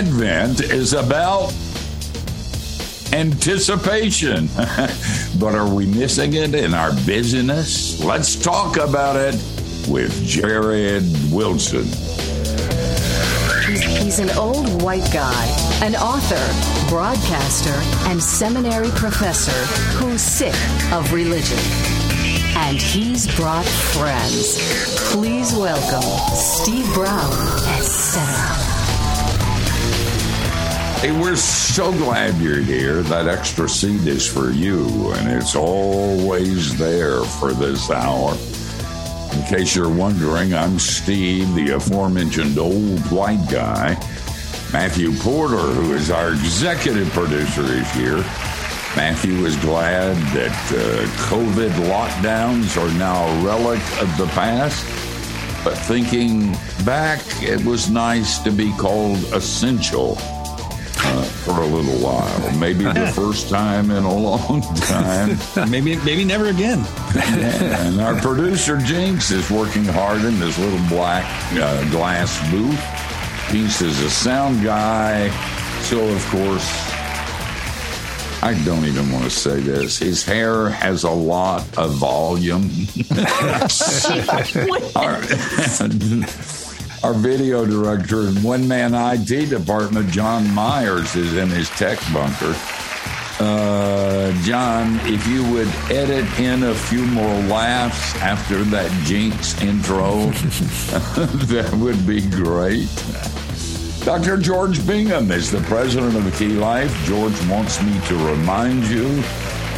Advent 0.00 0.62
is 0.62 0.94
about 0.94 1.52
anticipation. 3.12 4.48
but 5.38 5.54
are 5.54 5.68
we 5.68 5.84
missing 5.84 6.32
it 6.32 6.54
in 6.54 6.72
our 6.72 6.92
busyness? 7.04 8.02
Let's 8.02 8.34
talk 8.34 8.78
about 8.78 9.16
it 9.16 9.34
with 9.86 10.24
Jared 10.24 11.02
Wilson. 11.30 11.84
He's, 13.68 14.20
an 14.20 14.30
old 14.38 14.82
white 14.82 15.06
guy, 15.12 15.44
an 15.82 15.94
author, 15.96 16.88
broadcaster, 16.88 17.78
and 18.08 18.22
seminary 18.22 18.88
professor 18.92 19.52
who's 19.98 20.22
sick 20.22 20.56
of 20.92 21.12
religion. 21.12 21.58
And 22.56 22.80
he's 22.80 23.26
brought 23.36 23.66
friends. 23.66 24.56
Please 25.12 25.52
welcome 25.52 26.08
Steve 26.34 26.90
Brown, 26.94 27.32
etc. 27.76 28.69
Hey, 31.00 31.18
we're 31.18 31.34
so 31.34 31.92
glad 31.92 32.36
you're 32.42 32.60
here. 32.60 33.00
That 33.04 33.26
extra 33.26 33.66
seat 33.66 34.06
is 34.06 34.30
for 34.30 34.50
you, 34.50 35.12
and 35.12 35.30
it's 35.30 35.56
always 35.56 36.76
there 36.76 37.22
for 37.22 37.54
this 37.54 37.90
hour. 37.90 38.36
In 39.32 39.42
case 39.46 39.74
you're 39.74 39.88
wondering, 39.88 40.52
I'm 40.52 40.78
Steve, 40.78 41.54
the 41.54 41.70
aforementioned 41.70 42.58
old 42.58 43.00
white 43.10 43.42
guy. 43.50 43.94
Matthew 44.74 45.16
Porter, 45.20 45.56
who 45.56 45.94
is 45.94 46.10
our 46.10 46.32
executive 46.32 47.08
producer, 47.12 47.62
is 47.62 47.90
here. 47.92 48.18
Matthew 48.94 49.46
is 49.46 49.56
glad 49.56 50.18
that 50.34 50.52
uh, 50.70 51.06
COVID 51.28 51.70
lockdowns 51.88 52.76
are 52.76 52.98
now 52.98 53.26
a 53.26 53.42
relic 53.42 53.80
of 54.02 54.14
the 54.18 54.26
past. 54.34 54.84
But 55.64 55.78
thinking 55.78 56.52
back, 56.84 57.22
it 57.42 57.64
was 57.64 57.88
nice 57.88 58.38
to 58.40 58.52
be 58.52 58.70
called 58.74 59.16
essential 59.32 60.18
for 61.54 61.62
a 61.62 61.66
little 61.66 61.98
while. 61.98 62.58
Maybe 62.58 62.84
the 62.84 63.06
first 63.14 63.48
time 63.48 63.90
in 63.90 64.04
a 64.04 64.14
long 64.14 64.62
time. 64.76 65.38
maybe 65.70 65.96
maybe 65.96 66.24
never 66.24 66.46
again. 66.46 66.84
and 67.16 68.00
our 68.00 68.14
producer 68.20 68.78
Jinx 68.78 69.30
is 69.30 69.50
working 69.50 69.84
hard 69.84 70.24
in 70.24 70.38
this 70.38 70.58
little 70.58 70.86
black 70.88 71.24
uh, 71.54 71.90
glass 71.90 72.38
booth. 72.50 72.80
He's 73.50 73.80
is 73.82 74.00
a 74.00 74.10
sound 74.10 74.62
guy. 74.62 75.30
So 75.82 76.00
of 76.00 76.24
course, 76.26 76.68
I 78.42 78.60
don't 78.64 78.84
even 78.84 79.10
want 79.10 79.24
to 79.24 79.30
say 79.30 79.60
this. 79.60 79.98
His 79.98 80.24
hair 80.24 80.70
has 80.70 81.04
a 81.04 81.10
lot 81.10 81.62
of 81.76 81.94
volume. 81.94 82.70
Our, 87.02 87.14
video 87.14 87.64
director 87.64 88.22
and 88.22 88.42
one 88.42 88.66
man 88.66 88.94
IT 88.94 89.50
department, 89.50 90.10
John 90.10 90.48
Myers, 90.54 91.14
is 91.16 91.36
in 91.36 91.48
his 91.48 91.68
tech 91.70 91.98
bunker. 92.12 92.54
Uh, 93.38 94.32
John, 94.42 95.00
if 95.04 95.26
you 95.26 95.42
would 95.50 95.68
edit 95.90 96.26
in 96.38 96.64
a 96.64 96.74
few 96.74 97.06
more 97.06 97.34
laughs 97.44 98.14
after 98.16 98.62
that 98.64 98.90
Jinx 99.04 99.60
intro, 99.62 100.26
that 101.46 101.72
would 101.80 102.06
be 102.06 102.20
great. 102.28 102.88
Dr. 104.04 104.38
George 104.38 104.86
Bingham 104.86 105.30
is 105.30 105.50
the 105.50 105.60
president 105.60 106.16
of 106.16 106.36
Key 106.36 106.48
Life. 106.48 106.94
George 107.04 107.38
wants 107.48 107.82
me 107.82 108.00
to 108.06 108.16
remind 108.16 108.84
you 108.84 109.22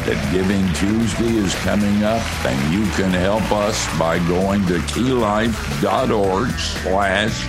that 0.07 0.33
Giving 0.33 0.67
Tuesday 0.75 1.37
is 1.37 1.55
coming 1.57 2.03
up, 2.03 2.23
and 2.45 2.75
you 2.75 2.91
can 2.93 3.11
help 3.11 3.51
us 3.53 3.87
by 3.99 4.19
going 4.27 4.67
to 4.67 4.79
keylife.org 4.91 6.51
slash 6.51 7.47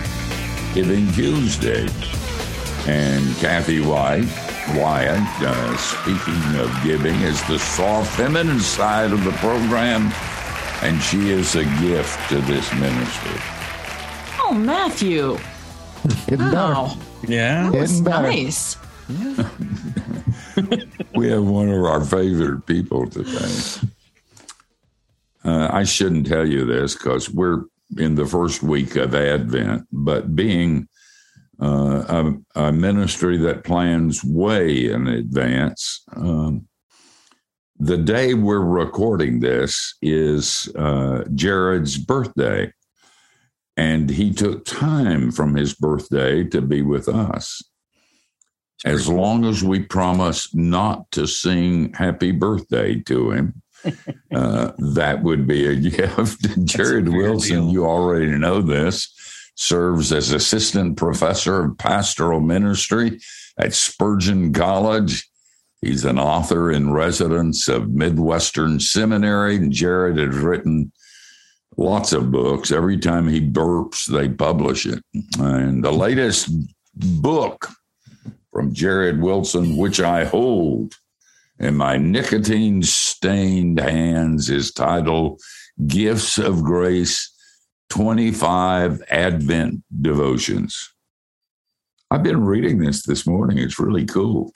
Giving 0.74 1.12
Tuesday. 1.14 1.88
And 2.88 3.36
Kathy 3.38 3.80
White, 3.82 4.28
Wyatt, 4.76 5.22
uh, 5.42 5.78
speaking 5.78 6.60
of 6.60 6.72
giving, 6.84 7.16
is 7.22 7.42
the 7.48 7.58
soft 7.60 8.16
feminine 8.16 8.60
side 8.60 9.12
of 9.12 9.24
the 9.24 9.32
program, 9.34 10.12
and 10.82 11.02
she 11.02 11.30
is 11.32 11.56
a 11.56 11.64
gift 11.82 12.30
to 12.30 12.40
this 12.42 12.72
ministry. 12.74 13.40
Oh, 14.40 14.54
Matthew. 14.54 15.38
Getting 16.28 16.52
Wow. 16.52 16.98
Yeah. 17.28 17.70
That 17.70 17.80
was 17.80 18.02
Getting 18.02 18.50
better. 19.10 19.50
we 21.16 21.30
have 21.30 21.44
one 21.44 21.70
of 21.70 21.84
our 21.84 22.04
favorite 22.04 22.66
people 22.66 23.10
today. 23.10 23.88
Uh, 25.44 25.70
I 25.72 25.84
shouldn't 25.84 26.28
tell 26.28 26.48
you 26.48 26.66
this 26.66 26.94
because 26.94 27.30
we're 27.30 27.64
in 27.98 28.16
the 28.16 28.26
first 28.26 28.64
week 28.64 28.96
of 28.96 29.14
Advent, 29.16 29.88
but 29.92 30.36
being 30.36 30.88
uh, 31.62 32.34
a, 32.56 32.68
a 32.68 32.72
ministry 32.72 33.38
that 33.38 33.64
plans 33.64 34.24
way 34.24 34.90
in 34.90 35.08
advance, 35.08 36.04
um, 36.16 36.68
the 37.80 37.98
day 37.98 38.34
we're 38.34 38.60
recording 38.60 39.40
this 39.40 39.96
is 40.02 40.70
uh, 40.76 41.24
Jared's 41.36 41.98
birthday. 41.98 42.72
And 43.76 44.08
he 44.12 44.32
took 44.32 44.66
time 44.66 45.32
from 45.32 45.56
his 45.56 45.74
birthday 45.74 46.44
to 46.44 46.62
be 46.62 46.84
with 46.84 47.10
us 47.10 47.64
as 48.86 49.08
long 49.08 49.46
as 49.46 49.64
we 49.64 49.80
promise 49.80 50.54
not 50.54 51.10
to 51.12 51.26
sing 51.26 51.94
happy 51.94 52.32
birthday 52.32 53.00
to 53.02 53.32
him, 53.32 53.62
uh, 54.36 54.72
that 54.78 55.24
would 55.24 55.48
be 55.48 55.68
a 55.68 55.76
gift. 55.90 56.66
Jared 56.66 57.08
fair 57.08 57.18
Wilson, 57.18 57.56
deal. 57.56 57.72
you 57.72 57.86
already 57.86 58.28
know 58.28 58.62
this, 58.62 59.14
serves 59.56 60.12
as 60.12 60.32
assistant 60.32 60.98
professor 60.98 61.66
of 61.66 61.78
pastoral 61.78 62.40
ministry 62.40 63.20
at 63.58 63.74
Spurgeon 63.74 64.54
College. 64.54 65.30
He's 65.82 66.06
an 66.06 66.18
author 66.18 66.72
in 66.72 66.94
residence 66.94 67.68
of 67.68 67.90
Midwestern 67.90 68.80
Seminary, 68.80 69.58
and 69.58 69.72
Jared 69.72 70.18
has 70.18 70.36
written 70.38 70.92
lots 71.78 72.14
of 72.14 72.32
books. 72.32 72.72
Every 72.72 72.98
time 72.98 73.28
he 73.28 73.42
burps, 73.42 74.06
they 74.06 74.30
publish 74.30 74.86
it. 74.86 75.04
And 75.40 75.84
the 75.84 75.92
latest 75.92 76.50
book 76.96 77.70
from 78.54 78.74
Jared 78.74 79.20
Wilson, 79.20 79.76
which 79.76 80.00
I 80.00 80.24
hold 80.24 80.94
in 81.60 81.76
my 81.76 81.98
nicotine 81.98 82.84
stained 82.84 83.80
hands, 83.80 84.50
is 84.50 84.72
titled 84.72 85.42
Gifts 85.88 86.38
of 86.38 86.64
Grace 86.64 87.32
25 87.90 89.02
Advent 89.10 89.84
Devotions. 90.02 90.94
I've 92.12 92.24
been 92.24 92.46
reading 92.46 92.78
this 92.78 93.04
this 93.04 93.26
morning. 93.26 93.58
It's 93.58 93.80
really 93.80 94.06
cool. 94.06 94.54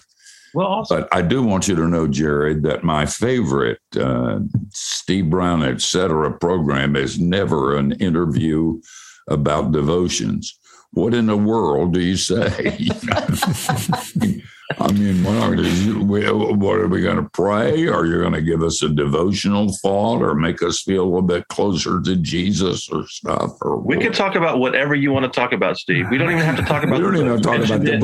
Well, 0.53 0.67
also, 0.67 1.01
But 1.01 1.15
I 1.15 1.23
do 1.23 1.41
want 1.43 1.67
you 1.67 1.75
to 1.75 1.87
know, 1.87 2.07
Jared, 2.07 2.63
that 2.63 2.83
my 2.83 3.05
favorite 3.07 3.81
uh, 3.99 4.39
Steve 4.71 5.29
Brown, 5.29 5.63
et 5.63 5.81
cetera 5.81 6.31
program 6.37 6.95
is 6.95 7.19
never 7.19 7.75
an 7.75 7.93
interview 7.93 8.79
about 9.27 9.71
devotions. 9.71 10.57
What 10.91 11.13
in 11.13 11.27
the 11.27 11.37
world 11.37 11.93
do 11.93 11.99
you 11.99 12.17
say? 12.17 12.87
I 14.79 14.91
mean, 14.91 15.23
what 15.23 15.35
are, 15.37 16.53
what 16.55 16.77
are 16.77 16.87
we 16.87 17.01
going 17.01 17.15
to 17.17 17.29
pray? 17.33 17.87
Are 17.87 18.05
you 18.05 18.19
going 18.19 18.33
to 18.33 18.41
give 18.41 18.61
us 18.61 18.83
a 18.83 18.89
devotional 18.89 19.71
thought 19.81 20.21
or 20.21 20.35
make 20.35 20.61
us 20.61 20.81
feel 20.81 21.03
a 21.03 21.05
little 21.05 21.21
bit 21.21 21.47
closer 21.47 22.01
to 22.01 22.15
Jesus 22.17 22.89
or 22.89 23.07
stuff? 23.07 23.51
Or 23.61 23.77
We 23.77 23.95
what? 23.95 24.03
can 24.03 24.11
talk 24.11 24.35
about 24.35 24.59
whatever 24.59 24.93
you 24.93 25.11
want 25.11 25.31
to 25.31 25.39
talk 25.39 25.53
about, 25.53 25.77
Steve. 25.77 26.07
We 26.11 26.17
don't 26.17 26.31
even 26.31 26.43
have 26.43 26.57
to 26.57 26.63
talk 26.63 26.83
about. 26.83 26.97
We 27.01 27.03
don't 27.03 27.13
the 27.13 27.19
even 27.25 27.41
book. 27.41 27.43
talk 27.43 27.65
about 27.65 27.81
the 27.81 27.97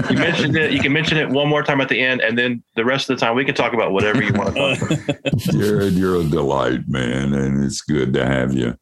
book. 0.00 0.10
You 0.10 0.16
mentioned 0.16 0.56
it. 0.56 0.72
You 0.72 0.80
can 0.80 0.92
mention 0.92 1.18
it 1.18 1.28
one 1.28 1.48
more 1.48 1.62
time 1.64 1.80
at 1.80 1.88
the 1.88 2.00
end, 2.00 2.20
and 2.20 2.38
then 2.38 2.62
the 2.76 2.84
rest 2.84 3.10
of 3.10 3.18
the 3.18 3.24
time 3.26 3.34
we 3.34 3.44
can 3.44 3.54
talk 3.54 3.72
about 3.72 3.92
whatever 3.92 4.22
you 4.22 4.32
want 4.34 4.54
to 4.54 4.76
talk 4.76 4.90
about. 4.90 5.38
Jared, 5.38 5.94
you're 5.94 6.20
a 6.20 6.24
delight, 6.24 6.86
man, 6.86 7.32
and 7.32 7.64
it's 7.64 7.80
good 7.80 8.12
to 8.12 8.24
have 8.24 8.52
you. 8.52 8.76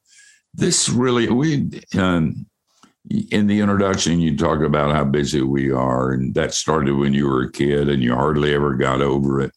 This 0.54 0.88
really, 0.88 1.28
we, 1.30 1.70
um, 1.96 2.46
in 3.10 3.46
the 3.46 3.60
introduction, 3.60 4.20
you 4.20 4.36
talk 4.36 4.60
about 4.60 4.94
how 4.94 5.04
busy 5.04 5.42
we 5.42 5.70
are, 5.70 6.12
and 6.12 6.34
that 6.34 6.54
started 6.54 6.94
when 6.94 7.14
you 7.14 7.26
were 7.26 7.42
a 7.42 7.52
kid 7.52 7.88
and 7.88 8.02
you 8.02 8.14
hardly 8.14 8.54
ever 8.54 8.74
got 8.74 9.00
over 9.00 9.40
it. 9.40 9.52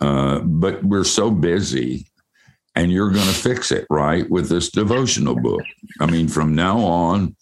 Uh, 0.00 0.40
but 0.40 0.82
we're 0.84 1.04
so 1.04 1.30
busy, 1.30 2.06
and 2.74 2.92
you're 2.92 3.10
going 3.10 3.26
to 3.26 3.34
fix 3.34 3.70
it, 3.72 3.86
right, 3.90 4.28
with 4.30 4.48
this 4.48 4.70
devotional 4.70 5.36
book. 5.36 5.62
I 6.00 6.06
mean, 6.06 6.28
from 6.28 6.54
now 6.54 6.78
on, 6.78 7.36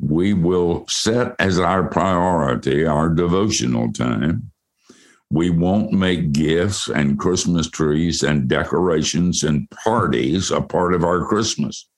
we 0.00 0.34
will 0.34 0.86
set 0.88 1.34
as 1.38 1.58
our 1.58 1.88
priority 1.88 2.86
our 2.86 3.08
devotional 3.08 3.92
time. 3.92 4.50
We 5.30 5.48
won't 5.48 5.92
make 5.92 6.32
gifts 6.32 6.88
and 6.88 7.18
Christmas 7.18 7.70
trees 7.70 8.22
and 8.22 8.48
decorations 8.48 9.42
and 9.42 9.70
parties 9.70 10.50
a 10.50 10.60
part 10.60 10.92
of 10.92 11.04
our 11.04 11.24
Christmas 11.26 11.88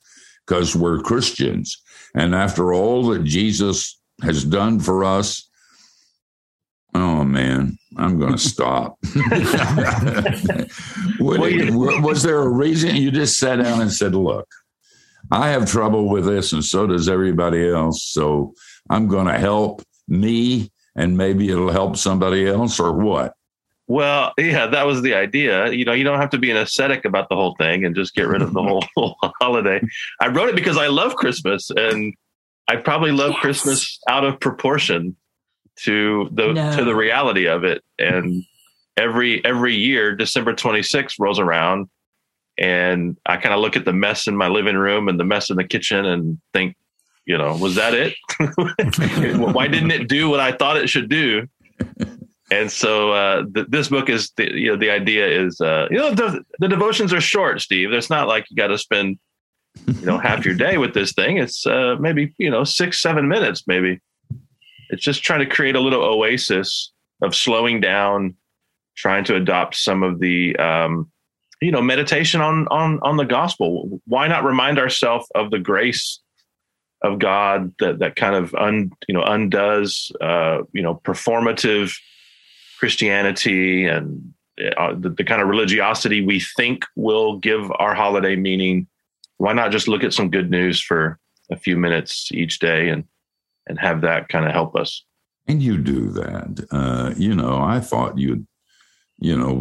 because 0.46 0.76
we're 0.76 1.00
Christians. 1.00 1.82
And 2.14 2.34
after 2.34 2.72
all 2.72 3.08
that 3.08 3.24
Jesus 3.24 4.00
has 4.22 4.44
done 4.44 4.78
for 4.80 5.04
us, 5.04 5.48
oh 6.94 7.24
man, 7.24 7.76
I'm 7.96 8.18
going 8.18 8.32
to 8.38 8.38
stop. 8.38 8.96
It- 11.18 11.74
was 11.74 12.22
there 12.22 12.40
a 12.40 12.48
reason 12.48 12.96
you 12.96 13.10
just 13.10 13.38
sat 13.38 13.56
down 13.56 13.80
and 13.80 13.92
said, 13.92 14.14
look, 14.14 14.46
I 15.30 15.48
have 15.48 15.70
trouble 15.70 16.08
with 16.08 16.26
this, 16.26 16.52
and 16.52 16.64
so 16.64 16.86
does 16.86 17.08
everybody 17.08 17.68
else. 17.68 18.04
So 18.04 18.54
I'm 18.90 19.08
going 19.08 19.26
to 19.26 19.38
help 19.38 19.82
me 20.06 20.70
and 20.96 21.16
maybe 21.16 21.48
it'll 21.50 21.72
help 21.72 21.96
somebody 21.96 22.46
else 22.46 22.78
or 22.78 22.92
what? 22.92 23.34
Well, 23.86 24.32
yeah, 24.38 24.66
that 24.66 24.86
was 24.86 25.02
the 25.02 25.14
idea. 25.14 25.70
You 25.70 25.84
know, 25.84 25.92
you 25.92 26.04
don't 26.04 26.20
have 26.20 26.30
to 26.30 26.38
be 26.38 26.50
an 26.50 26.56
ascetic 26.56 27.04
about 27.04 27.28
the 27.28 27.36
whole 27.36 27.54
thing 27.56 27.84
and 27.84 27.94
just 27.94 28.14
get 28.14 28.26
rid 28.26 28.40
of 28.40 28.52
the 28.52 28.62
whole, 28.62 28.84
whole 28.96 29.16
holiday. 29.40 29.80
I 30.20 30.28
wrote 30.28 30.48
it 30.48 30.54
because 30.54 30.78
I 30.78 30.86
love 30.86 31.16
Christmas 31.16 31.70
and 31.70 32.14
I 32.68 32.76
probably 32.76 33.12
love 33.12 33.32
yes. 33.32 33.40
Christmas 33.40 33.98
out 34.08 34.24
of 34.24 34.40
proportion 34.40 35.16
to 35.84 36.28
the 36.32 36.52
no. 36.52 36.76
to 36.76 36.84
the 36.84 36.94
reality 36.94 37.46
of 37.46 37.64
it. 37.64 37.82
And 37.98 38.44
every 38.96 39.44
every 39.44 39.74
year, 39.74 40.14
December 40.14 40.54
26th 40.54 41.14
rolls 41.18 41.38
around 41.38 41.88
and 42.56 43.18
I 43.26 43.36
kind 43.36 43.54
of 43.54 43.60
look 43.60 43.76
at 43.76 43.84
the 43.84 43.92
mess 43.92 44.26
in 44.26 44.36
my 44.36 44.48
living 44.48 44.76
room 44.76 45.08
and 45.08 45.18
the 45.18 45.24
mess 45.24 45.50
in 45.50 45.56
the 45.56 45.64
kitchen 45.64 46.04
and 46.04 46.38
think, 46.52 46.76
you 47.26 47.36
know, 47.36 47.56
was 47.56 47.74
that 47.74 47.94
it? 47.94 48.14
Why 49.38 49.66
didn't 49.66 49.90
it 49.90 50.08
do 50.08 50.30
what 50.30 50.40
I 50.40 50.52
thought 50.52 50.76
it 50.76 50.88
should 50.88 51.08
do? 51.08 51.48
And 52.54 52.70
so 52.70 53.10
uh, 53.10 53.44
th- 53.52 53.66
this 53.68 53.88
book 53.88 54.08
is 54.08 54.30
the, 54.36 54.48
you 54.54 54.68
know 54.68 54.76
the 54.76 54.90
idea 54.90 55.26
is 55.26 55.60
uh, 55.60 55.88
you 55.90 55.96
know 55.96 56.14
the, 56.14 56.44
the 56.60 56.68
devotions 56.68 57.12
are 57.12 57.20
short, 57.20 57.60
Steve. 57.60 57.92
It's 57.92 58.10
not 58.10 58.28
like 58.28 58.46
you 58.48 58.56
got 58.56 58.68
to 58.68 58.78
spend 58.78 59.18
you 59.86 60.06
know 60.06 60.18
half 60.18 60.44
your 60.44 60.54
day 60.54 60.78
with 60.78 60.94
this 60.94 61.12
thing. 61.12 61.38
It's 61.38 61.66
uh, 61.66 61.96
maybe 61.98 62.32
you 62.38 62.50
know 62.50 62.62
six 62.62 63.02
seven 63.02 63.26
minutes 63.26 63.64
maybe. 63.66 64.00
It's 64.90 65.02
just 65.02 65.24
trying 65.24 65.40
to 65.40 65.46
create 65.46 65.74
a 65.74 65.80
little 65.80 66.02
oasis 66.02 66.92
of 67.22 67.34
slowing 67.34 67.80
down, 67.80 68.36
trying 68.96 69.24
to 69.24 69.34
adopt 69.34 69.74
some 69.74 70.04
of 70.04 70.20
the 70.20 70.54
um, 70.56 71.10
you 71.60 71.72
know 71.72 71.82
meditation 71.82 72.40
on 72.40 72.68
on 72.68 73.00
on 73.02 73.16
the 73.16 73.24
gospel. 73.24 74.00
Why 74.06 74.28
not 74.28 74.44
remind 74.44 74.78
ourselves 74.78 75.26
of 75.34 75.50
the 75.50 75.58
grace 75.58 76.20
of 77.02 77.18
God 77.18 77.74
that 77.80 77.98
that 77.98 78.14
kind 78.14 78.36
of 78.36 78.54
un, 78.54 78.92
you 79.08 79.14
know 79.14 79.24
undoes 79.24 80.12
uh, 80.20 80.58
you 80.72 80.82
know 80.82 81.00
performative 81.04 81.92
Christianity 82.84 83.86
and 83.86 84.34
uh, 84.76 84.92
the, 84.94 85.08
the 85.08 85.24
kind 85.24 85.40
of 85.40 85.48
religiosity 85.48 86.22
we 86.22 86.38
think 86.38 86.84
will 86.96 87.38
give 87.38 87.72
our 87.78 87.94
holiday 87.94 88.36
meaning. 88.36 88.86
Why 89.38 89.54
not 89.54 89.72
just 89.72 89.88
look 89.88 90.04
at 90.04 90.12
some 90.12 90.28
good 90.28 90.50
news 90.50 90.82
for 90.82 91.18
a 91.50 91.56
few 91.56 91.78
minutes 91.78 92.28
each 92.30 92.58
day 92.58 92.90
and 92.90 93.04
and 93.66 93.78
have 93.78 94.02
that 94.02 94.28
kind 94.28 94.44
of 94.44 94.52
help 94.52 94.76
us? 94.76 95.02
And 95.46 95.62
you 95.62 95.78
do 95.78 96.10
that. 96.10 96.66
Uh, 96.70 97.14
you 97.16 97.34
know, 97.34 97.56
I 97.56 97.80
thought 97.80 98.18
you'd 98.18 98.46
you 99.24 99.34
know, 99.34 99.54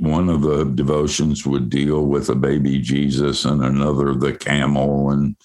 one 0.00 0.30
of 0.30 0.40
the 0.40 0.64
devotions 0.64 1.44
would 1.44 1.68
deal 1.68 2.06
with 2.06 2.30
a 2.30 2.34
baby 2.34 2.78
Jesus 2.78 3.44
and 3.44 3.62
another 3.62 4.14
the 4.14 4.32
camel 4.32 5.10
and, 5.10 5.36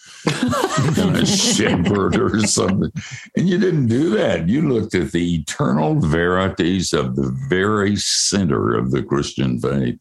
and 0.98 1.18
a 1.18 1.26
shepherd 1.26 2.16
or 2.16 2.40
something. 2.48 2.90
And 3.36 3.50
you 3.50 3.58
didn't 3.58 3.88
do 3.88 4.12
that. 4.12 4.48
You 4.48 4.62
looked 4.62 4.96
at 4.96 5.12
the 5.12 5.36
eternal 5.36 6.00
verities 6.00 6.94
of 6.94 7.18
the 7.18 7.30
very 7.50 7.98
center 7.98 8.78
of 8.78 8.92
the 8.92 9.04
Christian 9.04 9.60
faith, 9.60 10.00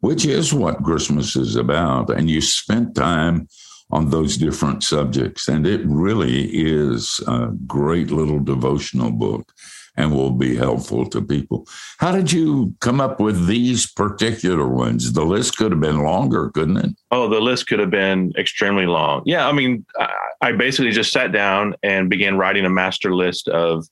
which 0.00 0.24
is 0.24 0.54
what 0.54 0.82
Christmas 0.82 1.36
is 1.36 1.56
about. 1.56 2.08
And 2.08 2.30
you 2.30 2.40
spent 2.40 2.94
time 2.94 3.48
on 3.90 4.08
those 4.08 4.38
different 4.38 4.82
subjects. 4.82 5.46
And 5.46 5.66
it 5.66 5.82
really 5.84 6.46
is 6.46 7.20
a 7.28 7.48
great 7.66 8.10
little 8.10 8.40
devotional 8.40 9.10
book 9.10 9.52
and 9.96 10.14
will 10.14 10.30
be 10.30 10.56
helpful 10.56 11.06
to 11.06 11.20
people. 11.20 11.66
How 11.98 12.12
did 12.12 12.32
you 12.32 12.74
come 12.80 13.00
up 13.00 13.20
with 13.20 13.46
these 13.46 13.90
particular 13.90 14.68
ones? 14.68 15.12
The 15.12 15.24
list 15.24 15.56
could 15.56 15.72
have 15.72 15.80
been 15.80 16.02
longer, 16.02 16.50
couldn't 16.50 16.76
it? 16.76 16.90
Oh, 17.10 17.28
the 17.28 17.40
list 17.40 17.66
could 17.66 17.80
have 17.80 17.90
been 17.90 18.32
extremely 18.38 18.86
long. 18.86 19.22
Yeah, 19.26 19.48
I 19.48 19.52
mean, 19.52 19.84
I 20.40 20.52
basically 20.52 20.92
just 20.92 21.12
sat 21.12 21.32
down 21.32 21.74
and 21.82 22.08
began 22.08 22.38
writing 22.38 22.64
a 22.64 22.70
master 22.70 23.14
list 23.14 23.48
of 23.48 23.86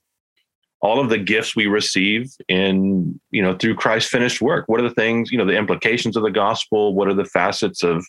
all 0.81 1.01
of 1.01 1.09
the 1.09 1.17
gifts 1.17 1.55
we 1.55 1.67
receive 1.67 2.31
in, 2.47 3.19
you 3.31 3.41
know, 3.41 3.53
through 3.55 3.75
Christ's 3.75 4.09
finished 4.09 4.41
work. 4.41 4.63
What 4.67 4.79
are 4.79 4.87
the 4.87 4.95
things, 4.95 5.31
you 5.31 5.37
know, 5.37 5.45
the 5.45 5.57
implications 5.57 6.15
of 6.15 6.23
the 6.23 6.31
gospel? 6.31 6.95
What 6.95 7.09
are 7.09 7.13
the 7.13 7.25
facets 7.25 7.83
of 7.83 8.05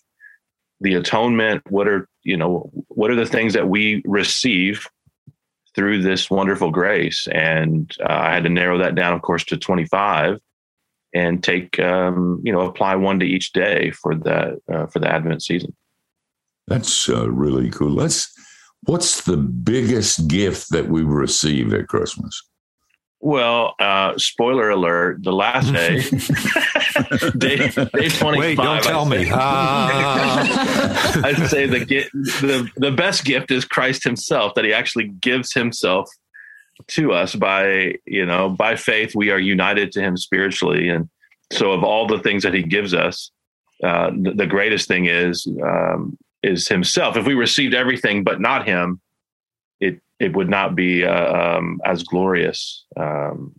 the 0.81 0.95
atonement? 0.95 1.63
What 1.69 1.89
are, 1.89 2.09
you 2.23 2.37
know, 2.37 2.71
what 2.87 3.11
are 3.11 3.17
the 3.17 3.27
things 3.27 3.55
that 3.55 3.69
we 3.69 4.03
receive 4.05 4.87
through 5.75 6.03
this 6.03 6.31
wonderful 6.31 6.71
grace. 6.71 7.29
And 7.33 7.95
uh, 8.01 8.13
I 8.13 8.35
had 8.35 8.45
to 8.45 8.51
narrow 8.51 8.79
that 8.79 8.95
down, 8.95 9.13
of 9.13 9.23
course, 9.23 9.45
to 9.45 9.57
25 9.57 10.39
and 11.15 11.43
take, 11.43 11.79
um, 11.79 12.41
you 12.45 12.53
know, 12.53 12.61
apply 12.61 12.97
one 12.97 13.19
to 13.21 13.27
each 13.27 13.53
day 13.53 13.91
for 13.91 14.15
the, 14.15 14.61
uh, 14.73 14.87
for 14.87 14.99
the 14.99 15.09
Advent 15.09 15.43
season. 15.43 15.75
That's 16.67 17.09
uh, 17.09 17.31
really 17.31 17.71
cool. 17.71 17.91
Let's, 17.91 18.33
what's 18.85 19.25
the 19.25 19.37
biggest 19.37 20.29
gift 20.29 20.71
that 20.71 20.89
we 20.89 21.03
received 21.03 21.73
at 21.73 21.89
Christmas? 21.89 22.41
Well, 23.21 23.75
uh, 23.79 24.15
spoiler 24.17 24.71
alert: 24.71 25.23
the 25.23 25.33
last 25.33 25.73
day, 25.73 26.01
day, 27.37 27.57
day 27.57 28.09
twenty-five. 28.09 28.39
Wait, 28.39 28.57
don't 28.57 28.83
tell 28.83 29.05
I'd 29.05 29.11
me. 29.11 29.25
Say, 29.25 29.31
ah. 29.33 31.21
I'd 31.25 31.49
say 31.49 31.67
the, 31.67 31.85
the 31.85 32.71
the 32.77 32.91
best 32.91 33.25
gift 33.25 33.51
is 33.51 33.65
Christ 33.65 34.05
Himself. 34.05 34.55
That 34.55 34.65
He 34.65 34.73
actually 34.73 35.09
gives 35.09 35.53
Himself 35.53 36.09
to 36.89 37.13
us 37.13 37.35
by 37.35 37.95
you 38.07 38.25
know 38.27 38.51
by 38.51 38.77
faith. 38.77 39.15
We 39.15 39.31
are 39.31 39.39
united 39.39 39.93
to 39.93 40.01
Him 40.01 40.17
spiritually, 40.17 40.89
and 40.89 41.09
so 41.53 41.73
of 41.73 41.85
all 41.85 42.07
the 42.07 42.21
things 42.21 42.43
that 42.43 42.55
He 42.55 42.63
gives 42.63 42.95
us, 42.95 43.31
uh, 43.83 44.11
the, 44.11 44.33
the, 44.33 44.47
greatest 44.47 44.89
thing 44.89 45.07
is 45.07 45.47
um, 45.63 46.17
is 46.43 46.69
Himself. 46.69 47.17
If 47.17 47.27
we 47.27 47.35
received 47.35 47.75
everything 47.75 48.25
but 48.25 48.41
not 48.41 48.67
Him, 48.67 49.01
it 49.81 50.01
it 50.19 50.37
would 50.37 50.49
not 50.49 50.75
be 50.75 51.05
uh, 51.05 51.57
um, 51.57 51.81
as 51.85 52.03
glorious 52.03 52.85
um, 52.97 53.55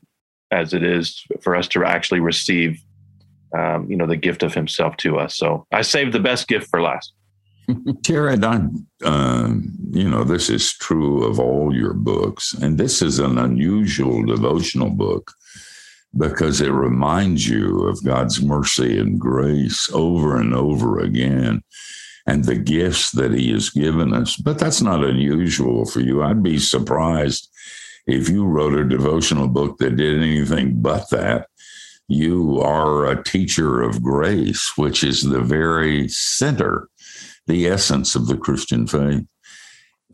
as 0.51 0.73
it 0.73 0.83
is 0.83 1.25
for 1.41 1.55
us 1.55 1.67
to 1.69 1.83
actually 1.83 2.19
receive, 2.19 2.81
um, 3.57 3.89
you 3.89 3.97
know, 3.97 4.07
the 4.07 4.15
gift 4.15 4.43
of 4.43 4.53
Himself 4.53 4.97
to 4.97 5.17
us. 5.17 5.37
So 5.37 5.65
I 5.71 5.81
saved 5.81 6.13
the 6.13 6.19
best 6.19 6.47
gift 6.47 6.69
for 6.69 6.81
last. 6.81 7.13
Jared, 8.01 8.43
I'm, 8.43 8.87
uh, 9.03 9.53
you 9.91 10.09
know, 10.09 10.23
this 10.23 10.49
is 10.49 10.73
true 10.73 11.23
of 11.25 11.39
all 11.39 11.75
your 11.75 11.93
books, 11.93 12.53
and 12.53 12.77
this 12.77 13.01
is 13.01 13.19
an 13.19 13.37
unusual 13.37 14.23
devotional 14.23 14.89
book 14.89 15.31
because 16.17 16.59
it 16.59 16.71
reminds 16.71 17.47
you 17.47 17.87
of 17.87 18.03
God's 18.03 18.41
mercy 18.41 18.99
and 18.99 19.19
grace 19.19 19.89
over 19.93 20.37
and 20.37 20.53
over 20.53 20.99
again 20.99 21.63
and 22.27 22.43
the 22.43 22.55
gifts 22.55 23.11
that 23.11 23.33
he 23.33 23.51
has 23.51 23.69
given 23.69 24.13
us. 24.13 24.35
But 24.35 24.59
that's 24.59 24.81
not 24.81 25.03
unusual 25.03 25.85
for 25.85 26.01
you. 26.01 26.21
I'd 26.21 26.43
be 26.43 26.59
surprised 26.59 27.49
if 28.07 28.29
you 28.29 28.45
wrote 28.45 28.77
a 28.77 28.87
devotional 28.87 29.47
book 29.47 29.77
that 29.77 29.95
did 29.95 30.21
anything 30.21 30.81
but 30.81 31.09
that. 31.11 31.47
You 32.07 32.59
are 32.61 33.05
a 33.05 33.23
teacher 33.23 33.81
of 33.81 34.03
grace, 34.03 34.71
which 34.75 35.03
is 35.03 35.23
the 35.23 35.41
very 35.41 36.07
center, 36.09 36.89
the 37.47 37.67
essence 37.67 38.15
of 38.15 38.27
the 38.27 38.37
Christian 38.37 38.87
faith. 38.87 39.25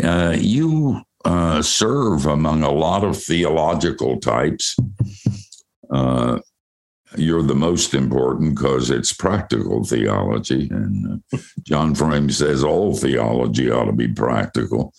Uh, 0.03 0.35
you 0.37 1.01
uh, 1.25 1.61
serve 1.61 2.25
among 2.25 2.63
a 2.63 2.71
lot 2.71 3.03
of 3.03 3.21
theological 3.21 4.19
types. 4.19 4.75
Uh, 5.89 6.39
you're 7.15 7.43
the 7.43 7.55
most 7.55 7.93
important 7.93 8.55
because 8.55 8.89
it's 8.89 9.13
practical 9.13 9.83
theology. 9.83 10.67
And 10.69 11.21
uh, 11.33 11.37
John 11.63 11.95
Frame 11.95 12.29
says 12.29 12.63
all 12.63 12.95
theology 12.95 13.71
ought 13.71 13.85
to 13.85 13.93
be 13.93 14.07
practical. 14.07 14.93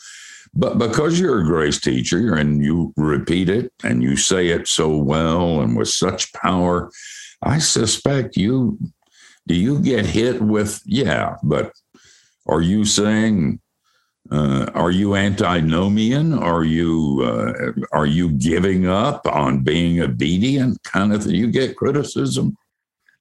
But 0.55 0.79
because 0.79 1.21
you're 1.21 1.41
a 1.41 1.45
grace 1.45 1.81
teacher 1.81 2.35
and 2.35 2.63
you 2.65 2.93
repeat 2.97 3.49
it 3.49 3.73
and 3.85 4.03
you 4.03 4.17
say 4.17 4.49
it 4.49 4.67
so 4.69 4.97
well 4.97 5.61
and 5.61 5.77
with 5.77 5.89
such 5.89 6.33
power, 6.33 6.91
I 7.43 7.59
suspect 7.59 8.37
you 8.37 8.79
do 9.47 9.55
you 9.55 9.81
get 9.81 10.05
hit 10.05 10.43
with, 10.43 10.83
yeah, 10.85 11.37
but 11.43 11.73
are 12.47 12.61
you 12.61 12.85
saying 12.85 13.61
uh, 14.31 14.67
are 14.75 14.91
you 14.91 15.15
antinomian? 15.15 16.35
Are 16.35 16.65
you 16.65 17.23
uh, 17.25 17.73
are 17.93 18.07
you 18.07 18.31
giving 18.33 18.87
up 18.87 19.27
on 19.27 19.63
being 19.63 20.01
obedient? 20.01 20.83
Kind 20.83 21.15
of 21.15 21.25
thing. 21.25 21.35
You 21.35 21.51
get 21.51 21.77
criticism. 21.77 22.57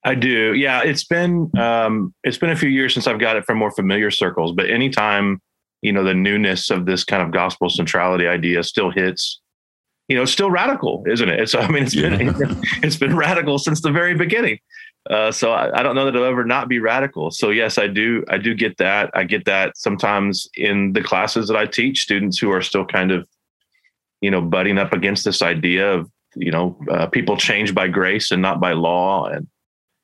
I 0.04 0.14
do. 0.14 0.54
Yeah, 0.54 0.82
it's 0.82 1.04
been 1.04 1.50
um, 1.58 2.14
it's 2.24 2.36
been 2.36 2.50
a 2.50 2.56
few 2.56 2.68
years 2.68 2.92
since 2.92 3.06
I've 3.06 3.18
got 3.18 3.36
it 3.36 3.46
from 3.46 3.56
more 3.56 3.70
familiar 3.70 4.10
circles. 4.10 4.52
But 4.52 4.68
anytime 4.68 5.40
you 5.82 5.92
know 5.92 6.04
the 6.04 6.14
newness 6.14 6.70
of 6.70 6.86
this 6.86 7.04
kind 7.04 7.22
of 7.22 7.30
gospel 7.30 7.68
centrality 7.68 8.26
idea 8.26 8.62
still 8.62 8.90
hits, 8.90 9.40
you 10.08 10.16
know, 10.16 10.22
it's 10.22 10.32
still 10.32 10.50
radical, 10.50 11.04
isn't 11.06 11.28
it? 11.28 11.38
It's 11.38 11.54
I 11.54 11.68
mean, 11.68 11.84
it's 11.84 11.94
yeah. 11.94 12.16
been 12.16 12.34
it's 12.82 12.96
been 12.96 13.16
radical 13.16 13.58
since 13.58 13.82
the 13.82 13.92
very 13.92 14.14
beginning. 14.14 14.58
Uh, 15.08 15.30
so 15.30 15.52
I, 15.52 15.78
I, 15.78 15.82
don't 15.82 15.94
know 15.94 16.04
that 16.04 16.14
it'll 16.14 16.26
ever 16.26 16.44
not 16.44 16.68
be 16.68 16.80
radical. 16.80 17.30
So 17.30 17.48
yes, 17.48 17.78
I 17.78 17.86
do. 17.86 18.24
I 18.28 18.36
do 18.36 18.54
get 18.54 18.76
that. 18.78 19.10
I 19.14 19.24
get 19.24 19.44
that 19.46 19.76
sometimes 19.76 20.48
in 20.54 20.92
the 20.92 21.02
classes 21.02 21.48
that 21.48 21.56
I 21.56 21.66
teach, 21.66 22.00
students 22.00 22.38
who 22.38 22.50
are 22.50 22.60
still 22.60 22.84
kind 22.84 23.10
of, 23.10 23.26
you 24.20 24.30
know, 24.30 24.42
butting 24.42 24.76
up 24.76 24.92
against 24.92 25.24
this 25.24 25.40
idea 25.40 25.90
of 25.92 26.10
you 26.36 26.50
know 26.50 26.78
uh, 26.90 27.06
people 27.06 27.36
change 27.36 27.74
by 27.74 27.88
grace 27.88 28.30
and 28.30 28.42
not 28.42 28.60
by 28.60 28.72
law, 28.72 29.26
and 29.26 29.46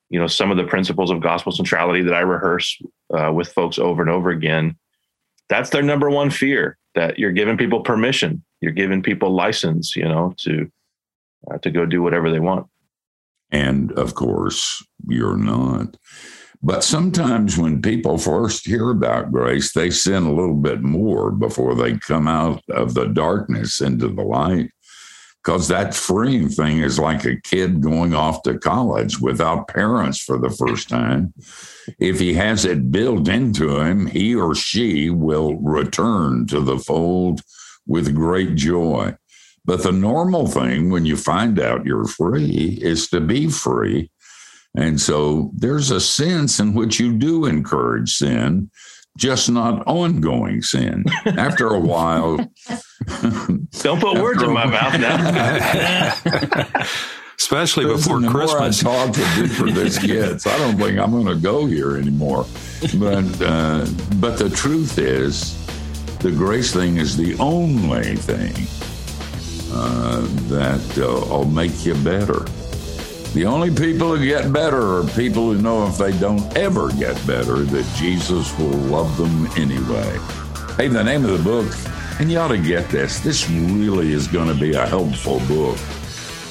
you 0.09 0.19
know 0.19 0.27
some 0.27 0.49
of 0.49 0.57
the 0.57 0.63
principles 0.63 1.11
of 1.11 1.21
gospel 1.21 1.51
centrality 1.51 2.01
that 2.01 2.13
I 2.13 2.21
rehearse 2.21 2.79
uh, 3.15 3.31
with 3.31 3.51
folks 3.53 3.77
over 3.77 4.01
and 4.01 4.09
over 4.09 4.29
again. 4.29 4.75
That's 5.49 5.69
their 5.69 5.83
number 5.83 6.09
one 6.09 6.29
fear 6.29 6.77
that 6.95 7.19
you're 7.19 7.31
giving 7.31 7.57
people 7.57 7.81
permission, 7.81 8.43
you're 8.61 8.71
giving 8.71 9.01
people 9.01 9.33
license, 9.33 9.95
you 9.95 10.05
know, 10.05 10.33
to 10.39 10.71
uh, 11.51 11.57
to 11.59 11.69
go 11.69 11.85
do 11.85 12.01
whatever 12.01 12.31
they 12.31 12.39
want. 12.39 12.67
And 13.51 13.91
of 13.93 14.15
course, 14.15 14.83
you're 15.07 15.37
not. 15.37 15.97
But 16.63 16.83
sometimes 16.83 17.57
when 17.57 17.81
people 17.81 18.17
first 18.17 18.65
hear 18.65 18.89
about 18.89 19.31
grace, 19.31 19.73
they 19.73 19.91
sin 19.91 20.23
a 20.23 20.33
little 20.33 20.55
bit 20.55 20.81
more 20.81 21.29
before 21.29 21.75
they 21.75 21.97
come 21.99 22.27
out 22.27 22.63
of 22.71 22.95
the 22.95 23.05
darkness 23.05 23.81
into 23.81 24.07
the 24.07 24.23
light. 24.23 24.71
Because 25.45 25.67
that 25.67 25.93
freeing 25.93 26.49
thing 26.49 26.79
is 26.79 26.97
like 26.97 27.23
a 27.23 27.39
kid 27.41 27.79
going 27.79 28.15
off 28.15 28.41
to 28.43 28.57
college 28.57 29.21
without 29.21 29.67
parents 29.67 30.19
for 30.19 30.39
the 30.39 30.49
first 30.49 30.89
time. 30.89 31.35
If 31.99 32.19
he 32.19 32.33
has 32.33 32.65
it 32.65 32.91
built 32.91 33.27
into 33.27 33.79
him, 33.79 34.07
he 34.07 34.33
or 34.33 34.55
she 34.55 35.11
will 35.11 35.55
return 35.57 36.47
to 36.47 36.61
the 36.61 36.79
fold 36.79 37.41
with 37.85 38.15
great 38.15 38.55
joy. 38.55 39.15
But 39.63 39.83
the 39.83 39.91
normal 39.91 40.47
thing 40.47 40.89
when 40.89 41.05
you 41.05 41.15
find 41.15 41.59
out 41.59 41.85
you're 41.85 42.07
free 42.07 42.79
is 42.81 43.07
to 43.09 43.21
be 43.21 43.47
free 43.49 44.09
and 44.75 44.99
so 44.99 45.51
there's 45.53 45.89
a 45.89 46.01
sense 46.01 46.59
in 46.59 46.73
which 46.73 46.99
you 46.99 47.13
do 47.13 47.45
encourage 47.45 48.13
sin, 48.13 48.69
just 49.17 49.49
not 49.49 49.85
ongoing 49.87 50.61
sin. 50.61 51.05
After 51.25 51.67
a 51.67 51.79
while, 51.79 52.37
don't 53.81 54.01
put 54.01 54.21
words 54.21 54.41
in 54.41 54.53
my 54.53 54.65
mouth 54.65 54.99
now. 54.99 56.85
Especially 57.37 57.85
before 57.85 58.21
the 58.21 58.29
Christmas. 58.29 58.83
More 58.83 58.93
I 58.93 59.05
talk, 59.05 59.15
the 59.15 59.47
deeper 59.47 59.69
this 59.69 59.97
gets. 60.05 60.47
I 60.47 60.57
don't 60.57 60.77
think 60.77 60.97
I'm 60.97 61.11
going 61.11 61.27
to 61.27 61.35
go 61.35 61.65
here 61.65 61.97
anymore. 61.97 62.45
But 62.97 63.41
uh, 63.41 63.85
but 64.15 64.37
the 64.37 64.49
truth 64.49 64.97
is, 64.97 65.55
the 66.19 66.31
grace 66.31 66.73
thing 66.73 66.97
is 66.97 67.17
the 67.17 67.35
only 67.39 68.15
thing 68.15 68.53
uh, 69.71 70.21
that 70.47 70.97
uh, 70.97 71.29
will 71.29 71.45
make 71.45 71.85
you 71.85 71.93
better. 71.95 72.45
The 73.35 73.45
only 73.45 73.69
people 73.69 74.15
who 74.15 74.25
get 74.25 74.53
better 74.53 74.95
are 74.95 75.03
people 75.07 75.51
who 75.51 75.61
know 75.61 75.85
if 75.87 75.97
they 75.97 76.17
don't 76.19 76.55
ever 76.55 76.89
get 76.93 77.15
better, 77.27 77.57
that 77.57 77.95
Jesus 77.97 78.57
will 78.57 78.69
love 78.69 79.17
them 79.17 79.47
anyway. 79.57 80.17
Hey, 80.77 80.87
the 80.87 81.03
name 81.03 81.25
of 81.25 81.37
the 81.37 81.43
book, 81.43 81.69
and 82.21 82.31
you 82.31 82.37
ought 82.39 82.47
to 82.47 82.57
get 82.57 82.87
this, 82.87 83.19
this 83.19 83.49
really 83.49 84.13
is 84.13 84.29
going 84.29 84.47
to 84.47 84.57
be 84.57 84.75
a 84.75 84.87
helpful 84.87 85.41
book. 85.49 85.77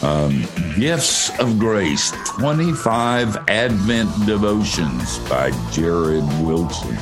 Um, 0.03 0.45
Gifts 0.79 1.31
of 1.41 1.59
Grace 1.59 2.11
25 2.27 3.49
Advent 3.49 4.27
Devotions 4.27 5.19
by 5.21 5.53
Jared 5.71 6.25
Wilson. 6.43 6.99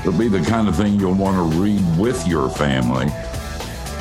It'll 0.00 0.12
be 0.12 0.28
the 0.28 0.44
kind 0.46 0.68
of 0.68 0.76
thing 0.76 1.00
you'll 1.00 1.14
want 1.14 1.38
to 1.38 1.58
read 1.58 1.80
with 1.96 2.28
your 2.28 2.50
family. 2.50 3.06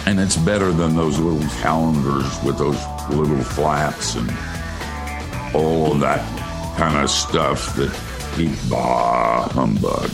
And 0.06 0.20
it's 0.20 0.36
better 0.36 0.74
than 0.74 0.98
those 0.98 1.18
little 1.18 1.48
calendars 1.62 2.44
with 2.44 2.58
those 2.58 2.84
little 3.10 3.42
flaps 3.42 4.16
and 4.16 4.30
all 5.54 5.94
of 5.94 6.00
that 6.00 6.22
kind 6.78 7.04
of 7.04 7.10
stuff 7.10 7.76
that 7.76 7.92
he 8.36 8.54
bah 8.70 9.48
humbug. 9.50 10.10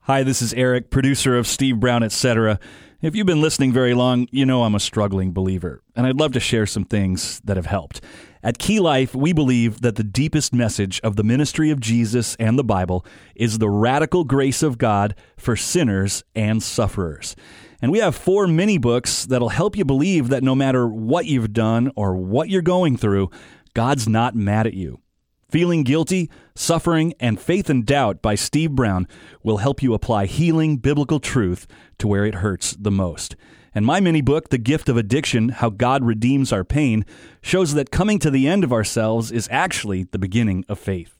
Hi, 0.00 0.22
this 0.22 0.42
is 0.42 0.52
Eric, 0.52 0.90
producer 0.90 1.36
of 1.38 1.46
Steve 1.46 1.80
Brown, 1.80 2.02
etc. 2.02 2.60
If 3.00 3.16
you've 3.16 3.26
been 3.26 3.40
listening 3.40 3.72
very 3.72 3.94
long, 3.94 4.28
you 4.30 4.44
know 4.44 4.64
I'm 4.64 4.74
a 4.74 4.80
struggling 4.80 5.32
believer, 5.32 5.82
and 5.96 6.06
I'd 6.06 6.18
love 6.18 6.32
to 6.32 6.40
share 6.40 6.66
some 6.66 6.84
things 6.84 7.40
that 7.44 7.56
have 7.56 7.66
helped. 7.66 8.02
At 8.44 8.58
Key 8.58 8.78
Life, 8.78 9.14
we 9.14 9.32
believe 9.32 9.80
that 9.80 9.96
the 9.96 10.04
deepest 10.04 10.52
message 10.52 11.00
of 11.02 11.16
the 11.16 11.24
ministry 11.24 11.70
of 11.70 11.80
Jesus 11.80 12.36
and 12.38 12.58
the 12.58 12.62
Bible 12.62 13.06
is 13.34 13.56
the 13.56 13.70
radical 13.70 14.24
grace 14.24 14.62
of 14.62 14.76
God 14.76 15.14
for 15.38 15.56
sinners 15.56 16.24
and 16.34 16.62
sufferers. 16.62 17.34
And 17.80 17.90
we 17.90 18.00
have 18.00 18.14
four 18.14 18.46
mini 18.46 18.76
books 18.76 19.24
that'll 19.24 19.48
help 19.48 19.78
you 19.78 19.84
believe 19.86 20.28
that 20.28 20.42
no 20.42 20.54
matter 20.54 20.86
what 20.86 21.24
you've 21.24 21.54
done 21.54 21.90
or 21.96 22.16
what 22.16 22.50
you're 22.50 22.60
going 22.60 22.98
through, 22.98 23.30
God's 23.72 24.06
not 24.06 24.34
mad 24.34 24.66
at 24.66 24.74
you. 24.74 25.00
Feeling 25.48 25.82
Guilty, 25.82 26.30
Suffering, 26.54 27.14
and 27.18 27.40
Faith 27.40 27.70
and 27.70 27.86
Doubt 27.86 28.20
by 28.20 28.34
Steve 28.34 28.72
Brown 28.72 29.08
will 29.42 29.58
help 29.58 29.82
you 29.82 29.94
apply 29.94 30.26
healing 30.26 30.76
biblical 30.76 31.18
truth 31.18 31.66
to 31.96 32.06
where 32.06 32.26
it 32.26 32.36
hurts 32.36 32.76
the 32.78 32.90
most. 32.90 33.36
And 33.74 33.84
my 33.84 33.98
mini 33.98 34.20
book, 34.20 34.50
The 34.50 34.58
Gift 34.58 34.88
of 34.88 34.96
Addiction 34.96 35.48
How 35.48 35.68
God 35.68 36.04
Redeems 36.04 36.52
Our 36.52 36.62
Pain, 36.62 37.04
shows 37.42 37.74
that 37.74 37.90
coming 37.90 38.20
to 38.20 38.30
the 38.30 38.46
end 38.46 38.62
of 38.62 38.72
ourselves 38.72 39.32
is 39.32 39.48
actually 39.50 40.04
the 40.04 40.18
beginning 40.18 40.64
of 40.68 40.78
faith. 40.78 41.18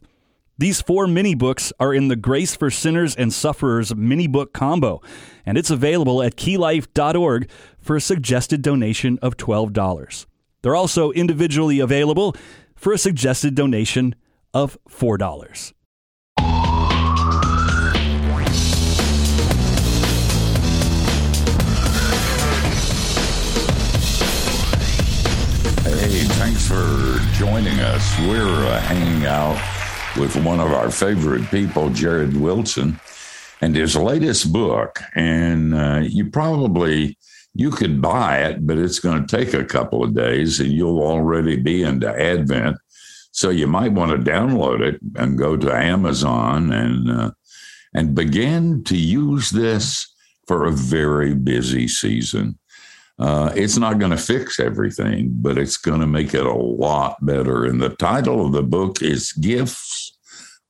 These 0.57 0.81
four 0.81 1.09
mini 1.09 1.35
books 1.35 1.73
are 1.81 1.93
in 1.93 2.07
the 2.07 2.15
Grace 2.15 2.55
for 2.55 2.71
Sinners 2.71 3.17
and 3.17 3.33
Sufferers 3.33 3.93
mini 3.97 4.29
book 4.29 4.53
combo, 4.53 5.03
and 5.45 5.59
it's 5.59 5.71
available 5.71 6.23
at 6.23 6.37
keylife.org 6.37 7.51
for 7.81 7.97
a 7.97 8.01
suggested 8.01 8.63
donation 8.63 9.19
of 9.21 9.37
$12. 9.37 10.27
They're 10.63 10.77
also 10.77 11.11
individually 11.11 11.81
available 11.81 12.37
for 12.77 12.93
a 12.93 12.99
suggested 12.99 13.57
donation 13.57 14.15
of 14.53 14.79
$4. 14.89 15.73
Hey, 26.05 26.25
thanks 26.25 26.69
for 26.69 27.19
joining 27.33 27.81
us. 27.81 28.19
We're 28.29 28.67
uh, 28.67 28.79
hanging 28.83 29.25
out 29.25 29.57
with 30.19 30.37
one 30.37 30.61
of 30.61 30.71
our 30.71 30.91
favorite 30.91 31.51
people, 31.51 31.89
Jared 31.89 32.37
Wilson, 32.37 33.01
and 33.63 33.75
his 33.75 33.97
latest 33.97 34.53
book. 34.53 35.01
And 35.15 35.75
uh, 35.75 36.03
you 36.03 36.29
probably 36.29 37.17
you 37.55 37.71
could 37.71 38.03
buy 38.03 38.41
it, 38.41 38.67
but 38.67 38.77
it's 38.77 38.99
going 38.99 39.27
to 39.27 39.37
take 39.37 39.55
a 39.55 39.65
couple 39.65 40.05
of 40.05 40.15
days, 40.15 40.61
and 40.61 40.71
you'll 40.71 41.01
already 41.01 41.57
be 41.57 41.83
into 41.83 42.07
Advent. 42.07 42.77
So 43.33 43.49
you 43.49 43.67
might 43.67 43.93
want 43.93 44.11
to 44.11 44.31
download 44.31 44.83
it 44.83 45.01
and 45.17 45.39
go 45.39 45.57
to 45.57 45.75
Amazon 45.75 46.71
and 46.71 47.11
uh, 47.11 47.31
and 47.95 48.15
begin 48.15 48.85
to 48.85 48.97
use 48.99 49.49
this 49.49 50.07
for 50.47 50.67
a 50.67 50.71
very 50.71 51.33
busy 51.33 51.89
season. 51.89 52.59
Uh, 53.19 53.53
it's 53.55 53.79
not 53.79 53.99
going 53.99 54.11
to 54.11 54.17
fix 54.17 54.59
everything, 54.59 55.31
but 55.35 55.57
it's 55.57 55.77
going 55.77 56.01
to 56.01 56.07
make 56.07 56.35
it 56.35 56.47
a 56.47 56.53
lot 56.53 57.17
better. 57.25 57.65
And 57.65 57.81
the 57.81 57.91
title 57.91 58.47
of 58.47 58.53
the 58.53 58.63
book 58.63 59.03
is 59.03 59.33
Gifts 59.33 60.17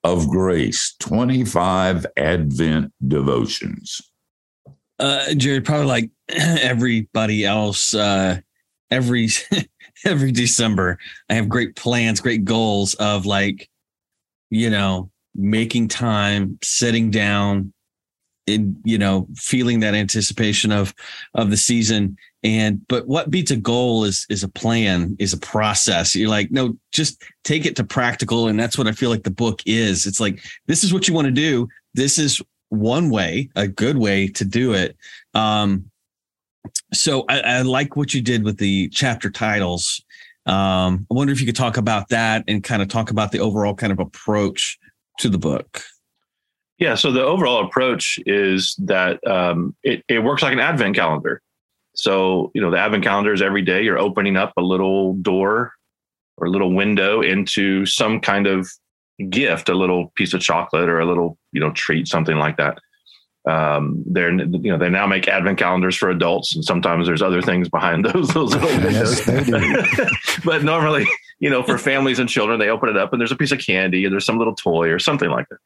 of 0.02 0.28
Grace 0.28 0.94
25 1.00 2.06
Advent 2.16 2.92
Devotions. 3.06 4.00
Uh, 4.98 5.34
Jared, 5.34 5.64
probably 5.64 5.86
like 5.86 6.10
everybody 6.28 7.44
else, 7.44 7.94
uh, 7.94 8.38
every 8.90 9.28
every 10.04 10.32
December, 10.32 10.98
I 11.28 11.34
have 11.34 11.48
great 11.48 11.76
plans, 11.76 12.20
great 12.20 12.44
goals 12.44 12.94
of 12.94 13.26
like, 13.26 13.68
you 14.50 14.70
know, 14.70 15.10
making 15.34 15.88
time, 15.88 16.58
sitting 16.62 17.10
down, 17.10 17.72
in 18.46 18.76
you 18.84 18.98
know, 18.98 19.26
feeling 19.36 19.80
that 19.80 19.94
anticipation 19.94 20.72
of 20.72 20.94
of 21.34 21.50
the 21.50 21.56
season 21.56 22.16
and 22.44 22.86
but 22.88 23.08
what 23.08 23.30
beats 23.30 23.50
a 23.50 23.56
goal 23.56 24.04
is 24.04 24.26
is 24.28 24.42
a 24.42 24.48
plan, 24.48 25.16
is 25.18 25.32
a 25.32 25.38
process. 25.38 26.14
You're 26.14 26.28
like, 26.28 26.50
no, 26.50 26.76
just 26.92 27.24
take 27.42 27.64
it 27.64 27.74
to 27.76 27.84
practical. 27.84 28.48
And 28.48 28.60
that's 28.60 28.76
what 28.76 28.86
I 28.86 28.92
feel 28.92 29.08
like 29.08 29.22
the 29.22 29.30
book 29.30 29.62
is. 29.64 30.06
It's 30.06 30.20
like, 30.20 30.44
this 30.66 30.84
is 30.84 30.92
what 30.92 31.08
you 31.08 31.14
want 31.14 31.24
to 31.24 31.32
do. 31.32 31.66
This 31.94 32.18
is 32.18 32.42
one 32.68 33.08
way, 33.08 33.48
a 33.56 33.66
good 33.66 33.96
way 33.96 34.28
to 34.28 34.44
do 34.44 34.74
it. 34.74 34.94
Um, 35.32 35.90
so 36.92 37.24
I, 37.30 37.40
I 37.40 37.62
like 37.62 37.96
what 37.96 38.12
you 38.12 38.20
did 38.20 38.44
with 38.44 38.58
the 38.58 38.90
chapter 38.90 39.30
titles. 39.30 40.04
Um, 40.44 41.06
I 41.10 41.14
wonder 41.14 41.32
if 41.32 41.40
you 41.40 41.46
could 41.46 41.56
talk 41.56 41.78
about 41.78 42.10
that 42.10 42.44
and 42.46 42.62
kind 42.62 42.82
of 42.82 42.88
talk 42.88 43.10
about 43.10 43.32
the 43.32 43.38
overall 43.38 43.74
kind 43.74 43.92
of 43.92 44.00
approach 44.00 44.78
to 45.20 45.30
the 45.30 45.38
book. 45.38 45.82
Yeah. 46.78 46.97
So 46.97 47.12
the 47.12 47.25
overall 47.25 47.64
approach 47.64 48.19
is 48.26 48.75
that 48.78 49.25
um, 49.26 49.76
it, 49.83 50.04
it 50.09 50.21
works 50.21 50.43
like 50.43 50.52
an 50.52 50.61
advent 50.61 50.97
calendar. 50.97 51.40
So, 51.95 52.50
you 52.54 52.61
know, 52.61 52.71
the 52.71 52.78
advent 52.78 53.04
calendar 53.04 53.33
is 53.33 53.40
every 53.40 53.62
day 53.62 53.83
you're 53.83 53.99
opening 53.99 54.37
up 54.37 54.52
a 54.57 54.62
little 54.62 55.14
door 55.14 55.73
or 56.37 56.47
a 56.49 56.50
little 56.50 56.73
window 56.73 57.23
into 57.23 57.87
some 57.87 58.21
kind 58.21 58.49
of 58.49 58.69
gift, 59.31 59.69
a 59.69 59.75
little 59.75 60.11
piece 60.16 60.35
of 60.35 60.40
chocolate 60.40 60.88
or 60.88 60.99
a 60.99 61.07
little, 61.07 61.38
you 61.52 61.61
know, 61.61 61.71
treat, 61.71 62.09
something 62.09 62.37
like 62.37 62.57
that. 62.57 62.78
Um, 63.47 64.02
they're, 64.07 64.33
you 64.33 64.73
know, 64.73 64.78
they 64.78 64.88
now 64.88 65.07
make 65.07 65.28
advent 65.28 65.59
calendars 65.59 65.97
for 65.97 66.11
adults 66.11 66.54
and 66.54 66.64
sometimes 66.64 67.07
there's 67.07 67.23
other 67.23 67.43
things 67.43 67.69
behind 67.69 68.04
those, 68.12 68.28
those 68.31 68.52
little 68.54 68.69
windows. 68.69 69.21
but 70.45 70.64
normally, 70.64 71.07
you 71.40 71.50
know, 71.50 71.62
for 71.62 71.78
families 71.90 72.18
and 72.18 72.28
children, 72.28 72.58
they 72.58 72.68
open 72.68 72.88
it 72.88 72.96
up 72.96 73.12
and 73.12 73.20
there's 73.20 73.32
a 73.32 73.36
piece 73.36 73.52
of 73.52 73.58
candy 73.58 74.06
or 74.06 74.10
there's 74.10 74.26
some 74.26 74.38
little 74.38 74.54
toy 74.54 74.88
or 74.90 74.98
something 74.98 75.30
like 75.30 75.48
that. 75.48 75.58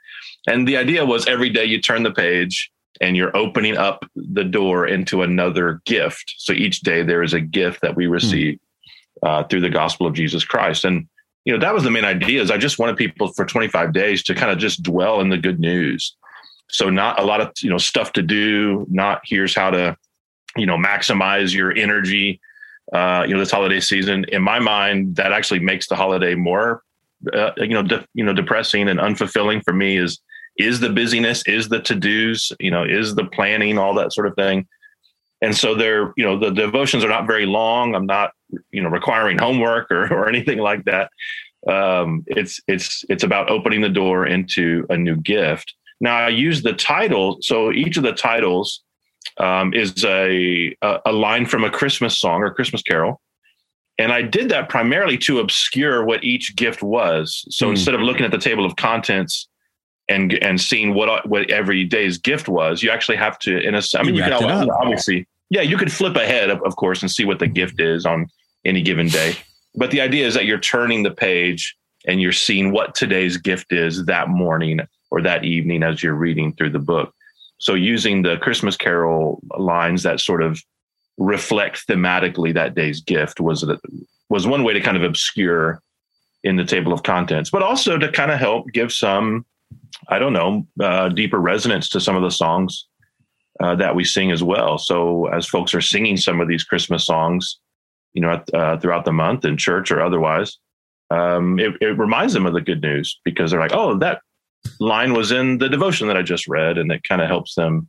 And 0.47 0.67
the 0.67 0.77
idea 0.77 1.05
was 1.05 1.27
every 1.27 1.51
day 1.51 1.65
you 1.65 1.81
turn 1.81 2.03
the 2.03 2.13
page 2.13 2.71
and 3.01 3.17
you're 3.17 3.37
opening 3.37 3.77
up 3.77 4.05
the 4.17 4.45
door 4.45 4.87
into 4.87 5.23
another 5.23 5.81
gift. 5.85 6.35
So 6.39 6.53
each 6.53 6.81
day 6.81 7.03
there 7.03 7.23
is 7.23 7.35
a 7.35 7.41
gift 7.41 7.81
that 7.83 7.97
we 7.97 8.07
hmm. 8.07 8.13
receive. 8.13 8.59
uh, 9.23 9.43
through 9.45 9.61
the 9.61 9.71
gospel 9.71 10.07
of 10.07 10.15
Jesus 10.15 10.45
Christ. 10.45 10.85
And 10.85 11.09
you 11.45 11.53
know 11.53 11.59
that 11.61 11.75
was 11.75 11.83
the 11.83 11.91
main 11.91 12.05
idea. 12.05 12.43
Is 12.43 12.51
I 12.51 12.59
just 12.59 12.79
wanted 12.79 12.97
people 12.97 13.33
for 13.33 13.45
25 13.45 13.93
days 13.93 14.23
to 14.25 14.35
kind 14.35 14.53
of 14.53 14.59
just 14.59 14.83
dwell 14.83 15.21
in 15.21 15.31
the 15.31 15.39
good 15.39 15.59
news. 15.59 16.15
So 16.69 16.91
not 16.91 17.19
a 17.19 17.25
lot 17.25 17.41
of 17.41 17.53
you 17.63 17.71
know 17.71 17.79
stuff 17.79 18.13
to 18.13 18.23
do. 18.23 18.87
Not 18.91 19.23
here's 19.25 19.55
how 19.55 19.71
to 19.71 19.97
you 20.57 20.67
know 20.67 20.77
maximize 20.77 21.55
your 21.55 21.73
energy. 21.77 22.41
Uh, 22.93 23.25
you 23.27 23.35
know 23.35 23.41
this 23.41 23.51
holiday 23.51 23.81
season. 23.81 24.25
In 24.29 24.43
my 24.43 24.59
mind, 24.59 25.17
that 25.17 25.33
actually 25.33 25.61
makes 25.61 25.89
the 25.89 25.97
holiday 25.97 26.35
more 26.35 26.83
uh, 27.33 27.51
you 27.59 27.69
know 27.69 27.83
de- 27.83 28.07
you 28.15 28.25
know 28.25 28.33
depressing 28.33 28.89
and 28.89 28.99
unfulfilling 28.99 29.63
for 29.65 29.73
me. 29.73 29.99
Is 29.99 30.21
is 30.59 30.81
the 30.81 30.91
busyness, 30.91 31.43
is 31.47 31.69
the 31.69 31.81
to 31.81 31.95
dos, 31.95 32.53
you 32.59 32.71
know, 32.71 32.85
is 32.85 33.15
the 33.15 33.25
planning, 33.27 33.79
all 33.79 33.95
that 33.95 34.13
sort 34.13 34.27
of 34.27 34.35
thing. 34.35 34.67
And 35.41 35.57
so 35.57 35.75
they're, 35.75 36.13
you 36.17 36.25
know, 36.25 36.37
the 36.37 36.51
devotions 36.51 37.05
are 37.05 37.09
not 37.09 37.29
very 37.29 37.47
long. 37.47 37.95
I'm 37.95 38.07
not, 38.07 38.33
you 38.73 38.83
know, 38.83 38.89
requiring 38.89 39.39
homework 39.39 39.91
or, 39.91 40.13
or 40.13 40.29
anything 40.29 40.59
like 40.59 40.85
that. 40.85 41.11
Um, 41.69 42.25
it's, 42.27 42.61
it's, 42.67 43.05
it's 43.09 43.23
about 43.23 43.51
opening 43.51 43.81
the 43.81 43.89
door 43.89 44.27
into 44.27 44.85
a 44.91 44.97
new 44.97 45.17
gift. 45.17 45.75
Now 46.01 46.17
I 46.17 46.29
use 46.29 46.63
the 46.63 46.73
title. 46.73 47.39
So 47.41 47.73
each 47.73 47.97
of 47.97 48.03
the 48.03 48.13
titles 48.13 48.83
um, 49.37 49.75
is 49.75 50.05
a, 50.05 50.75
a 50.83 51.13
line 51.13 51.47
from 51.47 51.65
a 51.65 51.71
Christmas 51.71 52.19
song 52.19 52.43
or 52.43 52.53
Christmas 52.53 52.83
carol. 52.83 53.21
And 53.99 54.13
I 54.13 54.23
did 54.23 54.49
that 54.51 54.69
primarily 54.69 55.19
to 55.19 55.41
obscure 55.41 56.05
what 56.05 56.25
each 56.25 56.57
gift 56.57 56.83
was. 56.83 57.45
So 57.51 57.67
mm. 57.67 57.71
instead 57.71 57.95
of 57.95 58.01
looking 58.01 58.25
at 58.25 58.31
the 58.31 58.39
table 58.39 58.65
of 58.65 58.77
contents, 58.77 59.49
and 60.09 60.35
and 60.43 60.61
seeing 60.61 60.95
what 60.95 61.29
what 61.29 61.51
every 61.51 61.85
day's 61.85 62.19
gift 62.19 62.49
was, 62.49 62.83
you 62.83 62.91
actually 62.91 63.17
have 63.17 63.39
to. 63.41 63.59
In 63.59 63.75
a, 63.75 63.83
I 63.97 64.03
mean, 64.03 64.15
you, 64.15 64.25
you 64.25 64.31
can 64.31 64.71
obviously, 64.71 65.27
yeah, 65.51 65.61
you 65.61 65.77
could 65.77 65.93
flip 65.93 66.17
ahead, 66.17 66.51
of, 66.51 66.63
of 66.63 66.77
course, 66.77 67.03
and 67.03 67.11
see 67.11 67.25
what 67.25 67.39
the 67.39 67.47
gift 67.47 67.81
is 67.81 68.07
on 68.07 68.29
any 68.65 68.83
given 68.83 69.09
day. 69.09 69.37
But 69.75 69.91
the 69.91 70.01
idea 70.01 70.27
is 70.27 70.35
that 70.35 70.47
you're 70.47 70.59
turning 70.59 71.03
the 71.03 71.11
page 71.11 71.77
and 72.07 72.21
you're 72.21 72.33
seeing 72.33 72.73
what 72.73 72.95
today's 72.95 73.37
gift 73.37 73.73
is 73.73 74.07
that 74.07 74.29
morning 74.29 74.81
or 75.11 75.21
that 75.23 75.45
evening 75.45 75.83
as 75.83 76.03
you're 76.03 76.15
reading 76.15 76.55
through 76.55 76.71
the 76.71 76.79
book. 76.79 77.15
So 77.59 77.75
using 77.75 78.23
the 78.23 78.37
Christmas 78.39 78.77
Carol 78.77 79.41
lines 79.57 80.03
that 80.05 80.21
sort 80.21 80.43
of 80.43 80.63
reflect 81.19 81.87
thematically 81.89 82.55
that 82.55 82.75
day's 82.75 83.01
gift 83.01 83.41
was 83.41 83.65
was 84.29 84.47
one 84.47 84.63
way 84.63 84.73
to 84.73 84.81
kind 84.81 84.97
of 84.97 85.03
obscure 85.03 85.83
in 86.45 86.57
the 86.57 86.65
table 86.65 86.93
of 86.93 87.03
contents, 87.03 87.51
but 87.51 87.63
also 87.63 87.99
to 87.99 88.11
kind 88.11 88.31
of 88.31 88.39
help 88.39 88.71
give 88.73 88.93
some 88.93 89.45
I 90.09 90.19
don't 90.19 90.33
know, 90.33 90.67
uh, 90.81 91.09
deeper 91.09 91.39
resonance 91.39 91.89
to 91.91 92.01
some 92.01 92.17
of 92.17 92.23
the 92.23 92.31
songs 92.31 92.87
uh, 93.61 93.75
that 93.77 93.95
we 93.95 94.05
sing 94.05 94.31
as 94.31 94.43
well. 94.43 94.79
So 94.79 95.27
as 95.27 95.47
folks 95.47 95.75
are 95.75 95.81
singing 95.81 96.17
some 96.17 96.41
of 96.41 96.49
these 96.49 96.65
Christmas 96.65 97.05
songs, 97.05 97.59
you 98.15 98.23
know, 98.23 98.43
uh, 98.55 98.79
throughout 98.79 99.05
the 99.05 99.13
month 99.13 99.45
in 99.45 99.57
church 99.57 99.91
or 99.91 100.01
otherwise, 100.01 100.59
um, 101.11 101.59
it, 101.59 101.75
it, 101.81 101.99
reminds 101.99 102.35
them 102.35 102.47
of 102.47 102.53
the 102.53 102.61
good 102.61 102.83
news 102.83 103.19
because 103.25 103.51
they're 103.51 103.61
like, 103.61 103.73
oh, 103.73 103.97
that 103.99 104.21
line 104.81 105.13
was 105.13 105.33
in 105.33 105.59
the 105.59 105.69
devotion 105.69 106.09
that 106.09 106.17
I 106.17 106.23
just 106.23 106.49
read, 106.49 106.79
and 106.79 106.91
it 106.93 107.03
kind 107.05 107.21
of 107.21 107.29
helps 107.29 107.55
them, 107.55 107.89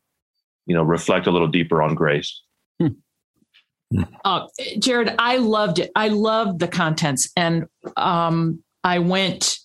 you 0.65 0.75
know, 0.75 0.83
reflect 0.83 1.27
a 1.27 1.31
little 1.31 1.47
deeper 1.47 1.81
on 1.81 1.95
grace. 1.95 2.41
Hmm. 2.79 2.87
Uh, 4.23 4.47
Jared, 4.77 5.15
I 5.17 5.37
loved 5.37 5.79
it. 5.79 5.91
I 5.95 6.09
loved 6.09 6.59
the 6.59 6.67
contents, 6.67 7.31
and 7.35 7.65
um, 7.97 8.63
I 8.83 8.99
went 8.99 9.59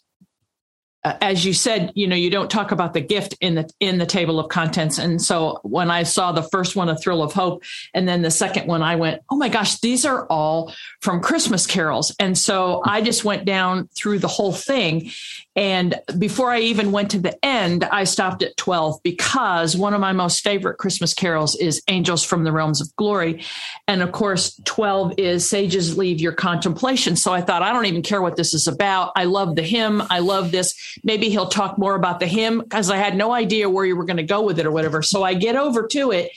uh, 1.05 1.17
as 1.21 1.45
you 1.45 1.53
said, 1.53 1.93
you 1.95 2.07
know, 2.07 2.17
you 2.17 2.31
don't 2.31 2.51
talk 2.51 2.73
about 2.73 2.95
the 2.95 3.01
gift 3.01 3.37
in 3.41 3.55
the 3.55 3.71
in 3.79 3.99
the 3.99 4.07
table 4.07 4.41
of 4.41 4.49
contents. 4.49 4.99
And 4.99 5.21
so 5.21 5.61
when 5.63 5.91
I 5.91 6.03
saw 6.03 6.33
the 6.33 6.43
first 6.43 6.77
one, 6.77 6.89
A 6.89 6.97
Thrill 6.97 7.23
of 7.23 7.33
Hope, 7.33 7.63
and 7.93 8.09
then 8.09 8.23
the 8.23 8.31
second 8.31 8.67
one, 8.67 8.83
I 8.83 8.97
went, 8.97 9.23
oh 9.31 9.37
my 9.37 9.49
gosh, 9.49 9.81
these 9.81 10.05
are 10.05 10.27
all 10.27 10.73
from 11.01 11.21
Christmas 11.21 11.67
carols. 11.67 12.15
And 12.19 12.37
so 12.39 12.83
I 12.85 13.03
just 13.03 13.25
went 13.25 13.45
down 13.45 13.89
through 13.95 14.21
the 14.21 14.29
whole 14.29 14.53
thing. 14.53 15.11
And 15.57 15.95
before 16.19 16.51
I 16.51 16.61
even 16.61 16.91
went 16.91 17.13
to 17.13 17.21
the 17.21 17.45
end, 17.45 17.85
I 17.85 18.05
stopped 18.05 18.43
at 18.43 18.57
12 18.57 19.03
because 19.05 19.77
one 19.77 19.95
of 19.95 20.01
my 20.01 20.13
most 20.13 20.43
favorite 20.43 20.79
Christmas 20.79 21.15
carols 21.15 21.55
is 21.55 21.83
Angels 21.89 22.25
from 22.25 22.43
the 22.43 22.51
Realms 22.51 22.81
of 22.81 22.95
Glory. 22.97 23.45
And 23.87 24.03
of 24.03 24.11
course, 24.11 24.61
12 24.65 25.15
is 25.19 25.49
Sages 25.49 25.97
Leave 25.97 26.21
Your 26.21 26.33
Contemplation. 26.33 27.15
So 27.15 27.33
I 27.33 27.41
thought, 27.41 27.63
I 27.63 27.73
don't 27.73 27.87
even 27.87 28.03
care 28.03 28.21
what 28.21 28.37
this 28.37 28.53
is 28.53 28.67
about. 28.67 29.13
I 29.15 29.25
love 29.25 29.55
the 29.55 29.63
hymn. 29.63 30.03
I 30.11 30.19
love 30.19 30.51
this. 30.51 30.94
Maybe 31.03 31.31
he'll 31.31 31.49
talk 31.49 31.79
more 31.79 31.95
about 31.95 32.21
the 32.21 32.27
hymn 32.27 32.61
because 32.61 32.91
I 32.91 32.97
had 32.97 33.17
no 33.17 33.33
idea 33.33 33.69
where 33.69 33.85
you 33.85 33.97
were 33.97 34.05
going 34.05 34.19
to 34.19 34.23
go 34.23 34.43
with 34.43 34.59
it 34.59 34.67
or 34.67 34.71
whatever. 34.71 35.03
So 35.03 35.23
I 35.23 35.35
get 35.35 35.57
over 35.57 35.87
to 35.89 36.13
it 36.13 36.31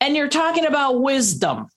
and 0.00 0.16
you're 0.16 0.28
talking 0.28 0.66
about 0.66 1.00
wisdom 1.00 1.68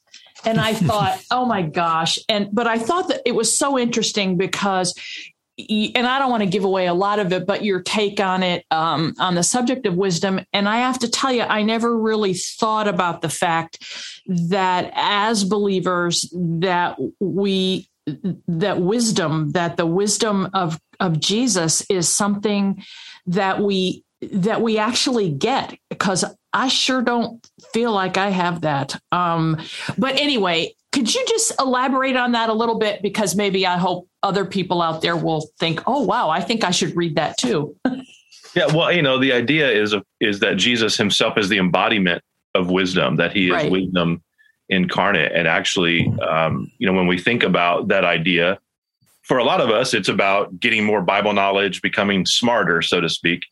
and 0.45 0.59
I 0.59 0.73
thought, 0.73 1.21
oh 1.31 1.45
my 1.45 1.61
gosh. 1.61 2.19
And, 2.29 2.49
but 2.51 2.67
I 2.67 2.77
thought 2.79 3.07
that 3.09 3.21
it 3.25 3.33
was 3.33 3.57
so 3.57 3.77
interesting 3.77 4.37
because 4.37 4.93
and 5.57 6.05
I 6.05 6.19
don't 6.19 6.31
want 6.31 6.43
to 6.43 6.49
give 6.49 6.65
away 6.65 6.87
a 6.87 6.93
lot 6.93 7.19
of 7.19 7.31
it, 7.31 7.45
but 7.45 7.63
your 7.63 7.81
take 7.81 8.19
on 8.19 8.43
it 8.43 8.65
um, 8.71 9.13
on 9.19 9.35
the 9.35 9.43
subject 9.43 9.85
of 9.85 9.95
wisdom. 9.95 10.41
And 10.51 10.67
I 10.67 10.79
have 10.79 10.99
to 10.99 11.09
tell 11.09 11.31
you, 11.31 11.43
I 11.43 11.61
never 11.61 11.97
really 11.97 12.33
thought 12.33 12.89
about 12.89 13.21
the 13.21 13.29
fact 13.29 13.81
that 14.27 14.91
as 14.93 15.45
believers, 15.45 16.29
that 16.33 16.97
we 17.21 17.87
that 18.47 18.79
wisdom, 18.79 19.51
that 19.51 19.77
the 19.77 19.85
wisdom 19.85 20.49
of 20.53 20.79
of 20.99 21.19
Jesus 21.19 21.85
is 21.89 22.07
something 22.07 22.83
that 23.27 23.61
we 23.61 24.03
that 24.21 24.61
we 24.61 24.77
actually 24.77 25.29
get 25.29 25.77
because 25.89 26.23
I 26.53 26.69
sure 26.69 27.01
don't 27.01 27.45
feel 27.73 27.91
like 27.91 28.17
I 28.17 28.29
have 28.29 28.61
that. 28.61 28.97
Um, 29.11 29.61
but 29.97 30.19
anyway, 30.19 30.73
could 30.91 31.13
you 31.13 31.25
just 31.27 31.51
elaborate 31.59 32.15
on 32.15 32.31
that 32.31 32.49
a 32.49 32.53
little 32.53 32.79
bit? 32.79 33.01
Because 33.01 33.35
maybe 33.35 33.67
I 33.67 33.77
hope 33.77 34.07
other 34.23 34.45
people 34.45 34.81
out 34.81 35.01
there 35.01 35.17
will 35.17 35.49
think, 35.59 35.81
oh, 35.85 36.03
wow, 36.03 36.29
I 36.29 36.39
think 36.39 36.63
I 36.63 36.71
should 36.71 36.95
read 36.95 37.17
that 37.17 37.37
too. 37.37 37.75
yeah, 38.55 38.67
well, 38.67 38.91
you 38.91 39.01
know, 39.01 39.19
the 39.19 39.33
idea 39.33 39.69
is 39.69 39.93
is 40.21 40.39
that 40.39 40.55
Jesus 40.55 40.95
himself 40.95 41.37
is 41.37 41.49
the 41.49 41.57
embodiment 41.57 42.23
of 42.55 42.69
wisdom, 42.69 43.17
that 43.17 43.33
he 43.33 43.47
is 43.47 43.51
right. 43.51 43.69
wisdom 43.69 44.23
incarnate. 44.69 45.31
And 45.33 45.47
actually, 45.47 46.07
um, 46.27 46.71
you 46.77 46.87
know, 46.87 46.93
when 46.93 47.07
we 47.07 47.17
think 47.17 47.43
about 47.43 47.87
that 47.89 48.03
idea, 48.03 48.59
for 49.23 49.37
a 49.37 49.43
lot 49.43 49.59
of 49.59 49.69
us, 49.69 49.93
it's 49.93 50.09
about 50.09 50.59
getting 50.59 50.83
more 50.83 51.01
Bible 51.01 51.33
knowledge, 51.33 51.81
becoming 51.81 52.25
smarter, 52.25 52.81
so 52.81 53.01
to 53.01 53.09
speak, 53.09 53.45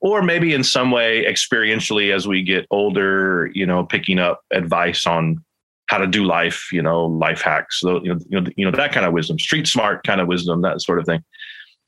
or 0.00 0.22
maybe 0.22 0.52
in 0.52 0.64
some 0.64 0.90
way 0.90 1.24
experientially 1.24 2.12
as 2.12 2.26
we 2.26 2.42
get 2.42 2.66
older, 2.70 3.50
you 3.54 3.64
know, 3.64 3.84
picking 3.84 4.18
up 4.18 4.42
advice 4.50 5.06
on 5.06 5.42
how 5.86 5.98
to 5.98 6.06
do 6.06 6.24
life, 6.24 6.68
you 6.72 6.82
know, 6.82 7.06
life 7.06 7.42
hacks, 7.42 7.80
you 7.82 7.90
know, 7.90 8.00
you 8.28 8.40
know, 8.40 8.50
you 8.56 8.64
know, 8.64 8.70
that 8.76 8.92
kind 8.92 9.06
of 9.06 9.12
wisdom, 9.12 9.38
street 9.38 9.66
smart 9.66 10.04
kind 10.04 10.20
of 10.20 10.26
wisdom, 10.26 10.62
that 10.62 10.80
sort 10.80 10.98
of 10.98 11.06
thing. 11.06 11.22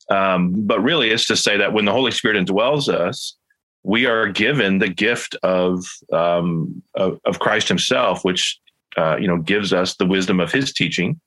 Um, 0.09 0.67
but 0.67 0.81
really, 0.81 1.11
it's 1.11 1.27
to 1.29 1.37
say 1.37 1.57
that 1.57 1.73
when 1.73 1.85
the 1.85 1.93
Holy 1.93 2.11
Spirit 2.11 2.37
indwells 2.37 2.89
us, 2.89 3.37
we 3.85 4.07
are 4.07 4.29
given 4.29 4.79
the 4.79 4.89
gift 4.89 5.35
of 5.43 5.85
um, 6.13 6.83
of, 6.95 7.19
of, 7.25 7.39
Christ 7.39 7.69
Himself, 7.69 8.25
which 8.25 8.59
uh, 8.97 9.17
you 9.17 9.27
know 9.27 9.39
gives 9.39 9.73
us 9.73 9.97
the 9.97 10.07
wisdom 10.07 10.41
of 10.41 10.53
His 10.53 10.73
teaching. 10.73 11.21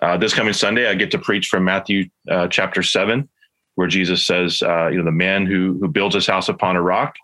Uh, 0.00 0.16
this 0.16 0.32
coming 0.32 0.52
Sunday, 0.52 0.88
I 0.88 0.94
get 0.94 1.10
to 1.10 1.18
preach 1.18 1.48
from 1.48 1.64
Matthew 1.64 2.08
uh, 2.30 2.46
chapter 2.48 2.82
seven, 2.82 3.28
where 3.74 3.88
Jesus 3.88 4.24
says, 4.24 4.62
uh, 4.62 4.88
"You 4.88 4.98
know, 4.98 5.04
the 5.04 5.12
man 5.12 5.46
who 5.46 5.78
who 5.80 5.88
builds 5.88 6.14
his 6.14 6.26
house 6.26 6.48
upon 6.48 6.76
a 6.76 6.82
rock 6.82 7.14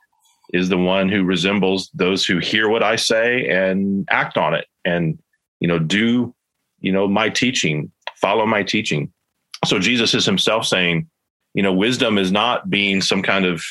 is 0.53 0.69
the 0.69 0.79
one 0.79 1.09
who 1.09 1.25
resembles 1.25 1.91
those 1.95 2.25
who 2.25 2.39
hear 2.39 2.69
what 2.69 2.83
I 2.83 2.97
say 2.97 3.49
and 3.49 4.07
act 4.11 4.37
on 4.37 4.55
it 4.55 4.67
and 4.87 5.19
you 5.61 5.69
know 5.69 5.79
do 5.79 6.35
you 6.81 6.93
know 6.93 7.07
my 7.07 7.29
teaching 7.29 7.91
follow 8.15 8.47
my 8.47 8.63
teaching 8.63 9.13
so 9.65 9.79
jesus 9.79 10.15
is 10.15 10.25
himself 10.25 10.65
saying 10.65 11.09
you 11.53 11.63
know 11.63 11.73
wisdom 11.73 12.17
is 12.17 12.33
not 12.33 12.71
being 12.71 13.03
some 13.03 13.23
kind 13.23 13.45
of 13.45 13.63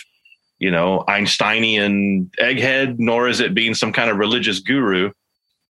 you 0.60 0.70
know 0.70 1.04
einsteinian 1.08 2.30
egghead 2.40 2.96
nor 3.00 3.28
is 3.28 3.40
it 3.40 3.56
being 3.56 3.74
some 3.74 3.92
kind 3.92 4.10
of 4.10 4.18
religious 4.18 4.60
guru 4.60 5.12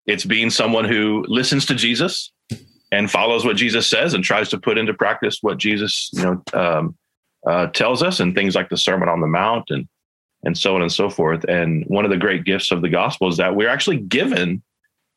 it's 0.08 0.26
being 0.26 0.50
someone 0.50 0.86
who 0.86 1.24
listens 1.28 1.66
to 1.66 1.76
jesus 1.76 2.32
and 2.92 3.10
follows 3.10 3.46
what 3.46 3.56
jesus 3.56 3.90
says 3.90 4.14
and 4.14 4.24
tries 4.24 4.50
to 4.50 4.58
put 4.58 4.78
into 4.78 4.94
practice 4.94 5.40
what 5.42 5.58
jesus 5.58 6.10
you 6.14 6.24
know 6.24 6.44
um, 6.54 6.96
uh, 7.48 7.68
tells 7.68 8.02
us 8.02 8.20
and 8.20 8.36
things 8.36 8.56
like 8.56 8.70
the 8.70 8.78
sermon 8.78 9.10
on 9.10 9.22
the 9.22 9.28
mount 9.28 9.66
and 9.70 9.88
and 10.46 10.58
so 10.58 10.76
on 10.76 10.82
and 10.82 10.92
so 10.92 11.10
forth. 11.10 11.44
And 11.46 11.84
one 11.88 12.06
of 12.06 12.12
the 12.12 12.18
great 12.18 12.46
gifts 12.46 12.72
of 12.72 12.82
the 12.82 12.90
gospel 12.90 13.28
is 13.28 13.38
that 13.38 13.56
we're 13.56 13.70
actually 13.70 13.98
given 13.98 14.62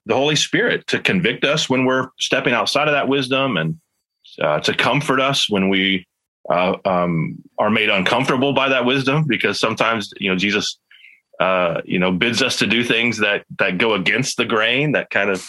the 0.07 0.14
Holy 0.14 0.37
Spirit 0.37 0.87
to 0.88 0.98
convict 0.98 1.44
us 1.44 1.68
when 1.68 1.85
we're 1.85 2.09
stepping 2.18 2.55
outside 2.55 2.88
of 2.88 2.94
that 2.94 3.09
wisdom 3.09 3.59
and 3.59 3.79
uh, 4.40 4.59
to 4.61 4.74
comfort 4.74 5.20
us 5.20 5.48
when 5.51 5.68
we 5.68 6.07
uh, 6.51 6.77
um, 6.87 7.37
are 7.59 7.70
made 7.70 7.90
uncomfortable 7.90 8.55
by 8.55 8.70
that 8.70 8.87
wisdom 8.87 9.24
because 9.27 9.61
sometimes 9.61 10.11
you 10.18 10.31
know 10.31 10.37
Jesus 10.37 10.79
uh, 11.40 11.81
you 11.85 11.98
know 11.98 12.12
bids 12.12 12.42
us 12.42 12.57
to 12.57 12.66
do 12.66 12.85
things 12.85 13.18
that 13.18 13.44
that 13.59 13.79
go 13.79 13.94
against 13.94 14.37
the 14.37 14.44
grain 14.44 14.92
that 14.92 15.11
kind 15.11 15.31
of 15.31 15.48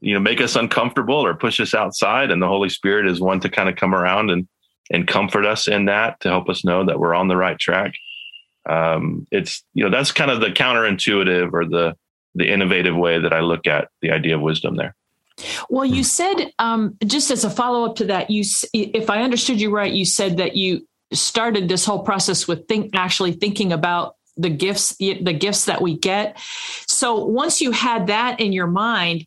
you 0.00 0.14
know 0.14 0.20
make 0.20 0.40
us 0.40 0.56
uncomfortable 0.56 1.24
or 1.24 1.34
push 1.34 1.60
us 1.60 1.74
outside 1.74 2.30
and 2.30 2.42
the 2.42 2.48
Holy 2.48 2.68
Spirit 2.68 3.06
is 3.06 3.20
one 3.20 3.40
to 3.40 3.48
kind 3.48 3.68
of 3.68 3.76
come 3.76 3.94
around 3.94 4.30
and 4.30 4.48
and 4.90 5.06
comfort 5.06 5.46
us 5.46 5.66
in 5.66 5.86
that 5.86 6.20
to 6.20 6.28
help 6.28 6.48
us 6.48 6.64
know 6.64 6.84
that 6.84 6.98
we're 6.98 7.14
on 7.14 7.28
the 7.28 7.36
right 7.36 7.58
track 7.58 7.94
um, 8.68 9.26
it's 9.30 9.62
you 9.74 9.84
know 9.84 9.90
that's 9.90 10.12
kind 10.12 10.30
of 10.30 10.40
the 10.40 10.48
counterintuitive 10.48 11.52
or 11.52 11.64
the 11.64 11.96
the 12.34 12.50
innovative 12.50 12.96
way 12.96 13.20
that 13.20 13.32
I 13.32 13.40
look 13.40 13.66
at 13.66 13.88
the 14.02 14.10
idea 14.10 14.36
of 14.36 14.40
wisdom 14.40 14.76
there. 14.76 14.94
Well, 15.68 15.84
you 15.84 16.04
said 16.04 16.52
um, 16.58 16.96
just 17.04 17.30
as 17.30 17.44
a 17.44 17.50
follow 17.50 17.84
up 17.84 17.96
to 17.96 18.06
that, 18.06 18.30
you, 18.30 18.44
if 18.72 19.10
I 19.10 19.22
understood 19.22 19.60
you 19.60 19.70
right, 19.70 19.92
you 19.92 20.04
said 20.04 20.36
that 20.36 20.56
you 20.56 20.86
started 21.12 21.68
this 21.68 21.84
whole 21.84 22.02
process 22.02 22.48
with 22.48 22.66
think 22.66 22.94
actually 22.94 23.32
thinking 23.32 23.72
about 23.72 24.16
the 24.36 24.50
gifts 24.50 24.96
the 24.96 25.32
gifts 25.32 25.66
that 25.66 25.80
we 25.80 25.96
get. 25.96 26.38
So 26.86 27.24
once 27.24 27.60
you 27.60 27.70
had 27.70 28.08
that 28.08 28.40
in 28.40 28.52
your 28.52 28.66
mind, 28.66 29.26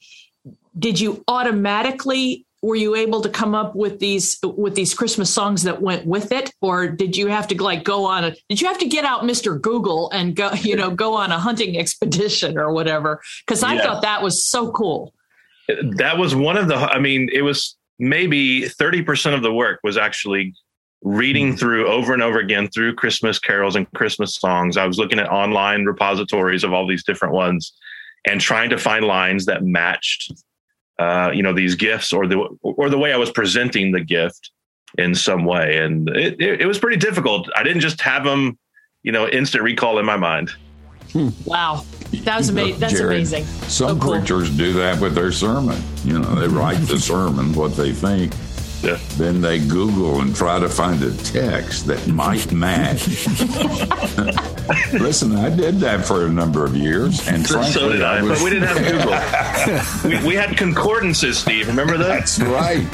did 0.78 1.00
you 1.00 1.24
automatically 1.28 2.46
were 2.64 2.76
you 2.76 2.96
able 2.96 3.22
to 3.22 3.30
come 3.30 3.54
up 3.54 3.76
with 3.76 4.00
these 4.00 4.40
with 4.44 4.74
these 4.74 4.94
christmas 4.96 5.32
songs 5.32 5.62
that 5.62 5.80
went 5.80 6.08
with 6.08 6.32
it 6.32 6.52
or 6.60 6.88
did 6.88 7.16
you 7.16 7.28
have 7.28 7.48
to 7.48 7.64
like 7.64 7.84
go 7.84 8.06
on 8.06 8.24
a 8.24 8.36
did 8.50 8.60
you 8.60 8.68
have 8.68 8.80
to 8.80 8.88
get 8.88 9.06
out 9.06 9.22
mr 9.22 9.62
google 9.62 10.10
and 10.10 10.36
go 10.36 10.52
you 10.54 10.76
know 10.76 10.90
go 10.90 11.14
on 11.14 11.32
a 11.32 11.38
hunting 11.38 11.78
expedition 11.78 12.58
or 12.58 12.74
whatever 12.74 13.22
because 13.46 13.62
i 13.62 13.76
yeah. 13.76 13.84
thought 13.84 14.02
that 14.02 14.24
was 14.24 14.44
so 14.44 14.72
cool 14.72 15.14
that 15.98 16.18
was 16.18 16.34
one 16.34 16.58
of 16.58 16.68
the 16.68 16.76
i 16.76 16.98
mean 16.98 17.30
it 17.32 17.44
was 17.44 17.78
maybe 18.00 18.62
30% 18.62 19.34
of 19.34 19.42
the 19.42 19.54
work 19.54 19.80
was 19.84 19.98
actually 19.98 20.54
reading 21.08 21.56
through 21.56 21.88
over 21.88 22.14
and 22.14 22.22
over 22.22 22.40
again 22.40 22.68
through 22.70 22.94
christmas 22.94 23.40
carols 23.40 23.76
and 23.76 23.92
christmas 23.94 24.36
songs 24.36 24.78
i 24.78 24.86
was 24.86 24.98
looking 24.98 25.20
at 25.20 25.30
online 25.30 25.86
repositories 25.86 26.64
of 26.64 26.74
all 26.74 26.86
these 26.88 27.04
different 27.04 27.34
ones 27.34 27.74
and 28.26 28.42
trying 28.42 28.70
to 28.70 28.78
find 28.78 29.06
lines 29.06 29.46
that 29.46 29.64
matched 29.64 30.34
uh, 31.00 31.32
you 31.34 31.44
know 31.44 31.54
these 31.54 31.76
gifts 31.76 32.12
or 32.12 32.28
the 32.28 32.38
or 32.62 32.90
the 32.90 32.98
way 32.98 33.14
I 33.14 33.18
was 33.18 33.32
presenting 33.32 33.92
the 33.92 34.02
gift 34.02 34.52
in 34.98 35.14
some 35.14 35.46
way, 35.46 35.78
and 35.78 36.10
it, 36.10 36.42
it, 36.42 36.62
it 36.62 36.66
was 36.66 36.80
pretty 36.80 36.98
difficult. 36.98 37.48
I 37.56 37.64
didn't 37.64 37.82
just 37.82 38.02
have 38.02 38.24
them, 38.24 38.58
you 39.04 39.12
know, 39.12 39.28
instant 39.28 39.64
recall 39.64 40.00
in 40.00 40.06
my 40.06 40.18
mind. 40.18 40.52
Hmm. 41.14 41.30
Wow, 41.46 41.86
that 42.12 42.38
was 42.38 42.50
amazing. 42.50 42.80
That's 42.80 42.94
Jared, 42.94 43.18
amazing. 43.18 43.46
Some 43.46 43.98
oh, 43.98 44.02
cool. 44.02 44.18
preachers 44.18 44.50
do 44.50 44.74
that 44.74 45.00
with 45.00 45.14
their 45.14 45.32
sermon. 45.32 45.82
You 46.04 46.20
know, 46.20 46.36
they 46.36 46.48
write 46.48 46.80
the 46.88 47.00
sermon 47.00 47.54
what 47.54 47.76
they 47.76 47.92
think, 47.92 48.34
yeah. 48.84 49.00
Then 49.18 49.42
they 49.42 49.60
Google 49.60 50.22
and 50.22 50.36
try 50.36 50.60
to 50.60 50.70
find 50.70 51.02
a 51.04 51.16
text 51.18 51.88
that 51.88 52.08
might 52.08 52.52
match. 52.52 53.08
Listen, 54.94 55.36
I 55.36 55.50
did 55.50 55.80
that 55.80 56.06
for 56.06 56.26
a 56.26 56.30
number 56.30 56.64
of 56.64 56.76
years, 56.76 57.28
and 57.28 57.48
frankly, 57.48 57.72
so 57.72 57.92
did 57.92 58.02
I. 58.04 58.20
I 58.20 58.22
was... 58.22 58.40
But 58.40 58.44
we 58.44 58.50
didn't 58.52 58.68
have 58.68 60.02
Google. 60.04 60.22
we, 60.22 60.28
we, 60.28 60.36
had 60.36 60.58
concordances, 60.58 61.40
Steve. 61.40 61.68
Remember 61.68 61.98
that? 61.98 62.08
That's 62.08 62.40
right. 62.40 62.88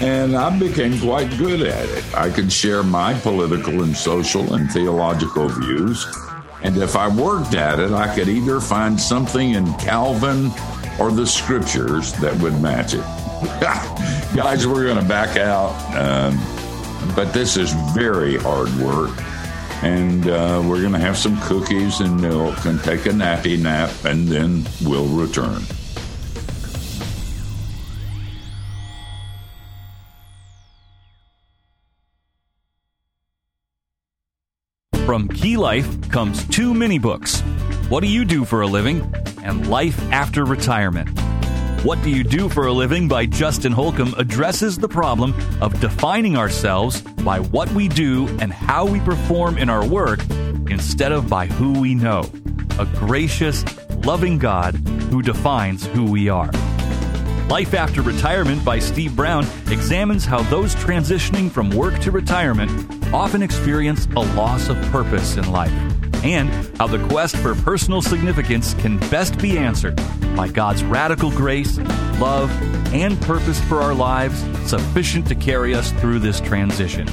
And 0.00 0.34
I 0.34 0.56
became 0.58 0.98
quite 0.98 1.36
good 1.36 1.62
at 1.62 1.88
it. 1.88 2.14
I 2.14 2.30
could 2.30 2.50
share 2.50 2.82
my 2.82 3.14
political 3.14 3.82
and 3.82 3.96
social 3.96 4.54
and 4.54 4.70
theological 4.72 5.48
views. 5.48 6.06
And 6.62 6.76
if 6.76 6.96
I 6.96 7.08
worked 7.08 7.54
at 7.54 7.78
it, 7.78 7.92
I 7.92 8.14
could 8.14 8.28
either 8.28 8.60
find 8.60 9.00
something 9.00 9.52
in 9.52 9.72
Calvin 9.74 10.50
or 10.98 11.10
the 11.10 11.26
scriptures 11.26 12.12
that 12.14 12.34
would 12.40 12.60
match 12.60 12.94
it. 12.94 13.04
Guys, 14.36 14.66
we're 14.66 14.84
going 14.84 15.00
to 15.00 15.08
back 15.08 15.36
out. 15.38 15.72
Um, 15.96 16.38
but 17.16 17.32
this 17.32 17.56
is 17.56 17.72
very 17.94 18.36
hard 18.36 18.68
work. 18.76 19.16
And 19.82 20.28
uh, 20.28 20.62
we're 20.62 20.80
going 20.80 20.92
to 20.92 20.98
have 20.98 21.16
some 21.16 21.40
cookies 21.40 22.00
and 22.00 22.20
milk 22.20 22.66
and 22.66 22.78
take 22.82 23.06
a 23.06 23.10
nappy 23.10 23.58
nap, 23.58 23.90
and 24.04 24.28
then 24.28 24.66
we'll 24.84 25.06
return. 25.06 25.62
From 35.06 35.28
Key 35.28 35.56
Life 35.56 36.10
comes 36.10 36.44
two 36.48 36.74
mini 36.74 36.98
books 36.98 37.40
What 37.88 38.02
Do 38.02 38.06
You 38.06 38.26
Do 38.26 38.44
for 38.44 38.60
a 38.60 38.66
Living? 38.66 39.12
and 39.42 39.68
Life 39.68 39.98
After 40.12 40.44
Retirement. 40.44 41.08
What 41.82 42.02
Do 42.02 42.10
You 42.10 42.24
Do 42.24 42.50
for 42.50 42.66
a 42.66 42.72
Living 42.74 43.08
by 43.08 43.24
Justin 43.24 43.72
Holcomb 43.72 44.12
addresses 44.18 44.76
the 44.76 44.86
problem 44.86 45.34
of 45.62 45.80
defining 45.80 46.36
ourselves 46.36 47.00
by 47.00 47.40
what 47.40 47.72
we 47.72 47.88
do 47.88 48.28
and 48.38 48.52
how 48.52 48.84
we 48.84 49.00
perform 49.00 49.56
in 49.56 49.70
our 49.70 49.86
work 49.86 50.20
instead 50.68 51.10
of 51.10 51.30
by 51.30 51.46
who 51.46 51.80
we 51.80 51.94
know. 51.94 52.30
A 52.78 52.84
gracious, 52.84 53.64
loving 54.04 54.36
God 54.36 54.74
who 55.08 55.22
defines 55.22 55.86
who 55.86 56.04
we 56.04 56.28
are. 56.28 56.50
Life 57.48 57.72
After 57.72 58.02
Retirement 58.02 58.62
by 58.62 58.78
Steve 58.78 59.16
Brown 59.16 59.46
examines 59.70 60.26
how 60.26 60.42
those 60.50 60.74
transitioning 60.74 61.50
from 61.50 61.70
work 61.70 61.98
to 62.00 62.10
retirement 62.10 62.70
often 63.14 63.42
experience 63.42 64.04
a 64.04 64.20
loss 64.20 64.68
of 64.68 64.76
purpose 64.92 65.38
in 65.38 65.50
life 65.50 65.72
and 66.22 66.50
how 66.76 66.86
the 66.86 67.04
quest 67.08 67.36
for 67.36 67.54
personal 67.54 68.02
significance 68.02 68.74
can 68.74 68.98
best 69.10 69.38
be 69.38 69.58
answered 69.58 69.96
by 70.36 70.48
God's 70.48 70.84
radical 70.84 71.30
grace, 71.30 71.78
love, 72.18 72.50
and 72.92 73.20
purpose 73.22 73.60
for 73.62 73.80
our 73.80 73.94
lives 73.94 74.40
sufficient 74.68 75.26
to 75.28 75.34
carry 75.34 75.74
us 75.74 75.92
through 75.92 76.18
this 76.18 76.40
transition. 76.40 77.06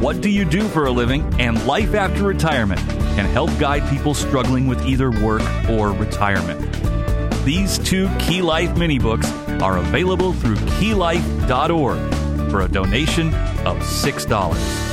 What 0.00 0.20
do 0.20 0.30
you 0.30 0.44
do 0.44 0.68
for 0.68 0.86
a 0.86 0.90
living? 0.90 1.22
And 1.40 1.66
Life 1.66 1.94
After 1.94 2.22
Retirement 2.22 2.80
can 2.80 3.26
help 3.26 3.50
guide 3.58 3.88
people 3.90 4.14
struggling 4.14 4.68
with 4.68 4.86
either 4.86 5.10
work 5.10 5.42
or 5.68 5.92
retirement. 5.92 6.64
These 7.44 7.78
two 7.78 8.08
Key 8.18 8.42
Life 8.42 8.76
mini 8.76 8.98
books 8.98 9.30
are 9.60 9.78
available 9.78 10.34
through 10.34 10.56
keylife.org 10.56 12.50
for 12.50 12.60
a 12.60 12.68
donation 12.68 13.28
of 13.64 13.78
$6. 13.78 14.87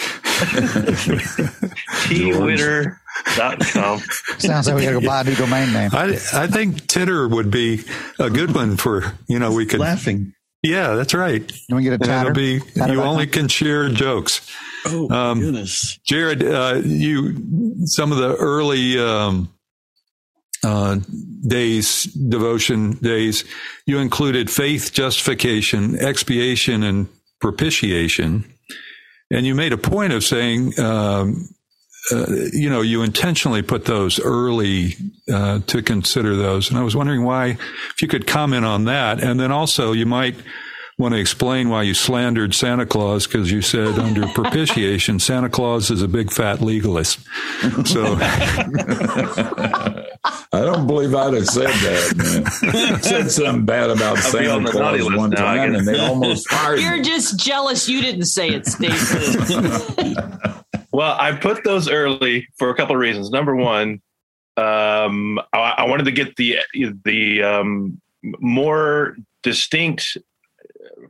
Twitter.com. 2.08 4.00
Sounds 4.40 4.68
like 4.68 4.76
we 4.76 4.84
got 4.84 5.00
to 5.00 5.06
buy 5.06 5.22
a 5.22 5.24
new 5.24 5.36
domain 5.36 5.72
name. 5.74 5.90
I, 5.94 6.20
I 6.34 6.48
think 6.48 6.88
Titter 6.88 7.28
would 7.28 7.52
be 7.52 7.84
a 8.20 8.30
good 8.30 8.54
one 8.56 8.78
for, 8.78 9.14
you 9.28 9.40
know, 9.40 9.52
we 9.52 9.66
could. 9.66 9.80
Laughing. 9.80 10.34
Yeah, 10.62 10.96
that's 10.96 11.14
right. 11.14 11.52
You 11.68 11.76
want 11.76 11.86
to 11.86 11.90
get 11.92 12.02
a 12.02 12.06
tatter? 12.06 12.32
It'll 12.32 12.36
be, 12.36 12.60
tatter 12.60 12.94
you 12.94 13.02
only 13.02 13.28
can 13.28 13.48
share 13.50 13.90
jokes. 13.90 14.50
Oh, 14.86 15.10
um, 15.12 15.40
goodness. 15.42 16.00
Jared, 16.06 16.44
uh, 16.44 16.82
you, 16.84 17.86
some 17.86 18.12
of 18.12 18.18
the 18.18 18.36
early, 18.36 18.98
um, 18.98 19.54
uh, 20.64 21.00
days, 21.46 22.04
devotion 22.06 22.94
days, 22.94 23.44
you 23.86 24.00
included 24.00 24.50
faith, 24.50 24.94
justification, 24.94 26.00
expiation, 26.00 26.84
and 26.84 27.10
propitiation. 27.42 28.46
And 29.34 29.48
you 29.48 29.56
made 29.56 29.74
a 29.74 29.78
point 29.78 30.14
of 30.14 30.24
saying, 30.24 30.80
um, 30.80 31.50
uh, 32.12 32.26
you 32.52 32.70
know, 32.70 32.82
you 32.82 33.02
intentionally 33.02 33.64
put 33.64 33.86
those 33.86 34.20
early 34.20 34.96
uh, 35.32 35.60
to 35.68 35.82
consider 35.82 36.36
those. 36.36 36.70
And 36.70 36.78
I 36.78 36.84
was 36.84 36.96
wondering 36.96 37.24
why, 37.24 37.58
if 37.96 38.02
you 38.02 38.08
could 38.08 38.28
comment 38.28 38.64
on 38.64 38.86
that. 38.86 39.24
And 39.24 39.40
then 39.40 39.52
also, 39.52 39.92
you 39.92 40.06
might 40.06 40.36
want 40.98 41.14
to 41.14 41.20
explain 41.20 41.70
why 41.70 41.84
you 41.84 41.94
slandered 41.94 42.54
Santa 42.54 42.86
Claus 42.86 43.26
because 43.26 43.52
you 43.52 43.62
said 43.62 43.98
under 44.00 44.28
propitiation, 44.28 45.20
Santa 45.20 45.50
Claus 45.50 45.90
is 45.90 46.02
a 46.02 46.08
big 46.08 46.32
fat 46.32 46.62
legalist. 46.62 47.20
So 47.86 48.18
I 50.54 50.62
don't 50.62 50.86
believe 50.88 51.16
I'd 51.16 51.34
have 51.34 51.48
said 51.48 51.68
that. 51.68 52.64
Man. 52.64 53.02
said 53.02 53.32
something 53.32 53.66
bad 53.66 53.90
about 53.90 54.18
I'll 54.18 54.24
Santa 54.24 54.72
Claus 54.72 55.04
one 55.16 55.32
time, 55.32 55.74
and 55.74 55.88
they 55.88 56.00
almost 56.00 56.50
fired. 56.50 56.80
You're 56.80 56.98
me. 56.98 57.04
just 57.04 57.40
jealous 57.40 57.90
you 57.90 58.02
didn't 58.02 58.26
say 58.26 58.50
it, 58.50 58.68
Stacey. 58.68 60.16
well, 60.92 61.18
I 61.20 61.34
put 61.34 61.64
those 61.64 61.90
early 61.90 62.48
for 62.58 62.70
a 62.70 62.76
couple 62.76 62.96
of 62.96 63.00
reasons. 63.00 63.32
Number 63.32 63.56
one, 63.56 64.02
um, 64.58 65.40
I, 65.52 65.76
I, 65.78 65.88
wanted 65.88 66.04
to 66.06 66.12
get 66.12 66.36
the 66.36 66.60
the 67.04 67.42
um, 67.42 68.00
more 68.22 69.18
distinct 69.42 70.18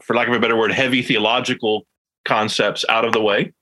for 0.05 0.15
lack 0.15 0.27
of 0.27 0.33
a 0.33 0.39
better 0.39 0.57
word, 0.57 0.71
heavy 0.71 1.01
theological 1.01 1.85
concepts 2.25 2.85
out 2.89 3.05
of 3.05 3.13
the 3.13 3.21
way. 3.21 3.53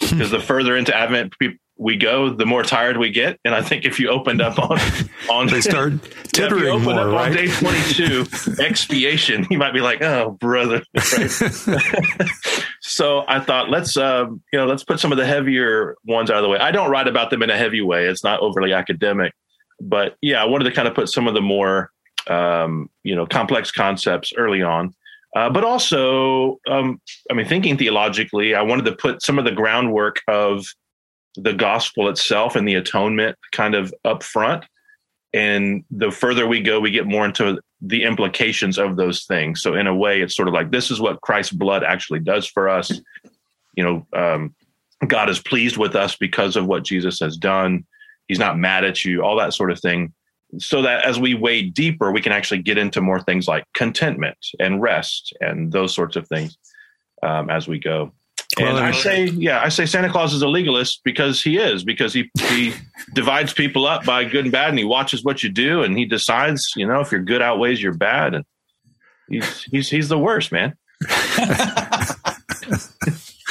Because 0.00 0.30
the 0.30 0.40
further 0.40 0.76
into 0.76 0.94
Advent 0.94 1.34
we 1.76 1.96
go, 1.96 2.30
the 2.30 2.46
more 2.46 2.62
tired 2.62 2.98
we 2.98 3.10
get. 3.10 3.40
And 3.44 3.54
I 3.54 3.60
think 3.60 3.84
if 3.84 3.98
you 3.98 4.08
opened 4.08 4.40
up 4.40 4.58
on 4.58 4.78
on 5.30 5.48
They 5.48 5.60
start 5.60 5.92
yeah, 6.04 6.22
tittering 6.32 6.68
open 6.68 6.84
more, 6.84 7.00
up 7.00 7.06
on 7.06 7.14
right? 7.14 7.32
day 7.32 7.48
22, 7.48 8.26
expiation, 8.60 9.46
you 9.50 9.58
might 9.58 9.72
be 9.72 9.80
like, 9.80 10.00
oh, 10.02 10.30
brother. 10.40 10.82
Right? 10.94 11.30
so 12.80 13.24
I 13.26 13.40
thought, 13.40 13.70
let's, 13.70 13.96
um, 13.96 14.42
you 14.52 14.58
know, 14.58 14.66
let's 14.66 14.84
put 14.84 15.00
some 15.00 15.10
of 15.10 15.18
the 15.18 15.26
heavier 15.26 15.96
ones 16.04 16.30
out 16.30 16.36
of 16.36 16.42
the 16.42 16.48
way. 16.48 16.58
I 16.58 16.70
don't 16.70 16.90
write 16.90 17.08
about 17.08 17.30
them 17.30 17.42
in 17.42 17.50
a 17.50 17.56
heavy 17.56 17.82
way. 17.82 18.06
It's 18.06 18.22
not 18.22 18.40
overly 18.40 18.72
academic, 18.72 19.32
but 19.80 20.16
yeah, 20.22 20.40
I 20.40 20.46
wanted 20.46 20.64
to 20.64 20.72
kind 20.72 20.86
of 20.86 20.94
put 20.94 21.08
some 21.08 21.26
of 21.26 21.34
the 21.34 21.42
more, 21.42 21.90
um, 22.28 22.88
you 23.02 23.16
know, 23.16 23.26
complex 23.26 23.72
concepts 23.72 24.32
early 24.36 24.62
on. 24.62 24.94
Uh, 25.34 25.50
but 25.50 25.64
also, 25.64 26.60
um, 26.68 27.00
I 27.30 27.34
mean, 27.34 27.46
thinking 27.46 27.76
theologically, 27.76 28.54
I 28.54 28.62
wanted 28.62 28.84
to 28.84 28.94
put 28.94 29.22
some 29.22 29.38
of 29.38 29.44
the 29.44 29.52
groundwork 29.52 30.22
of 30.28 30.64
the 31.36 31.52
gospel 31.52 32.08
itself 32.08 32.54
and 32.54 32.68
the 32.68 32.76
atonement 32.76 33.36
kind 33.52 33.74
of 33.74 33.92
up 34.04 34.22
front. 34.22 34.64
And 35.32 35.84
the 35.90 36.12
further 36.12 36.46
we 36.46 36.60
go, 36.60 36.78
we 36.78 36.92
get 36.92 37.06
more 37.06 37.24
into 37.24 37.60
the 37.80 38.04
implications 38.04 38.78
of 38.78 38.96
those 38.96 39.24
things. 39.24 39.60
So, 39.60 39.74
in 39.74 39.88
a 39.88 39.94
way, 39.94 40.20
it's 40.20 40.36
sort 40.36 40.46
of 40.46 40.54
like 40.54 40.70
this 40.70 40.92
is 40.92 41.00
what 41.00 41.20
Christ's 41.22 41.52
blood 41.52 41.82
actually 41.82 42.20
does 42.20 42.46
for 42.46 42.68
us. 42.68 42.92
You 43.76 43.84
know, 43.84 44.06
um, 44.16 44.54
God 45.08 45.28
is 45.28 45.40
pleased 45.40 45.76
with 45.76 45.96
us 45.96 46.14
because 46.16 46.54
of 46.54 46.66
what 46.66 46.84
Jesus 46.84 47.18
has 47.18 47.36
done. 47.36 47.84
He's 48.28 48.38
not 48.38 48.56
mad 48.56 48.84
at 48.84 49.04
you, 49.04 49.22
all 49.22 49.36
that 49.36 49.54
sort 49.54 49.72
of 49.72 49.80
thing. 49.80 50.12
So 50.58 50.82
that 50.82 51.04
as 51.04 51.18
we 51.18 51.34
wade 51.34 51.74
deeper, 51.74 52.12
we 52.12 52.20
can 52.20 52.32
actually 52.32 52.62
get 52.62 52.78
into 52.78 53.00
more 53.00 53.20
things 53.20 53.48
like 53.48 53.64
contentment 53.74 54.38
and 54.58 54.80
rest 54.80 55.32
and 55.40 55.72
those 55.72 55.94
sorts 55.94 56.16
of 56.16 56.28
things 56.28 56.56
um, 57.22 57.50
as 57.50 57.66
we 57.66 57.78
go. 57.78 58.12
And 58.58 58.74
Well, 58.74 58.76
I 58.76 58.92
say, 58.92 59.24
yeah, 59.24 59.60
I 59.60 59.68
say 59.68 59.84
Santa 59.84 60.08
Claus 60.08 60.32
is 60.32 60.42
a 60.42 60.48
legalist 60.48 61.00
because 61.02 61.42
he 61.42 61.56
is, 61.58 61.82
because 61.82 62.12
he 62.12 62.30
he 62.38 62.74
divides 63.14 63.52
people 63.52 63.86
up 63.86 64.04
by 64.04 64.24
good 64.24 64.44
and 64.44 64.52
bad, 64.52 64.68
and 64.68 64.78
he 64.78 64.84
watches 64.84 65.24
what 65.24 65.42
you 65.42 65.50
do, 65.50 65.82
and 65.82 65.98
he 65.98 66.04
decides, 66.04 66.72
you 66.76 66.86
know, 66.86 67.00
if 67.00 67.10
your 67.10 67.22
good 67.22 67.42
outweighs 67.42 67.82
your 67.82 67.94
bad, 67.94 68.34
and 68.34 68.44
he's 69.28 69.62
he's 69.64 69.90
he's 69.90 70.08
the 70.08 70.18
worst, 70.18 70.52
man. 70.52 70.74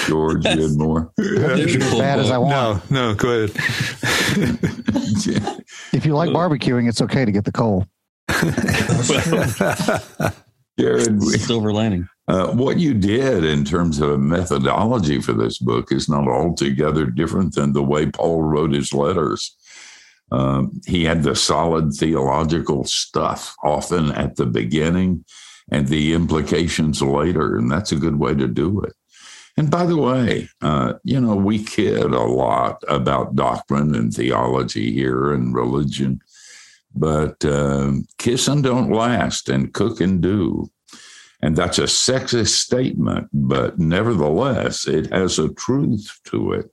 George 0.08 0.44
Gidmore. 0.44 1.12
As 1.20 1.76
bad 1.98 2.20
as 2.20 2.32
I 2.32 2.38
want. 2.38 2.92
No, 2.92 3.10
no, 3.10 3.16
go 3.16 3.30
ahead. 3.46 3.52
If 5.94 6.06
you 6.08 6.16
like 6.16 6.30
barbecuing, 6.32 6.90
it's 6.90 7.02
okay 7.02 7.24
to 7.24 7.32
get 7.32 7.46
the 7.46 7.52
coal. 7.52 7.86
Jared, 10.80 11.20
we- 11.20 11.38
Silver 11.38 11.72
lining. 11.72 12.08
uh, 12.28 12.48
what 12.54 12.78
you 12.80 12.94
did 12.96 13.44
in 13.44 13.64
terms 13.64 14.00
of 14.00 14.10
a 14.10 14.18
methodology 14.18 15.22
for 15.22 15.34
this 15.34 15.60
book 15.60 15.92
is 15.92 16.10
not 16.10 16.28
altogether 16.28 17.06
different 17.06 17.54
than 17.54 17.74
the 17.74 17.84
way 17.84 18.08
Paul 18.10 18.42
wrote 18.42 18.72
his 18.74 18.92
letters. 18.94 19.56
Um, 20.32 20.82
he 20.88 21.04
had 21.04 21.22
the 21.24 21.36
solid 21.36 21.94
theological 21.94 22.86
stuff 22.86 23.56
often 23.64 24.12
at 24.14 24.36
the 24.36 24.48
beginning 24.48 25.26
and 25.72 25.88
the 25.88 26.14
implications 26.14 27.02
later, 27.04 27.56
and 27.58 27.70
that's 27.72 27.92
a 27.92 27.98
good 27.98 28.18
way 28.18 28.34
to 28.34 28.48
do 28.48 28.82
it. 28.82 28.94
And 29.56 29.70
by 29.70 29.86
the 29.86 29.98
way, 29.98 30.50
uh, 30.62 30.94
you 31.04 31.22
know, 31.22 31.36
we 31.36 31.64
kid 31.64 32.02
a 32.02 32.24
lot 32.24 32.84
about 32.88 33.36
doctrine 33.36 33.94
and 33.94 34.12
theology 34.12 34.92
here 34.92 35.32
and 35.32 35.54
religion, 35.54 36.22
but 36.96 37.44
um, 37.46 38.08
kiss 38.18 38.48
and 38.48 38.64
don't 38.64 38.92
last 38.92 39.50
and 39.50 39.74
cook 39.74 40.02
and 40.02 40.22
do. 40.22 40.72
And 41.44 41.56
that's 41.56 41.78
a 41.78 41.84
sexist 41.84 42.56
statement, 42.56 43.28
but 43.34 43.78
nevertheless, 43.78 44.88
it 44.88 45.12
has 45.12 45.38
a 45.38 45.54
truth 45.54 46.20
to 46.26 46.54
it. 46.54 46.72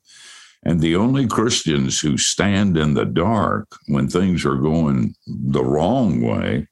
And 0.62 0.80
the 0.80 0.96
only 0.96 1.26
Christians 1.26 2.00
who 2.00 2.16
stand 2.16 2.76
in 2.76 2.94
the 2.94 3.06
dark 3.06 3.66
when 3.88 4.08
things 4.08 4.44
are 4.44 4.56
going 4.56 5.14
the 5.26 5.64
wrong 5.64 6.20
way, 6.20 6.68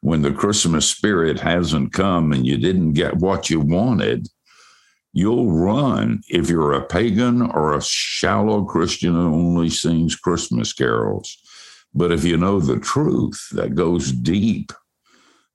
when 0.00 0.22
the 0.22 0.32
Christmas 0.32 0.88
spirit 0.88 1.38
hasn't 1.38 1.92
come 1.92 2.32
and 2.32 2.46
you 2.46 2.58
didn't 2.58 2.94
get 2.94 3.18
what 3.18 3.48
you 3.48 3.60
wanted, 3.60 4.28
you'll 5.12 5.50
run 5.50 6.22
if 6.28 6.48
you're 6.48 6.72
a 6.72 6.86
pagan 6.86 7.42
or 7.42 7.76
a 7.76 7.82
shallow 7.82 8.64
Christian 8.64 9.14
who 9.14 9.34
only 9.34 9.70
sings 9.70 10.16
Christmas 10.16 10.72
carols. 10.72 11.36
But 11.92 12.12
if 12.12 12.24
you 12.24 12.36
know 12.36 12.60
the 12.60 12.78
truth 12.78 13.48
that 13.52 13.74
goes 13.74 14.12
deep, 14.12 14.72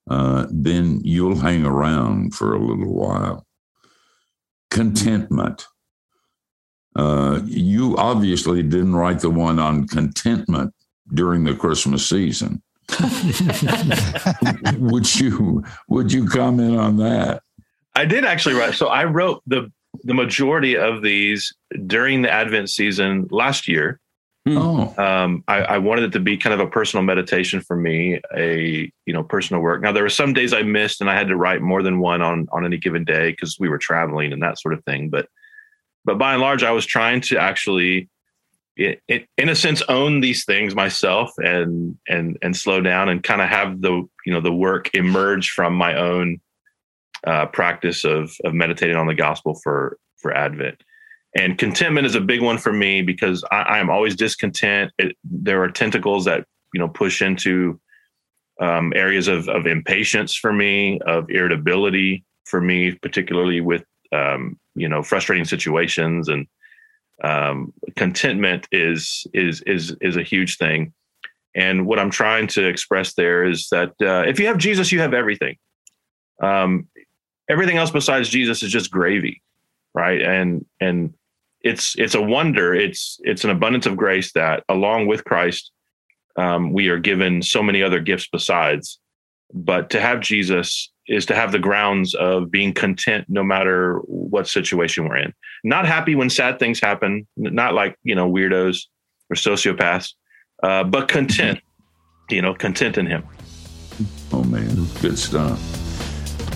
uh, 0.09 0.47
then 0.51 0.99
you'll 1.03 1.37
hang 1.37 1.65
around 1.65 2.35
for 2.35 2.53
a 2.53 2.59
little 2.59 2.93
while. 2.93 3.45
Contentment. 4.69 5.65
Uh, 6.95 7.41
you 7.45 7.95
obviously 7.97 8.63
didn't 8.63 8.95
write 8.95 9.19
the 9.19 9.29
one 9.29 9.59
on 9.59 9.87
contentment 9.87 10.73
during 11.13 11.43
the 11.43 11.55
Christmas 11.55 12.07
season. 12.07 12.61
would 14.79 15.19
you 15.19 15.63
would 15.89 16.11
you 16.11 16.27
comment 16.27 16.77
on 16.77 16.97
that? 16.97 17.41
I 17.95 18.05
did 18.05 18.25
actually 18.25 18.55
write. 18.55 18.75
So 18.75 18.87
I 18.87 19.05
wrote 19.05 19.41
the 19.47 19.71
the 20.03 20.13
majority 20.13 20.77
of 20.77 21.01
these 21.01 21.53
during 21.87 22.21
the 22.21 22.31
Advent 22.31 22.69
season 22.69 23.27
last 23.31 23.67
year. 23.67 23.99
Oh, 24.47 24.93
Um, 24.97 25.43
I, 25.47 25.61
I 25.61 25.77
wanted 25.79 26.03
it 26.03 26.11
to 26.11 26.19
be 26.19 26.37
kind 26.37 26.53
of 26.53 26.59
a 26.59 26.69
personal 26.69 27.03
meditation 27.03 27.61
for 27.61 27.75
me, 27.75 28.19
a 28.35 28.91
you 29.05 29.13
know 29.13 29.23
personal 29.23 29.61
work. 29.61 29.81
Now 29.81 29.91
there 29.91 30.03
were 30.03 30.09
some 30.09 30.33
days 30.33 30.53
I 30.53 30.61
missed, 30.61 31.01
and 31.01 31.09
I 31.09 31.15
had 31.15 31.29
to 31.29 31.35
write 31.35 31.61
more 31.61 31.81
than 31.81 31.99
one 31.99 32.21
on 32.21 32.47
on 32.51 32.65
any 32.65 32.77
given 32.77 33.05
day 33.05 33.31
because 33.31 33.57
we 33.59 33.69
were 33.69 33.79
traveling 33.79 34.33
and 34.33 34.43
that 34.43 34.59
sort 34.59 34.75
of 34.75 34.83
thing. 34.83 35.09
But 35.09 35.27
but 36.03 36.19
by 36.19 36.33
and 36.33 36.41
large, 36.41 36.61
I 36.61 36.71
was 36.71 36.85
trying 36.85 37.21
to 37.21 37.39
actually, 37.39 38.07
it, 38.77 39.01
it, 39.07 39.27
in 39.39 39.49
a 39.49 39.55
sense, 39.55 39.81
own 39.89 40.19
these 40.19 40.45
things 40.45 40.75
myself 40.75 41.31
and 41.37 41.97
and 42.07 42.37
and 42.43 42.55
slow 42.55 42.81
down 42.81 43.09
and 43.09 43.23
kind 43.23 43.41
of 43.41 43.49
have 43.49 43.81
the 43.81 44.07
you 44.25 44.33
know 44.33 44.41
the 44.41 44.53
work 44.53 44.93
emerge 44.93 45.49
from 45.49 45.73
my 45.73 45.97
own 45.97 46.39
uh, 47.25 47.45
practice 47.47 48.03
of 48.03 48.35
of 48.43 48.53
meditating 48.53 48.95
on 48.95 49.07
the 49.07 49.15
gospel 49.15 49.59
for 49.63 49.97
for 50.17 50.33
Advent. 50.33 50.83
And 51.37 51.57
contentment 51.57 52.07
is 52.07 52.15
a 52.15 52.21
big 52.21 52.41
one 52.41 52.57
for 52.57 52.71
me 52.71 53.01
because 53.01 53.43
I, 53.51 53.79
am 53.79 53.89
always 53.89 54.15
discontent. 54.15 54.91
It, 54.97 55.17
there 55.23 55.61
are 55.63 55.69
tentacles 55.69 56.25
that 56.25 56.45
you 56.73 56.79
know 56.79 56.87
push 56.87 57.21
into 57.21 57.79
um, 58.61 58.93
areas 58.95 59.27
of, 59.27 59.49
of 59.49 59.67
impatience 59.67 60.35
for 60.35 60.53
me, 60.53 60.99
of 61.01 61.29
irritability 61.29 62.23
for 62.45 62.61
me, 62.61 62.93
particularly 62.93 63.59
with 63.59 63.83
um, 64.13 64.57
you 64.75 64.87
know 64.87 65.03
frustrating 65.03 65.45
situations. 65.45 66.29
And 66.29 66.47
um, 67.23 67.73
contentment 67.95 68.67
is 68.71 69.27
is 69.33 69.61
is 69.61 69.95
is 70.01 70.15
a 70.15 70.23
huge 70.23 70.57
thing. 70.57 70.93
And 71.53 71.85
what 71.85 71.99
I'm 71.99 72.11
trying 72.11 72.47
to 72.47 72.65
express 72.67 73.13
there 73.13 73.45
is 73.45 73.69
that 73.71 73.93
uh, 74.01 74.23
if 74.27 74.39
you 74.39 74.47
have 74.47 74.57
Jesus, 74.57 74.91
you 74.91 74.99
have 74.99 75.13
everything. 75.13 75.55
Um, 76.41 76.87
everything 77.49 77.77
else 77.77 77.91
besides 77.91 78.29
Jesus 78.29 78.63
is 78.63 78.71
just 78.71 78.91
gravy, 78.91 79.41
right? 79.93 80.21
And 80.21 80.65
and 80.79 81.13
it's 81.61 81.95
it's 81.97 82.15
a 82.15 82.21
wonder. 82.21 82.73
It's 82.73 83.19
it's 83.23 83.43
an 83.43 83.49
abundance 83.49 83.85
of 83.85 83.97
grace 83.97 84.31
that, 84.33 84.63
along 84.69 85.07
with 85.07 85.23
Christ, 85.25 85.71
um, 86.37 86.73
we 86.73 86.89
are 86.89 86.99
given 86.99 87.41
so 87.41 87.63
many 87.63 87.81
other 87.81 87.99
gifts 87.99 88.27
besides. 88.31 88.99
But 89.53 89.89
to 89.91 90.01
have 90.01 90.21
Jesus 90.21 90.91
is 91.07 91.25
to 91.27 91.35
have 91.35 91.51
the 91.51 91.59
grounds 91.59 92.13
of 92.15 92.49
being 92.49 92.73
content 92.73 93.25
no 93.29 93.43
matter 93.43 93.99
what 94.05 94.47
situation 94.47 95.07
we're 95.07 95.17
in. 95.17 95.33
Not 95.63 95.85
happy 95.85 96.15
when 96.15 96.29
sad 96.29 96.59
things 96.59 96.79
happen. 96.79 97.27
Not 97.37 97.73
like 97.73 97.97
you 98.03 98.15
know 98.15 98.31
weirdos 98.31 98.85
or 99.29 99.35
sociopaths, 99.35 100.13
uh, 100.63 100.83
but 100.83 101.07
content. 101.07 101.59
You 102.29 102.41
know, 102.41 102.53
content 102.55 102.97
in 102.97 103.05
Him. 103.05 103.23
oh 104.33 104.43
man, 104.43 104.87
good 105.01 105.17
stuff. 105.17 105.84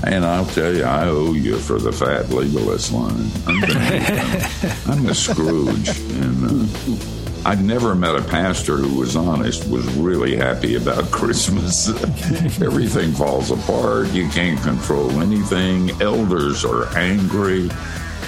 And 0.03 0.25
I'll 0.25 0.45
tell 0.45 0.73
you, 0.73 0.83
I 0.83 1.07
owe 1.07 1.33
you 1.33 1.57
for 1.57 1.77
the 1.77 1.91
fat 1.91 2.29
legalist 2.29 2.91
line. 2.93 3.29
I'm, 3.45 3.59
gonna, 3.59 4.49
I'm 4.87 5.05
a 5.07 5.13
Scrooge, 5.13 5.89
and 5.89 6.45
uh, 6.45 7.05
I've 7.45 7.63
never 7.63 7.95
met 7.95 8.15
a 8.15 8.21
pastor 8.21 8.77
who 8.77 8.99
was 8.99 9.15
honest, 9.15 9.69
was 9.69 9.85
really 9.95 10.35
happy 10.35 10.75
about 10.75 11.05
Christmas. 11.11 11.89
Everything 12.61 13.11
falls 13.11 13.51
apart. 13.51 14.09
You 14.09 14.29
can't 14.29 14.59
control 14.61 15.09
anything. 15.21 15.91
Elders 16.01 16.63
are 16.63 16.95
angry. 16.97 17.69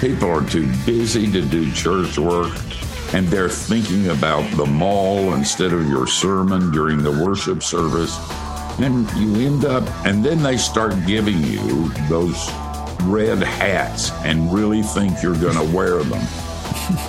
People 0.00 0.30
are 0.30 0.46
too 0.46 0.66
busy 0.84 1.30
to 1.30 1.42
do 1.42 1.72
church 1.72 2.18
work. 2.18 2.52
And 3.14 3.28
they're 3.28 3.50
thinking 3.50 4.08
about 4.08 4.50
the 4.56 4.64
mall 4.64 5.34
instead 5.34 5.72
of 5.72 5.86
your 5.86 6.06
sermon 6.06 6.70
during 6.70 7.02
the 7.02 7.10
worship 7.10 7.62
service. 7.62 8.16
And 8.78 9.10
you 9.12 9.46
end 9.46 9.64
up, 9.64 9.84
and 10.04 10.24
then 10.24 10.42
they 10.42 10.56
start 10.56 10.94
giving 11.06 11.42
you 11.44 11.88
those 12.08 12.50
red 13.02 13.42
hats 13.42 14.10
and 14.24 14.52
really 14.52 14.82
think 14.82 15.22
you're 15.22 15.36
going 15.36 15.56
to 15.56 15.76
wear 15.76 16.02
them. 16.02 16.26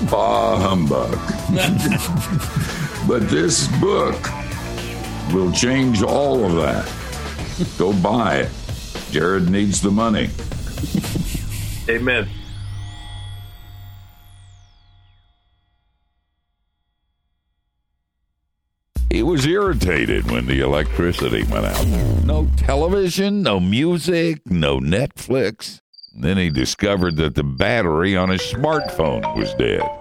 bah 0.09 0.57
humbug. 0.57 1.11
but 3.07 3.29
this 3.29 3.67
book 3.79 4.15
will 5.33 5.51
change 5.51 6.03
all 6.03 6.43
of 6.45 6.55
that. 6.55 6.91
Go 7.77 7.93
buy 7.93 8.37
it. 8.37 8.51
Jared 9.11 9.49
needs 9.49 9.81
the 9.81 9.91
money. 9.91 10.29
Amen. 11.89 12.27
Irritated 19.63 20.29
when 20.29 20.45
the 20.45 20.59
electricity 20.59 21.43
went 21.43 21.65
out. 21.65 21.87
No 22.25 22.49
television, 22.57 23.41
no 23.41 23.61
music, 23.61 24.41
no 24.45 24.79
Netflix. 24.79 25.79
Then 26.13 26.37
he 26.37 26.49
discovered 26.49 27.15
that 27.15 27.35
the 27.35 27.43
battery 27.45 28.17
on 28.17 28.29
his 28.29 28.41
smartphone 28.41 29.21
was 29.37 29.53
dead. 29.55 29.81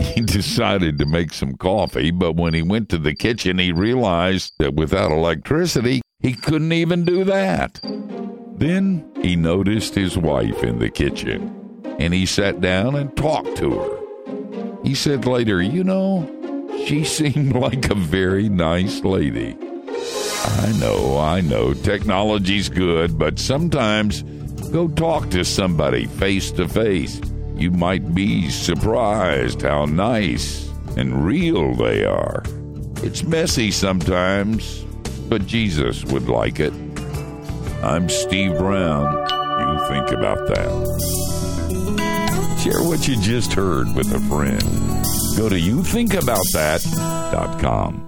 He 0.00 0.22
decided 0.22 0.98
to 0.98 1.04
make 1.04 1.34
some 1.34 1.56
coffee, 1.56 2.10
but 2.10 2.34
when 2.36 2.54
he 2.54 2.62
went 2.62 2.88
to 2.88 2.96
the 2.96 3.14
kitchen, 3.14 3.58
he 3.58 3.70
realized 3.70 4.54
that 4.58 4.74
without 4.74 5.10
electricity, 5.12 6.00
he 6.20 6.32
couldn't 6.32 6.72
even 6.72 7.04
do 7.04 7.24
that. 7.24 7.80
Then 8.54 9.10
he 9.20 9.36
noticed 9.36 9.94
his 9.94 10.16
wife 10.16 10.62
in 10.62 10.78
the 10.78 10.88
kitchen, 10.88 11.82
and 11.98 12.14
he 12.14 12.24
sat 12.24 12.62
down 12.62 12.94
and 12.94 13.14
talked 13.14 13.56
to 13.56 13.78
her. 13.78 14.82
He 14.84 14.94
said 14.94 15.26
later, 15.26 15.60
You 15.60 15.84
know, 15.84 16.39
she 16.86 17.04
seemed 17.04 17.54
like 17.54 17.90
a 17.90 17.94
very 17.94 18.48
nice 18.48 19.04
lady. 19.04 19.56
I 20.42 20.72
know, 20.78 21.18
I 21.18 21.40
know, 21.40 21.74
technology's 21.74 22.68
good, 22.68 23.18
but 23.18 23.38
sometimes 23.38 24.22
go 24.70 24.88
talk 24.88 25.30
to 25.30 25.44
somebody 25.44 26.06
face 26.06 26.50
to 26.52 26.66
face. 26.68 27.20
You 27.56 27.70
might 27.70 28.14
be 28.14 28.48
surprised 28.48 29.62
how 29.62 29.84
nice 29.84 30.68
and 30.96 31.24
real 31.24 31.74
they 31.74 32.04
are. 32.04 32.42
It's 33.02 33.22
messy 33.22 33.70
sometimes, 33.70 34.82
but 35.28 35.46
Jesus 35.46 36.04
would 36.06 36.28
like 36.28 36.60
it. 36.60 36.72
I'm 37.82 38.08
Steve 38.08 38.56
Brown. 38.56 39.12
You 39.60 39.78
think 39.88 40.10
about 40.10 40.46
that. 40.48 40.70
Share 42.62 42.82
what 42.82 43.06
you 43.08 43.20
just 43.20 43.52
heard 43.52 43.94
with 43.94 44.12
a 44.12 44.20
friend. 44.20 45.19
Go 45.36 45.48
to 45.48 45.56
youthinkaboutthat.com. 45.56 48.06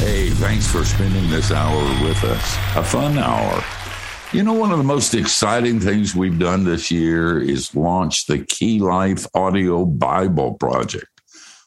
Hey, 0.00 0.30
thanks 0.30 0.66
for 0.70 0.84
spending 0.84 1.28
this 1.30 1.50
hour 1.52 1.82
with 2.02 2.22
us. 2.24 2.56
A 2.76 2.82
fun 2.82 3.18
hour. 3.18 3.62
You 4.32 4.42
know, 4.42 4.54
one 4.54 4.72
of 4.72 4.78
the 4.78 4.84
most 4.84 5.14
exciting 5.14 5.78
things 5.78 6.16
we've 6.16 6.38
done 6.38 6.64
this 6.64 6.90
year 6.90 7.38
is 7.40 7.76
launch 7.76 8.26
the 8.26 8.38
Key 8.44 8.80
Life 8.80 9.26
Audio 9.34 9.84
Bible 9.84 10.54
Project. 10.54 11.06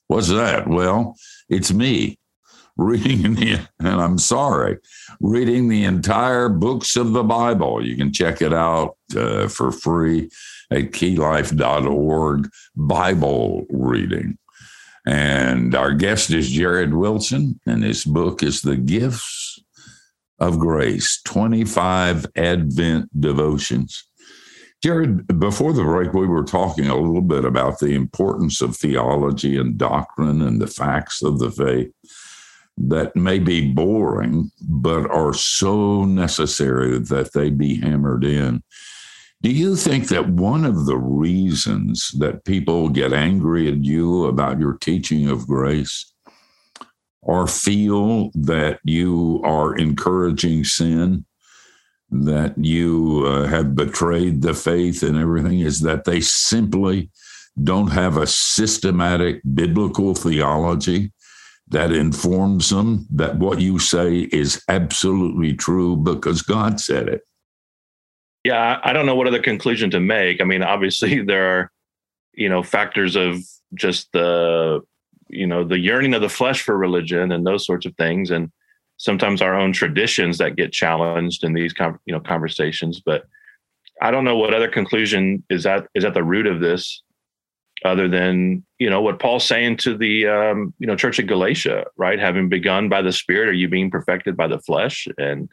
What's 0.08 0.30
that? 0.30 0.68
Well, 0.68 1.16
it's 1.48 1.72
me 1.72 2.18
reading 2.78 3.36
the, 3.36 3.60
and 3.80 4.02
I'm 4.02 4.18
sorry, 4.20 4.78
reading 5.20 5.68
the 5.68 5.84
entire 5.84 6.50
books 6.50 6.96
of 6.96 7.14
the 7.14 7.24
Bible. 7.24 7.86
You 7.86 7.96
can 7.98 8.14
check 8.14 8.42
it 8.42 8.54
out 8.54 8.98
uh, 9.16 9.48
for 9.48 9.72
free 9.72 10.30
at 10.72 10.92
keylife.org 10.92 12.50
Bible 12.76 13.66
reading. 13.70 14.38
And 15.06 15.74
our 15.74 15.94
guest 15.94 16.32
is 16.32 16.52
Jared 16.52 16.94
Wilson, 16.94 17.60
and 17.66 17.84
his 17.84 18.04
book 18.04 18.44
is 18.44 18.62
The 18.62 18.76
Gifts 18.76 19.60
of 20.40 20.60
Grace 20.60 21.22
25 21.24 22.28
Advent 22.36 23.20
Devotions. 23.20 24.04
Jared, 24.84 25.40
before 25.40 25.74
the 25.74 25.84
break, 25.84 26.14
we 26.14 26.28
were 26.28 26.44
talking 26.44 26.88
a 26.88 26.96
little 26.96 27.22
bit 27.22 27.46
about 27.46 27.80
the 27.80 27.96
importance 27.96 28.62
of 28.62 28.76
theology 28.76 29.58
and 29.58 29.78
doctrine 29.78 30.42
and 30.42 30.62
the 30.62 30.68
facts 30.68 31.24
of 31.24 31.40
the 31.40 31.50
faith 31.50 31.92
that 32.78 33.16
may 33.16 33.40
be 33.40 33.72
boring, 33.72 34.52
but 34.62 35.10
are 35.10 35.34
so 35.34 36.06
necessary 36.06 37.00
that 37.00 37.34
they 37.34 37.50
be 37.50 37.80
hammered 37.82 38.24
in. 38.24 38.62
Do 39.42 39.52
you 39.52 39.76
think 39.76 40.10
that 40.10 40.30
one 40.30 40.66
of 40.66 40.86
the 40.86 40.98
reasons 40.98 42.12
that 42.20 42.46
people 42.46 42.90
get 42.90 43.14
angry 43.14 43.68
at 43.68 43.84
you 43.84 44.26
about 44.26 44.60
your 44.60 44.74
teaching 44.74 45.28
of 45.30 45.48
grace 45.48 46.12
or 47.22 47.48
feel 47.48 48.32
that 48.34 48.80
you 48.84 49.42
are 49.44 49.76
encouraging 49.76 50.64
sin, 50.64 51.26
that 52.10 52.58
you 52.58 53.26
uh, 53.28 53.48
have 53.48 53.76
betrayed 53.76 54.42
the 54.42 54.54
faith 54.54 55.04
and 55.04 55.18
everything 55.18 55.60
is 55.60 55.82
that 55.82 56.06
they 56.06 56.22
simply 56.22 57.10
don't 57.64 57.92
have 57.92 58.18
a 58.18 58.28
systematic 58.28 59.42
biblical 59.54 60.14
theology 60.14 61.12
that 61.70 61.92
informs 61.92 62.70
them 62.70 63.06
that 63.12 63.38
what 63.38 63.60
you 63.60 63.80
say 63.80 64.20
is 64.32 64.64
absolutely 64.70 65.54
true 65.54 65.98
because 65.98 66.42
God 66.42 66.80
said 66.80 67.10
it? 67.10 67.22
Yeah, 68.44 68.80
I 68.84 68.94
don't 68.94 69.06
know 69.06 69.16
what 69.16 69.28
other 69.28 69.42
conclusion 69.42 69.90
to 69.92 70.00
make. 70.00 70.40
I 70.40 70.46
mean, 70.46 70.64
obviously 70.64 71.22
there 71.26 71.60
are, 71.60 71.72
you 72.34 72.50
know, 72.50 72.64
factors 72.64 73.16
of 73.16 73.40
just 73.74 74.10
the, 74.14 74.82
you 75.30 75.46
know, 75.46 75.66
the 75.66 75.80
yearning 75.80 76.14
of 76.14 76.22
the 76.22 76.30
flesh 76.30 76.62
for 76.62 76.78
religion 76.78 77.32
and 77.32 77.46
those 77.46 77.66
sorts 77.66 77.86
of 77.86 77.94
things, 77.98 78.32
and 78.32 78.50
sometimes 78.96 79.42
our 79.42 79.56
own 79.56 79.74
traditions 79.74 80.38
that 80.38 80.56
get 80.56 80.72
challenged 80.72 81.44
in 81.44 81.54
these, 81.54 81.74
you 82.06 82.14
know, 82.14 82.22
conversations. 82.22 83.02
But 83.06 83.26
I 84.02 84.12
don't 84.12 84.24
know 84.24 84.38
what 84.38 84.54
other 84.54 84.70
conclusion 84.70 85.44
is 85.50 85.66
at 85.66 85.88
is 85.94 86.06
at 86.06 86.14
the 86.14 86.24
root 86.24 86.48
of 86.48 86.62
this, 86.62 87.04
other 87.86 88.08
than 88.08 88.64
you 88.80 88.90
know 88.90 89.02
what 89.02 89.20
Paul's 89.20 89.46
saying 89.46 89.78
to 89.78 89.98
the 89.98 90.28
um, 90.28 90.74
you 90.80 90.88
know 90.88 90.96
church 90.96 91.20
of 91.20 91.28
Galatia, 91.28 91.86
right? 91.96 92.20
Having 92.20 92.50
begun 92.50 92.90
by 92.90 93.02
the 93.02 93.12
Spirit, 93.12 93.50
are 93.50 93.54
you 93.54 93.68
being 93.68 93.92
perfected 93.92 94.36
by 94.36 94.48
the 94.48 94.60
flesh? 94.60 95.08
And 95.18 95.50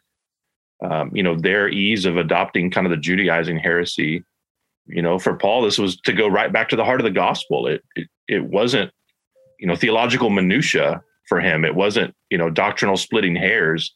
um, 0.83 1.11
you 1.15 1.23
know, 1.23 1.37
their 1.37 1.69
ease 1.69 2.05
of 2.05 2.17
adopting 2.17 2.71
kind 2.71 2.87
of 2.87 2.91
the 2.91 2.97
Judaizing 2.97 3.59
heresy. 3.59 4.25
You 4.87 5.03
know, 5.03 5.19
for 5.19 5.37
Paul, 5.37 5.63
this 5.63 5.79
was 5.79 5.97
to 6.03 6.13
go 6.13 6.29
right 6.29 6.53
back 6.53 6.69
to 6.71 6.77
the 6.77 6.85
heart 6.85 7.01
of 7.01 7.05
the 7.05 7.11
gospel. 7.11 7.67
It 7.67 7.83
it, 7.97 8.09
it 8.29 8.45
wasn't, 8.45 8.91
you 9.59 9.67
know, 9.67 9.77
theological 9.77 10.31
minutia 10.31 11.03
for 11.29 11.41
him. 11.41 11.65
It 11.65 11.75
wasn't, 11.75 12.15
you 12.31 12.37
know, 12.37 12.51
doctrinal 12.51 12.97
splitting 12.97 13.35
hairs. 13.35 13.93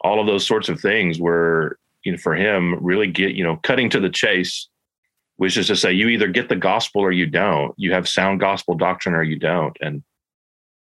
All 0.00 0.20
of 0.20 0.26
those 0.26 0.46
sorts 0.46 0.68
of 0.68 0.80
things 0.80 1.20
were, 1.20 1.78
you 2.04 2.12
know, 2.12 2.18
for 2.18 2.34
him 2.34 2.76
really 2.82 3.06
get, 3.06 3.34
you 3.34 3.44
know, 3.44 3.56
cutting 3.62 3.88
to 3.90 4.00
the 4.00 4.10
chase, 4.10 4.68
which 5.36 5.56
is 5.56 5.66
to 5.68 5.76
say, 5.76 5.92
you 5.92 6.08
either 6.08 6.28
get 6.28 6.48
the 6.48 6.56
gospel 6.56 7.02
or 7.02 7.12
you 7.12 7.26
don't. 7.26 7.74
You 7.76 7.92
have 7.92 8.08
sound 8.08 8.40
gospel 8.40 8.74
doctrine 8.74 9.14
or 9.14 9.22
you 9.22 9.38
don't. 9.38 9.76
And, 9.80 10.02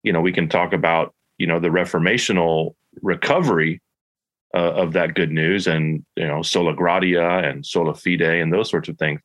you 0.03 0.13
know, 0.13 0.21
we 0.21 0.31
can 0.31 0.47
talk 0.47 0.73
about, 0.73 1.13
you 1.37 1.47
know, 1.47 1.59
the 1.59 1.69
reformational 1.69 2.75
recovery 3.01 3.81
uh, 4.55 4.71
of 4.73 4.93
that 4.93 5.15
good 5.15 5.31
news 5.31 5.67
and 5.67 6.05
you 6.15 6.25
know 6.25 6.41
sola 6.41 6.73
gratia 6.73 7.39
and 7.39 7.65
sola 7.65 7.93
fide 7.93 8.21
and 8.21 8.53
those 8.53 8.69
sorts 8.69 8.87
of 8.87 8.97
things 8.97 9.19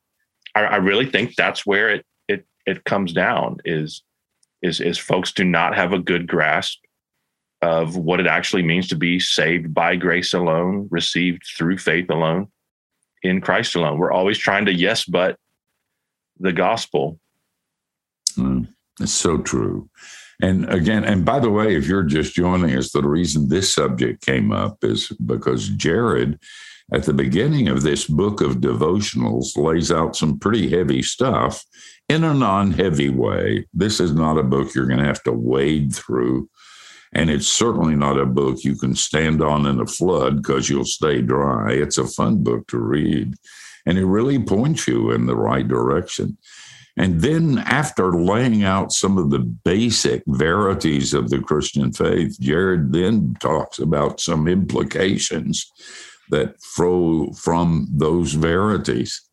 I, 0.56 0.62
I, 0.62 0.76
really 0.76 1.06
think 1.06 1.36
that's 1.36 1.64
where 1.64 1.88
it 1.88 2.06
it 2.26 2.44
it 2.66 2.84
comes 2.84 3.12
down 3.12 3.58
is 3.64 4.02
is 4.60 4.80
is 4.80 4.98
folks 4.98 5.32
do 5.32 5.44
not 5.44 5.76
have 5.76 5.92
a 5.92 6.00
good 6.00 6.26
grasp 6.26 6.80
of 7.62 7.96
what 7.96 8.18
it 8.18 8.26
actually 8.26 8.62
means 8.62 8.88
to 8.88 8.96
be 8.96 9.20
saved 9.20 9.72
by 9.72 9.94
grace 9.94 10.34
alone 10.34 10.88
received 10.90 11.42
through 11.56 11.78
faith 11.78 12.10
alone 12.10 12.48
in 13.22 13.40
christ 13.40 13.74
alone 13.74 13.98
we're 13.98 14.12
always 14.12 14.38
trying 14.38 14.64
to 14.64 14.72
yes 14.72 15.04
but 15.04 15.36
the 16.38 16.52
gospel 16.52 17.18
mm, 18.36 18.66
it's 19.00 19.12
so 19.12 19.38
true 19.38 19.88
and 20.42 20.68
again, 20.72 21.04
and 21.04 21.24
by 21.24 21.38
the 21.38 21.50
way, 21.50 21.74
if 21.74 21.86
you're 21.86 22.02
just 22.02 22.34
joining 22.34 22.74
us, 22.76 22.92
the 22.92 23.02
reason 23.02 23.48
this 23.48 23.74
subject 23.74 24.24
came 24.24 24.52
up 24.52 24.82
is 24.82 25.08
because 25.24 25.68
Jared, 25.68 26.38
at 26.92 27.04
the 27.04 27.12
beginning 27.12 27.68
of 27.68 27.82
this 27.82 28.06
book 28.06 28.40
of 28.40 28.56
devotionals, 28.56 29.56
lays 29.56 29.92
out 29.92 30.16
some 30.16 30.38
pretty 30.38 30.70
heavy 30.70 31.02
stuff 31.02 31.64
in 32.08 32.24
a 32.24 32.32
non 32.32 32.70
heavy 32.70 33.10
way. 33.10 33.66
This 33.74 34.00
is 34.00 34.14
not 34.14 34.38
a 34.38 34.42
book 34.42 34.74
you're 34.74 34.86
going 34.86 34.98
to 34.98 35.04
have 35.04 35.22
to 35.24 35.32
wade 35.32 35.94
through. 35.94 36.48
And 37.12 37.28
it's 37.28 37.48
certainly 37.48 37.96
not 37.96 38.18
a 38.18 38.26
book 38.26 38.62
you 38.62 38.76
can 38.76 38.94
stand 38.94 39.42
on 39.42 39.66
in 39.66 39.80
a 39.80 39.86
flood 39.86 40.36
because 40.36 40.70
you'll 40.70 40.84
stay 40.84 41.20
dry. 41.22 41.72
It's 41.72 41.98
a 41.98 42.06
fun 42.06 42.44
book 42.44 42.68
to 42.68 42.78
read. 42.78 43.34
And 43.86 43.98
it 43.98 44.06
really 44.06 44.38
points 44.38 44.86
you 44.86 45.10
in 45.10 45.26
the 45.26 45.36
right 45.36 45.66
direction. 45.66 46.38
And 46.96 47.20
then, 47.22 47.58
after 47.58 48.12
laying 48.12 48.62
out 48.62 48.92
some 48.92 49.16
of 49.16 49.30
the 49.30 49.38
basic 49.38 50.22
verities 50.26 51.14
of 51.14 51.30
the 51.30 51.40
Christian 51.40 51.92
faith, 51.92 52.38
Jared 52.40 52.92
then 52.92 53.36
talks 53.40 53.78
about 53.78 54.20
some 54.20 54.46
implications 54.46 55.70
that 56.30 56.60
flow 56.60 57.32
from 57.32 57.88
those 57.90 58.34
verities. 58.34 59.29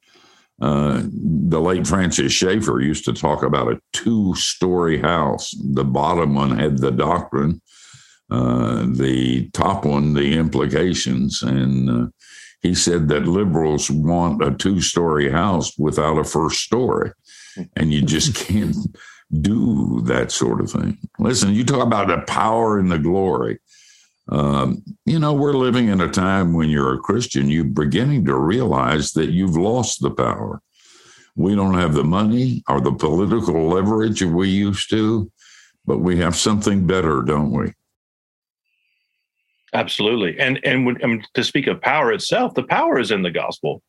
Uh, 0.62 1.04
the 1.14 1.62
late 1.62 1.86
Francis 1.86 2.32
Schaeffer 2.32 2.82
used 2.82 3.06
to 3.06 3.14
talk 3.14 3.44
about 3.44 3.72
a 3.72 3.80
two 3.94 4.34
story 4.36 5.00
house. 5.00 5.56
The 5.74 5.86
bottom 5.86 6.34
one 6.34 6.58
had 6.58 6.80
the 6.80 6.92
doctrine, 6.92 7.62
uh, 8.32 8.88
the 8.92 9.50
top 9.52 9.86
one, 9.86 10.14
the 10.14 10.34
implications. 10.34 11.44
And 11.44 11.90
uh, 11.90 12.08
he 12.62 12.74
said 12.74 13.08
that 13.10 13.28
liberals 13.28 13.92
want 13.92 14.44
a 14.44 14.52
two 14.52 14.82
story 14.82 15.32
house 15.32 15.78
without 15.78 16.18
a 16.18 16.24
first 16.24 16.62
story 16.62 17.12
and 17.76 17.94
you 17.94 18.02
just 18.02 18.36
can't 18.48 18.76
do 19.42 20.02
that 20.06 20.32
sort 20.32 20.62
of 20.62 20.72
thing. 20.72 20.98
Listen, 21.20 21.54
you 21.54 21.64
talk 21.64 21.86
about 21.86 22.08
the 22.08 22.20
power 22.32 22.80
and 22.80 22.92
the 22.92 23.00
glory. 23.00 23.60
Um, 24.30 24.84
you 25.06 25.20
know, 25.20 25.34
we're 25.34 25.54
living 25.54 25.88
in 25.88 26.02
a 26.02 26.10
time 26.10 26.54
when 26.54 26.70
you're 26.70 26.94
a 26.94 27.00
Christian, 27.00 27.50
you're 27.50 27.64
beginning 27.64 28.26
to 28.26 28.36
realize 28.36 29.14
that 29.14 29.30
you've 29.30 29.56
lost 29.56 30.02
the 30.02 30.12
power. 30.12 30.62
We 31.36 31.56
don't 31.56 31.76
have 31.76 31.94
the 31.94 32.04
money 32.04 32.64
or 32.68 32.82
the 32.82 32.92
political 32.92 33.68
leverage 33.68 34.22
we 34.24 34.50
used 34.50 34.90
to, 34.90 35.32
but 35.86 36.00
we 36.00 36.18
have 36.18 36.36
something 36.36 36.86
better, 36.86 37.22
don't 37.22 37.52
we? 37.52 37.74
Absolutely. 39.74 40.40
And 40.40 40.60
and 40.66 40.86
when, 40.86 41.24
to 41.34 41.44
speak 41.44 41.68
of 41.68 41.82
power 41.82 42.12
itself, 42.12 42.54
the 42.54 42.64
power 42.64 43.00
is 43.00 43.12
in 43.12 43.22
the 43.22 43.32
gospel. 43.32 43.82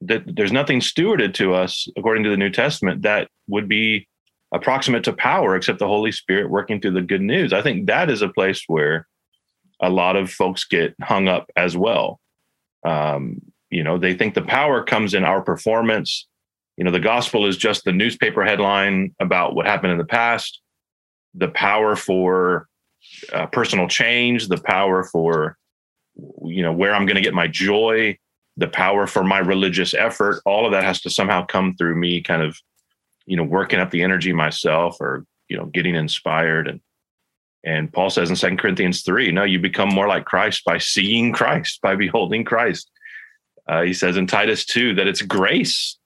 That 0.00 0.22
there's 0.26 0.52
nothing 0.52 0.80
stewarded 0.80 1.34
to 1.34 1.54
us 1.54 1.88
according 1.96 2.24
to 2.24 2.30
the 2.30 2.36
New 2.36 2.50
Testament 2.50 3.02
that 3.02 3.28
would 3.48 3.68
be 3.68 4.06
approximate 4.52 5.02
to 5.04 5.12
power 5.12 5.56
except 5.56 5.78
the 5.78 5.88
Holy 5.88 6.12
Spirit 6.12 6.50
working 6.50 6.80
through 6.80 6.92
the 6.92 7.02
good 7.02 7.22
news. 7.22 7.52
I 7.52 7.62
think 7.62 7.86
that 7.86 8.10
is 8.10 8.22
a 8.22 8.28
place 8.28 8.64
where 8.66 9.06
a 9.84 9.90
lot 9.90 10.16
of 10.16 10.30
folks 10.30 10.64
get 10.64 10.94
hung 11.02 11.28
up 11.28 11.50
as 11.56 11.76
well. 11.76 12.18
Um, 12.86 13.40
you 13.70 13.82
know, 13.82 13.98
they 13.98 14.14
think 14.14 14.34
the 14.34 14.42
power 14.42 14.82
comes 14.82 15.14
in 15.14 15.24
our 15.24 15.42
performance. 15.42 16.26
You 16.76 16.84
know, 16.84 16.90
the 16.90 17.00
gospel 17.00 17.46
is 17.46 17.56
just 17.56 17.84
the 17.84 17.92
newspaper 17.92 18.44
headline 18.44 19.14
about 19.20 19.54
what 19.54 19.66
happened 19.66 19.92
in 19.92 19.98
the 19.98 20.04
past. 20.04 20.60
The 21.34 21.48
power 21.48 21.96
for 21.96 22.66
uh, 23.32 23.46
personal 23.46 23.88
change, 23.88 24.48
the 24.48 24.60
power 24.60 25.04
for, 25.04 25.58
you 26.44 26.62
know, 26.62 26.72
where 26.72 26.94
I'm 26.94 27.04
going 27.04 27.16
to 27.16 27.22
get 27.22 27.34
my 27.34 27.46
joy, 27.46 28.18
the 28.56 28.68
power 28.68 29.06
for 29.06 29.22
my 29.22 29.38
religious 29.38 29.92
effort. 29.92 30.40
All 30.46 30.64
of 30.64 30.72
that 30.72 30.84
has 30.84 31.00
to 31.02 31.10
somehow 31.10 31.44
come 31.44 31.74
through 31.76 31.96
me, 31.96 32.22
kind 32.22 32.42
of, 32.42 32.56
you 33.26 33.36
know, 33.36 33.42
working 33.42 33.80
up 33.80 33.90
the 33.90 34.02
energy 34.02 34.32
myself, 34.32 34.96
or 35.00 35.26
you 35.48 35.58
know, 35.58 35.66
getting 35.66 35.94
inspired 35.94 36.68
and 36.68 36.80
and 37.64 37.90
Paul 37.92 38.10
says 38.10 38.28
in 38.28 38.36
Second 38.36 38.58
Corinthians 38.58 39.02
3, 39.02 39.32
no, 39.32 39.44
you 39.44 39.58
become 39.58 39.88
more 39.88 40.06
like 40.06 40.26
Christ 40.26 40.64
by 40.64 40.78
seeing 40.78 41.32
Christ, 41.32 41.80
by 41.80 41.96
beholding 41.96 42.44
Christ. 42.44 42.90
Uh, 43.66 43.82
he 43.82 43.94
says 43.94 44.18
in 44.18 44.26
Titus 44.26 44.66
2 44.66 44.94
that 44.94 45.06
it's 45.06 45.22
grace 45.22 45.96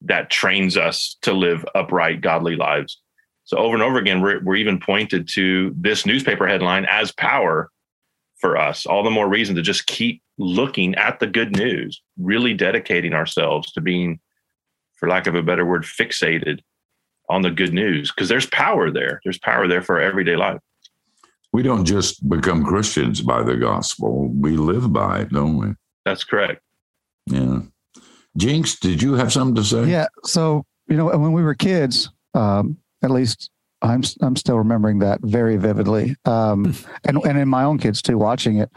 that 0.00 0.30
trains 0.30 0.76
us 0.76 1.16
to 1.22 1.34
live 1.34 1.64
upright, 1.74 2.22
godly 2.22 2.56
lives. 2.56 2.98
So 3.44 3.58
over 3.58 3.74
and 3.74 3.82
over 3.82 3.98
again, 3.98 4.22
we're, 4.22 4.42
we're 4.42 4.56
even 4.56 4.80
pointed 4.80 5.28
to 5.34 5.74
this 5.76 6.06
newspaper 6.06 6.46
headline 6.46 6.86
as 6.86 7.12
power 7.12 7.70
for 8.38 8.56
us. 8.56 8.86
All 8.86 9.02
the 9.02 9.10
more 9.10 9.28
reason 9.28 9.54
to 9.56 9.62
just 9.62 9.86
keep 9.86 10.22
looking 10.38 10.94
at 10.94 11.20
the 11.20 11.26
good 11.26 11.54
news, 11.54 12.00
really 12.18 12.54
dedicating 12.54 13.12
ourselves 13.12 13.70
to 13.72 13.82
being, 13.82 14.18
for 14.94 15.08
lack 15.08 15.26
of 15.26 15.34
a 15.34 15.42
better 15.42 15.66
word, 15.66 15.84
fixated 15.84 16.60
on 17.28 17.42
the 17.42 17.50
good 17.50 17.74
news 17.74 18.10
because 18.10 18.30
there's 18.30 18.46
power 18.46 18.90
there. 18.90 19.20
There's 19.24 19.38
power 19.38 19.68
there 19.68 19.82
for 19.82 19.96
our 19.96 20.02
everyday 20.02 20.36
life 20.36 20.60
we 21.52 21.62
don't 21.62 21.84
just 21.84 22.28
become 22.28 22.64
Christians 22.64 23.20
by 23.20 23.42
the 23.42 23.56
gospel, 23.56 24.28
we 24.28 24.56
live 24.56 24.92
by 24.92 25.20
it, 25.20 25.30
don't 25.30 25.58
we? 25.58 25.74
That's 26.04 26.24
correct. 26.24 26.62
Yeah. 27.26 27.60
Jinx, 28.36 28.78
did 28.78 29.02
you 29.02 29.14
have 29.14 29.32
something 29.32 29.54
to 29.56 29.64
say? 29.64 29.84
Yeah. 29.84 30.06
So, 30.24 30.64
you 30.88 30.96
know, 30.96 31.06
when 31.06 31.32
we 31.32 31.42
were 31.42 31.54
kids, 31.54 32.10
um, 32.34 32.78
at 33.02 33.10
least 33.10 33.50
I'm 33.82 34.02
I'm 34.20 34.36
still 34.36 34.56
remembering 34.56 35.00
that 35.00 35.20
very 35.22 35.56
vividly. 35.56 36.16
Um, 36.24 36.74
and 37.04 37.18
and 37.24 37.38
in 37.38 37.48
my 37.48 37.64
own 37.64 37.78
kids 37.78 38.00
too, 38.00 38.16
watching 38.16 38.58
it. 38.58 38.70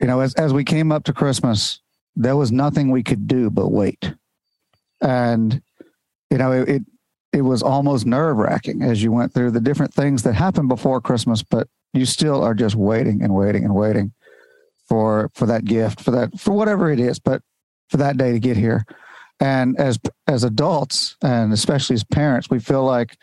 You 0.00 0.08
know, 0.08 0.20
as 0.20 0.34
as 0.34 0.52
we 0.52 0.64
came 0.64 0.90
up 0.90 1.04
to 1.04 1.12
Christmas, 1.12 1.80
there 2.16 2.36
was 2.36 2.50
nothing 2.50 2.90
we 2.90 3.04
could 3.04 3.28
do 3.28 3.50
but 3.50 3.68
wait. 3.68 4.14
And 5.00 5.62
you 6.30 6.38
know, 6.38 6.50
it 6.50 6.68
it, 6.68 6.82
it 7.32 7.42
was 7.42 7.62
almost 7.62 8.04
nerve 8.04 8.36
wracking 8.36 8.82
as 8.82 9.02
you 9.02 9.12
went 9.12 9.32
through 9.32 9.52
the 9.52 9.60
different 9.60 9.94
things 9.94 10.24
that 10.24 10.34
happened 10.34 10.68
before 10.68 11.00
Christmas, 11.00 11.42
but 11.42 11.68
you 11.92 12.06
still 12.06 12.42
are 12.42 12.54
just 12.54 12.74
waiting 12.74 13.22
and 13.22 13.34
waiting 13.34 13.64
and 13.64 13.74
waiting 13.74 14.12
for 14.88 15.30
for 15.34 15.46
that 15.46 15.64
gift 15.64 16.00
for 16.00 16.10
that 16.10 16.38
for 16.38 16.52
whatever 16.52 16.90
it 16.90 17.00
is 17.00 17.18
but 17.18 17.42
for 17.88 17.98
that 17.98 18.16
day 18.16 18.32
to 18.32 18.38
get 18.38 18.56
here. 18.56 18.84
And 19.40 19.78
as 19.78 19.98
as 20.26 20.44
adults 20.44 21.16
and 21.22 21.52
especially 21.52 21.94
as 21.94 22.04
parents 22.04 22.48
we 22.48 22.60
feel 22.60 22.84
like 22.84 23.16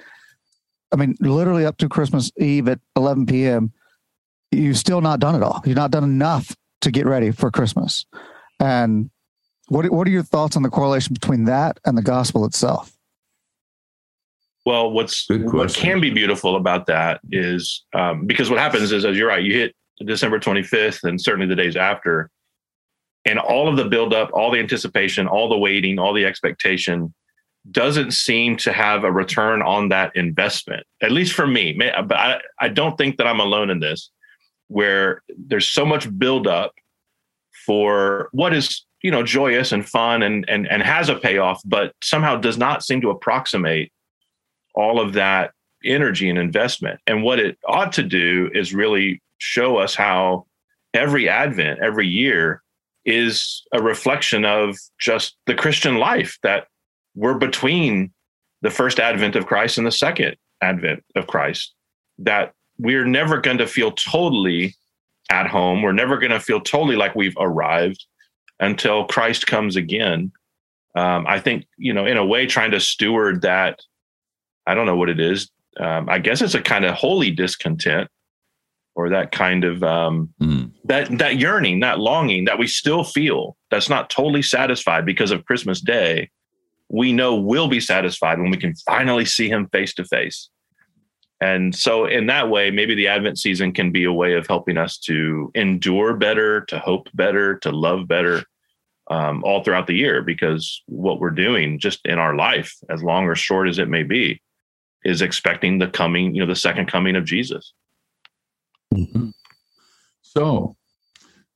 i 0.92 0.96
mean 0.96 1.16
literally 1.20 1.66
up 1.66 1.78
to 1.78 1.88
christmas 1.88 2.32
eve 2.38 2.68
at 2.68 2.80
11 2.96 3.26
p.m 3.26 3.72
you've 4.52 4.78
still 4.78 5.02
not 5.02 5.20
done 5.20 5.36
it 5.36 5.44
all. 5.44 5.62
You've 5.66 5.76
not 5.76 5.92
done 5.92 6.04
enough 6.04 6.56
to 6.82 6.92
get 6.92 7.06
ready 7.06 7.32
for 7.32 7.52
christmas. 7.52 8.06
And 8.60 9.10
what 9.68 9.90
what 9.92 10.08
are 10.08 10.12
your 10.12 10.24
thoughts 10.24 10.56
on 10.56 10.64
the 10.64 10.70
correlation 10.70 11.14
between 11.14 11.46
that 11.46 11.80
and 11.86 11.98
the 11.98 12.02
gospel 12.02 12.46
itself 12.46 12.92
well, 14.66 14.92
what's 14.92 15.26
what 15.30 15.74
can 15.74 16.02
be 16.02 16.10
beautiful 16.10 16.56
about 16.56 16.86
that 16.88 17.22
is 17.32 17.86
um, 17.94 18.26
because 18.26 18.50
what 18.50 18.60
happens 18.60 18.92
is, 18.92 19.06
as 19.06 19.18
you're 19.18 19.28
right, 19.28 19.44
you 19.44 19.54
hit 19.54 19.76
December 20.06 20.40
25th 20.40 21.04
and 21.04 21.20
certainly 21.20 21.48
the 21.48 21.56
days 21.56 21.76
after, 21.76 22.30
and 23.26 23.40
all 23.40 23.68
of 23.68 23.78
the 23.78 23.86
buildup, 23.86 24.30
all 24.34 24.52
the 24.52 24.60
anticipation, 24.60 25.28
all 25.28 25.50
the 25.50 25.58
waiting, 25.58 25.98
all 25.98 26.14
the 26.14 26.26
expectation 26.26 27.14
doesn't 27.72 28.12
seem 28.12 28.56
to 28.58 28.72
have 28.72 29.04
a 29.04 29.12
return 29.12 29.62
on 29.62 29.90
that 29.90 30.16
investment. 30.16 30.86
At 31.02 31.12
least 31.12 31.34
for 31.34 31.46
me, 31.48 31.74
but 31.78 32.18
I, 32.18 32.40
I 32.60 32.70
don't 32.70 32.98
think 32.98 33.18
that 33.18 33.28
I'm 33.28 33.40
alone 33.40 33.70
in 33.70 33.80
this, 33.80 34.12
where 34.68 35.22
there's 35.38 35.68
so 35.68 35.86
much 35.86 36.08
buildup 36.18 36.74
for 37.66 38.30
what 38.32 38.54
is 38.54 38.86
you 39.04 39.12
know 39.12 39.24
joyous 39.24 39.72
and 39.72 39.88
fun 39.88 40.22
and 40.22 40.48
and 40.50 40.68
and 40.68 40.84
has 40.84 41.08
a 41.10 41.16
payoff, 41.16 41.62
but 41.66 41.94
somehow 42.04 42.36
does 42.36 42.58
not 42.58 42.84
seem 42.84 43.00
to 43.02 43.10
approximate 43.10 43.92
all 44.80 45.00
of 45.00 45.14
that 45.14 45.52
energy 45.84 46.30
and 46.30 46.40
investment. 46.40 47.00
And 47.06 47.24
what 47.24 47.40
it 47.40 47.58
ought 47.68 47.92
to 47.94 48.04
do 48.04 48.50
is 48.54 48.74
really 48.74 49.22
show 49.38 49.78
us 49.78 49.94
how 49.94 50.46
every 50.94 51.28
Advent, 51.28 51.80
every 51.82 52.08
year, 52.08 52.62
is 53.06 53.64
a 53.74 53.82
reflection 53.82 54.46
of 54.46 54.78
just 55.00 55.36
the 55.48 55.56
Christian 55.56 55.98
life 55.98 56.38
that 56.44 56.68
we're 57.16 57.38
between 57.38 58.14
the 58.62 58.70
first 58.70 59.00
advent 59.00 59.36
of 59.36 59.46
Christ 59.46 59.78
and 59.78 59.88
the 59.88 59.92
second 59.92 60.36
advent 60.62 61.04
of 61.16 61.28
Christ. 61.28 61.74
That 62.18 62.54
we're 62.78 63.06
never 63.06 63.40
going 63.40 63.58
to 63.58 63.68
feel 63.68 63.92
totally 63.92 64.76
at 65.30 65.48
home. 65.48 65.82
We're 65.82 65.92
never 65.92 66.18
going 66.18 66.32
to 66.32 66.40
feel 66.40 66.62
totally 66.62 66.96
like 66.96 67.16
we've 67.16 67.38
arrived 67.40 68.06
until 68.60 69.06
Christ 69.06 69.48
comes 69.48 69.76
again. 69.76 70.32
Um, 70.96 71.26
I 71.28 71.40
think, 71.40 71.66
you 71.78 71.94
know, 71.94 72.06
in 72.06 72.18
a 72.18 72.26
way, 72.26 72.46
trying 72.46 72.72
to 72.72 72.80
steward 72.80 73.42
that 73.42 73.80
I 74.70 74.76
don't 74.76 74.86
know 74.86 74.96
what 74.96 75.10
it 75.10 75.20
is. 75.20 75.50
Um, 75.80 76.08
I 76.10 76.20
guess 76.20 76.44
it's 76.44 76.54
a 76.54 76.62
kind 76.62 76.86
of 76.86 76.94
holy 76.94 77.32
discontent 77.32 78.08
or 78.94 79.10
that 79.10 79.32
kind 79.32 79.64
of 79.64 79.82
um, 79.82 80.32
mm. 80.40 80.72
that 80.84 81.18
that 81.18 81.38
yearning, 81.38 81.80
that 81.80 82.00
longing 82.00 82.46
that 82.46 82.60
we 82.60 82.68
still 82.68 83.04
feel 83.04 83.58
that's 83.72 83.90
not 83.90 84.12
totally 84.12 84.44
satisfied 84.44 85.08
because 85.08 85.32
of 85.32 85.46
Christmas 85.46 85.82
Day. 85.82 86.30
We 86.88 87.14
know 87.14 87.36
we'll 87.36 87.68
be 87.68 87.80
satisfied 87.80 88.40
when 88.40 88.52
we 88.52 88.58
can 88.58 88.76
finally 88.76 89.26
see 89.26 89.50
Him 89.50 89.70
face 89.70 89.94
to 89.96 90.06
face. 90.06 90.50
And 91.42 91.74
so, 91.74 92.06
in 92.06 92.28
that 92.28 92.50
way, 92.50 92.70
maybe 92.70 92.94
the 92.94 93.08
Advent 93.08 93.40
season 93.40 93.72
can 93.72 93.92
be 93.92 94.04
a 94.04 94.14
way 94.14 94.34
of 94.34 94.46
helping 94.46 94.78
us 94.78 95.00
to 95.00 95.52
endure 95.56 96.16
better, 96.16 96.62
to 96.66 96.78
hope 96.78 97.08
better, 97.16 97.58
to 97.60 97.72
love 97.72 98.08
better 98.08 98.44
um, 99.10 99.44
all 99.44 99.64
throughout 99.64 99.88
the 99.88 99.96
year. 99.96 100.22
Because 100.22 100.84
what 100.86 101.20
we're 101.20 101.32
doing 101.32 101.80
just 101.80 102.02
in 102.06 102.20
our 102.20 102.36
life, 102.36 102.76
as 102.90 103.02
long 103.02 103.26
or 103.26 103.36
short 103.36 103.68
as 103.68 103.80
it 103.80 103.88
may 103.88 104.04
be, 104.04 104.42
is 105.04 105.22
expecting 105.22 105.80
the 105.80 105.88
coming, 105.88 106.36
you 106.36 106.42
know, 106.42 106.48
the 106.48 106.56
second 106.56 106.88
coming 106.88 107.16
of 107.16 107.26
Jesus. 107.26 107.74
Mm-hmm. 108.94 109.30
So 110.22 110.76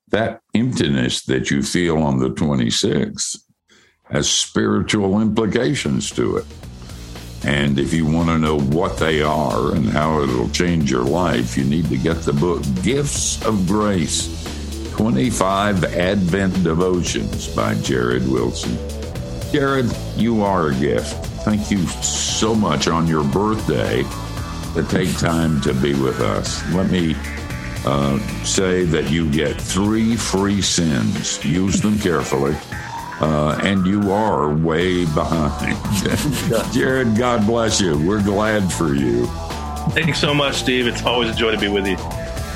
that 0.09 0.41
emptiness 0.53 1.23
that 1.23 1.51
you 1.51 1.63
feel 1.63 1.97
on 1.97 2.19
the 2.19 2.29
26th 2.29 3.37
has 4.05 4.29
spiritual 4.29 5.19
implications 5.21 6.11
to 6.11 6.37
it. 6.37 6.45
And 7.45 7.77
if 7.77 7.93
you 7.93 8.05
want 8.05 8.29
to 8.29 8.37
know 8.37 8.59
what 8.59 8.97
they 8.97 9.21
are 9.21 9.75
and 9.75 9.89
how 9.89 10.21
it'll 10.21 10.49
change 10.49 10.89
your 10.89 11.03
life, 11.03 11.57
you 11.57 11.65
need 11.65 11.89
to 11.89 11.97
get 11.97 12.21
the 12.21 12.31
book 12.31 12.63
Gifts 12.83 13.43
of 13.45 13.67
Grace 13.67 14.29
25 14.93 15.83
Advent 15.83 16.63
Devotions 16.63 17.47
by 17.47 17.73
Jared 17.75 18.29
Wilson. 18.29 18.77
Jared, 19.51 19.91
you 20.15 20.41
are 20.41 20.69
a 20.69 20.75
gift 20.75 21.32
thank 21.43 21.69
you 21.69 21.85
so 21.87 22.55
much 22.55 22.87
on 22.87 23.07
your 23.07 23.23
birthday 23.23 24.03
to 24.73 24.83
take 24.89 25.15
time 25.17 25.61
to 25.61 25.73
be 25.73 25.93
with 25.93 26.19
us. 26.19 26.63
Let 26.71 26.89
me 26.89 27.15
uh, 27.85 28.17
say 28.43 28.85
that 28.85 29.11
you 29.11 29.29
get 29.29 29.59
three 29.59 30.15
free 30.15 30.61
sins. 30.61 31.43
Use 31.43 31.81
them 31.81 31.99
carefully. 31.99 32.55
Uh, 33.19 33.59
and 33.61 33.85
you 33.85 34.11
are 34.11 34.53
way 34.53 35.05
behind. 35.05 35.77
Jared, 36.73 37.15
God 37.15 37.45
bless 37.45 37.79
you. 37.79 37.97
We're 37.97 38.23
glad 38.23 38.71
for 38.71 38.93
you. 38.93 39.27
Thanks 39.91 40.19
so 40.19 40.33
much, 40.33 40.55
Steve. 40.55 40.87
It's 40.87 41.03
always 41.03 41.29
a 41.29 41.35
joy 41.35 41.51
to 41.51 41.57
be 41.57 41.67
with 41.67 41.85
you. 41.85 41.97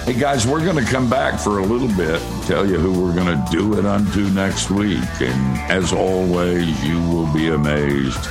Hey, 0.05 0.17
guys, 0.17 0.47
we're 0.47 0.63
going 0.63 0.83
to 0.83 0.89
come 0.89 1.09
back 1.09 1.39
for 1.39 1.59
a 1.59 1.63
little 1.63 1.89
bit 1.89 2.21
and 2.21 2.43
tell 2.43 2.65
you 2.65 2.77
who 2.77 3.03
we're 3.03 3.13
going 3.13 3.27
to 3.27 3.51
do 3.51 3.77
it 3.77 3.85
unto 3.85 4.29
next 4.29 4.71
week. 4.71 5.03
And 5.19 5.71
as 5.71 5.91
always, 5.91 6.83
you 6.83 6.99
will 7.09 7.31
be 7.33 7.49
amazed 7.49 8.25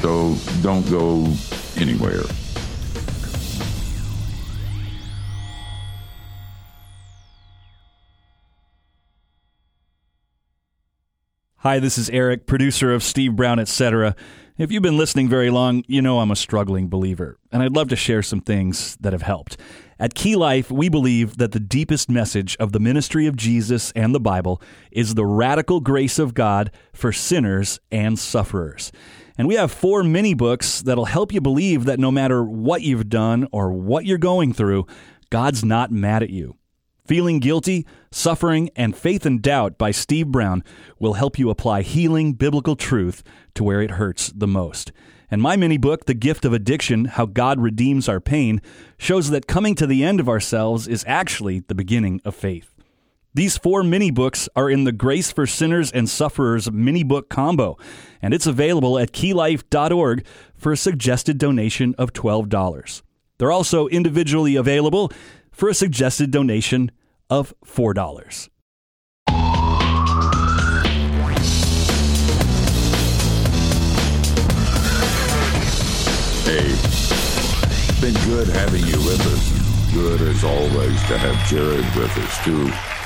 so 0.00 0.36
don't 0.62 0.88
go 0.88 1.26
anywhere. 1.76 2.22
Hi, 11.56 11.80
this 11.80 11.98
is 11.98 12.08
Eric, 12.10 12.46
producer 12.46 12.94
of 12.94 13.02
Steve 13.02 13.34
Brown, 13.34 13.58
etc. 13.58 14.14
If 14.56 14.70
you've 14.70 14.82
been 14.82 14.96
listening 14.96 15.28
very 15.28 15.50
long, 15.50 15.82
you 15.88 16.00
know 16.00 16.20
I'm 16.20 16.30
a 16.30 16.36
struggling 16.36 16.88
believer, 16.88 17.36
and 17.50 17.62
I'd 17.62 17.74
love 17.74 17.88
to 17.88 17.96
share 17.96 18.22
some 18.22 18.40
things 18.40 18.96
that 19.00 19.12
have 19.12 19.22
helped. 19.22 19.56
At 19.98 20.14
Key 20.14 20.36
Life, 20.36 20.70
we 20.70 20.88
believe 20.88 21.38
that 21.38 21.50
the 21.50 21.60
deepest 21.60 22.08
message 22.08 22.56
of 22.58 22.70
the 22.70 22.78
ministry 22.78 23.26
of 23.26 23.34
Jesus 23.34 23.90
and 23.96 24.14
the 24.14 24.20
Bible 24.20 24.62
is 24.92 25.14
the 25.14 25.26
radical 25.26 25.80
grace 25.80 26.20
of 26.20 26.34
God 26.34 26.70
for 26.92 27.12
sinners 27.12 27.80
and 27.90 28.16
sufferers. 28.16 28.92
And 29.38 29.46
we 29.46 29.54
have 29.54 29.70
four 29.70 30.02
mini 30.02 30.34
books 30.34 30.82
that'll 30.82 31.04
help 31.04 31.32
you 31.32 31.40
believe 31.40 31.84
that 31.84 32.00
no 32.00 32.10
matter 32.10 32.42
what 32.42 32.82
you've 32.82 33.08
done 33.08 33.46
or 33.52 33.72
what 33.72 34.04
you're 34.04 34.18
going 34.18 34.52
through, 34.52 34.86
God's 35.30 35.64
not 35.64 35.92
mad 35.92 36.24
at 36.24 36.30
you. 36.30 36.56
Feeling 37.06 37.38
Guilty, 37.38 37.86
Suffering, 38.10 38.68
and 38.74 38.96
Faith 38.96 39.24
and 39.24 39.40
Doubt 39.40 39.78
by 39.78 39.92
Steve 39.92 40.26
Brown 40.26 40.64
will 40.98 41.14
help 41.14 41.38
you 41.38 41.48
apply 41.48 41.82
healing 41.82 42.32
biblical 42.32 42.76
truth 42.76 43.22
to 43.54 43.62
where 43.62 43.80
it 43.80 43.92
hurts 43.92 44.30
the 44.34 44.48
most. 44.48 44.92
And 45.30 45.40
my 45.40 45.56
mini 45.56 45.78
book, 45.78 46.06
The 46.06 46.14
Gift 46.14 46.44
of 46.44 46.52
Addiction 46.52 47.04
How 47.04 47.24
God 47.24 47.60
Redeems 47.60 48.08
Our 48.08 48.20
Pain, 48.20 48.60
shows 48.98 49.30
that 49.30 49.46
coming 49.46 49.74
to 49.76 49.86
the 49.86 50.02
end 50.02 50.20
of 50.20 50.28
ourselves 50.28 50.88
is 50.88 51.04
actually 51.06 51.60
the 51.60 51.74
beginning 51.74 52.20
of 52.24 52.34
faith. 52.34 52.77
These 53.38 53.56
four 53.56 53.84
mini 53.84 54.10
books 54.10 54.48
are 54.56 54.68
in 54.68 54.82
the 54.82 54.90
Grace 54.90 55.30
for 55.30 55.46
Sinners 55.46 55.92
and 55.92 56.10
Sufferers 56.10 56.72
mini 56.72 57.04
book 57.04 57.28
combo, 57.28 57.78
and 58.20 58.34
it's 58.34 58.48
available 58.48 58.98
at 58.98 59.12
keylife.org 59.12 60.26
for 60.56 60.72
a 60.72 60.76
suggested 60.76 61.38
donation 61.38 61.94
of 61.98 62.12
$12. 62.12 63.02
They're 63.38 63.52
also 63.52 63.86
individually 63.86 64.56
available 64.56 65.12
for 65.52 65.68
a 65.68 65.74
suggested 65.74 66.32
donation 66.32 66.90
of 67.30 67.54
$4. 67.64 68.48
Hey, 76.42 78.00
been 78.00 78.20
good 78.24 78.48
having 78.48 78.84
you 78.84 78.98
with 79.06 79.20
us. 79.20 79.94
Good 79.94 80.22
as 80.22 80.42
always 80.42 81.00
to 81.04 81.16
have 81.16 81.48
Jared 81.48 81.84
with 81.94 82.18
us 82.18 82.44
too. 82.44 82.97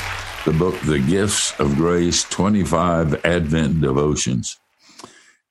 The 0.45 0.53
book, 0.53 0.75
The 0.81 0.99
Gifts 0.99 1.59
of 1.61 1.77
Grace 1.77 2.25
25 2.25 3.25
Advent 3.25 3.81
Devotions. 3.81 4.59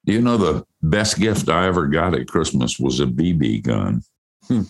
Do 0.05 0.11
you 0.11 0.19
know 0.19 0.35
the 0.35 0.65
best 0.83 1.17
gift 1.17 1.47
I 1.47 1.67
ever 1.67 1.87
got 1.87 2.13
at 2.13 2.27
Christmas 2.27 2.77
was 2.77 2.99
a 2.99 3.05
BB 3.05 3.63
gun? 3.63 4.03
and 4.49 4.67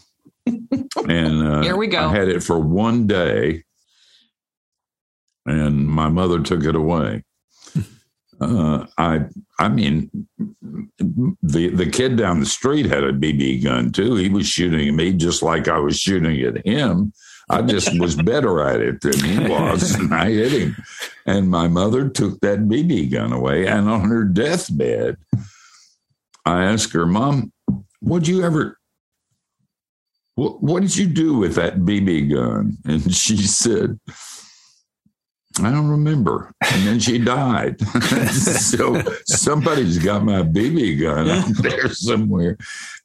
uh, 1.48 1.64
Here 1.64 1.76
we 1.76 1.88
go. 1.88 2.08
I 2.08 2.16
had 2.16 2.28
it 2.28 2.44
for 2.44 2.60
one 2.60 3.08
day, 3.08 3.64
and 5.48 5.88
my 5.88 6.08
mother 6.08 6.40
took 6.42 6.64
it 6.66 6.76
away. 6.76 7.24
Uh, 8.40 8.88
I, 8.98 9.20
I 9.60 9.70
mean, 9.70 10.10
the 10.98 11.68
the 11.68 11.88
kid 11.92 12.18
down 12.18 12.40
the 12.40 12.48
street 12.48 12.88
had 12.88 13.04
a 13.04 13.14
BB 13.14 13.64
gun 13.64 13.92
too. 13.92 14.16
He 14.16 14.30
was 14.30 14.48
shooting 14.48 14.88
at 14.88 14.96
me 14.96 15.14
just 15.14 15.44
like 15.44 15.68
I 15.68 15.78
was 15.78 16.00
shooting 16.00 16.42
at 16.42 16.66
him. 16.66 17.14
I 17.52 17.62
just 17.62 18.00
was 18.00 18.16
better 18.16 18.62
at 18.62 18.82
it 18.82 19.02
than 19.02 19.20
he 19.24 19.40
was, 19.40 19.94
and 20.00 20.14
I 20.14 20.30
hit 20.30 20.52
him. 20.52 20.76
And 21.26 21.50
my 21.50 21.68
mother 21.68 22.10
took 22.10 22.40
that 22.42 22.60
BB 22.60 23.12
gun 23.12 23.34
away. 23.34 23.68
And 23.68 23.90
on 23.90 24.02
her 24.10 24.24
deathbed, 24.24 25.18
I 26.46 26.64
asked 26.64 26.94
her, 26.94 27.06
"Mom, 27.06 27.52
would 28.02 28.28
you 28.28 28.44
ever 28.44 28.78
what, 30.36 30.64
what 30.64 30.82
did 30.82 30.96
you 30.96 31.08
do 31.08 31.38
with 31.38 31.56
that 31.56 31.80
BB 31.80 32.34
gun? 32.34 32.78
And 32.86 33.14
she 33.14 33.38
said, 33.38 34.00
I 35.62 35.72
don't 35.72 35.90
remember. 35.90 36.54
And 36.62 36.88
then 36.88 37.00
she 37.00 37.18
died. 37.18 37.80
so 38.32 39.02
somebody's 39.26 40.00
got 40.00 40.24
my 40.24 40.42
BB 40.42 41.02
gun 41.02 41.30
out 41.30 41.48
there 41.62 41.90
somewhere. 41.90 42.58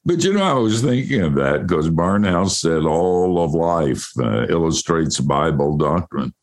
But 0.05 0.23
you 0.23 0.33
know, 0.33 0.43
I 0.43 0.53
was 0.53 0.81
thinking 0.81 1.21
of 1.21 1.35
that 1.35 1.67
because 1.67 1.89
Barnhouse 1.89 2.59
said 2.59 2.83
all 2.83 3.43
of 3.43 3.53
life 3.53 4.09
uh, 4.19 4.47
illustrates 4.47 5.19
Bible 5.19 5.77
doctrine. 5.77 6.33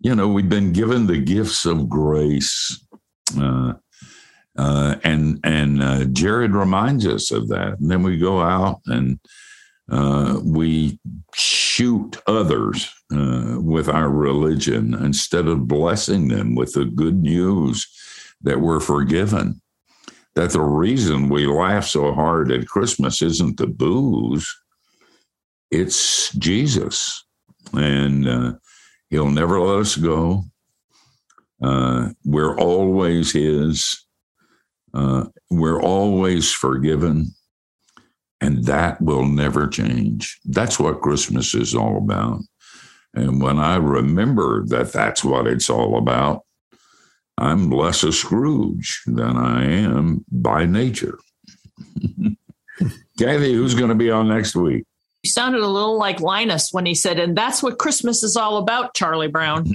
You 0.00 0.14
know, 0.14 0.28
we've 0.28 0.48
been 0.48 0.72
given 0.72 1.06
the 1.06 1.18
gifts 1.18 1.64
of 1.64 1.88
grace. 1.88 2.86
Uh, 3.38 3.74
uh, 4.56 4.96
and 5.02 5.40
and 5.42 5.82
uh, 5.82 6.04
Jared 6.04 6.52
reminds 6.52 7.06
us 7.06 7.30
of 7.30 7.48
that. 7.48 7.80
And 7.80 7.90
then 7.90 8.02
we 8.02 8.18
go 8.18 8.40
out 8.40 8.80
and 8.86 9.18
uh, 9.90 10.40
we 10.44 10.98
shoot 11.34 12.16
others 12.26 12.92
uh, 13.18 13.60
with 13.60 13.88
our 13.88 14.08
religion 14.08 14.94
instead 14.94 15.46
of 15.46 15.68
blessing 15.68 16.28
them 16.28 16.54
with 16.54 16.72
the 16.74 16.84
good 16.84 17.22
news 17.22 17.86
that 18.42 18.60
we're 18.60 18.80
forgiven. 18.80 19.60
That 20.34 20.50
the 20.50 20.62
reason 20.62 21.28
we 21.28 21.46
laugh 21.46 21.86
so 21.86 22.12
hard 22.12 22.50
at 22.50 22.66
Christmas 22.66 23.22
isn't 23.22 23.56
the 23.56 23.66
booze, 23.66 24.52
it's 25.70 26.32
Jesus. 26.34 27.24
And 27.72 28.28
uh, 28.28 28.52
He'll 29.10 29.30
never 29.30 29.60
let 29.60 29.80
us 29.80 29.96
go. 29.96 30.44
Uh, 31.62 32.10
we're 32.24 32.56
always 32.58 33.32
His. 33.32 34.04
Uh, 34.92 35.26
we're 35.50 35.80
always 35.80 36.52
forgiven. 36.52 37.32
And 38.40 38.64
that 38.64 39.00
will 39.00 39.24
never 39.24 39.66
change. 39.66 40.38
That's 40.44 40.78
what 40.78 41.00
Christmas 41.00 41.54
is 41.54 41.74
all 41.74 41.96
about. 41.96 42.40
And 43.14 43.40
when 43.40 43.58
I 43.58 43.76
remember 43.76 44.64
that 44.66 44.92
that's 44.92 45.24
what 45.24 45.46
it's 45.46 45.70
all 45.70 45.96
about, 45.96 46.42
I'm 47.38 47.70
less 47.70 48.02
a 48.02 48.12
Scrooge 48.12 49.02
than 49.06 49.36
I 49.36 49.64
am 49.64 50.24
by 50.30 50.66
nature. 50.66 51.18
Kathy, 53.18 53.54
who's 53.54 53.74
going 53.74 53.90
to 53.90 53.94
be 53.94 54.10
on 54.10 54.28
next 54.28 54.56
week? 54.56 54.84
He 55.22 55.30
sounded 55.30 55.62
a 55.62 55.68
little 55.68 55.96
like 55.96 56.20
Linus 56.20 56.68
when 56.70 56.84
he 56.84 56.94
said, 56.94 57.18
and 57.18 57.34
that's 57.34 57.62
what 57.62 57.78
Christmas 57.78 58.22
is 58.22 58.36
all 58.36 58.58
about, 58.58 58.94
Charlie 58.94 59.28
Brown. 59.28 59.66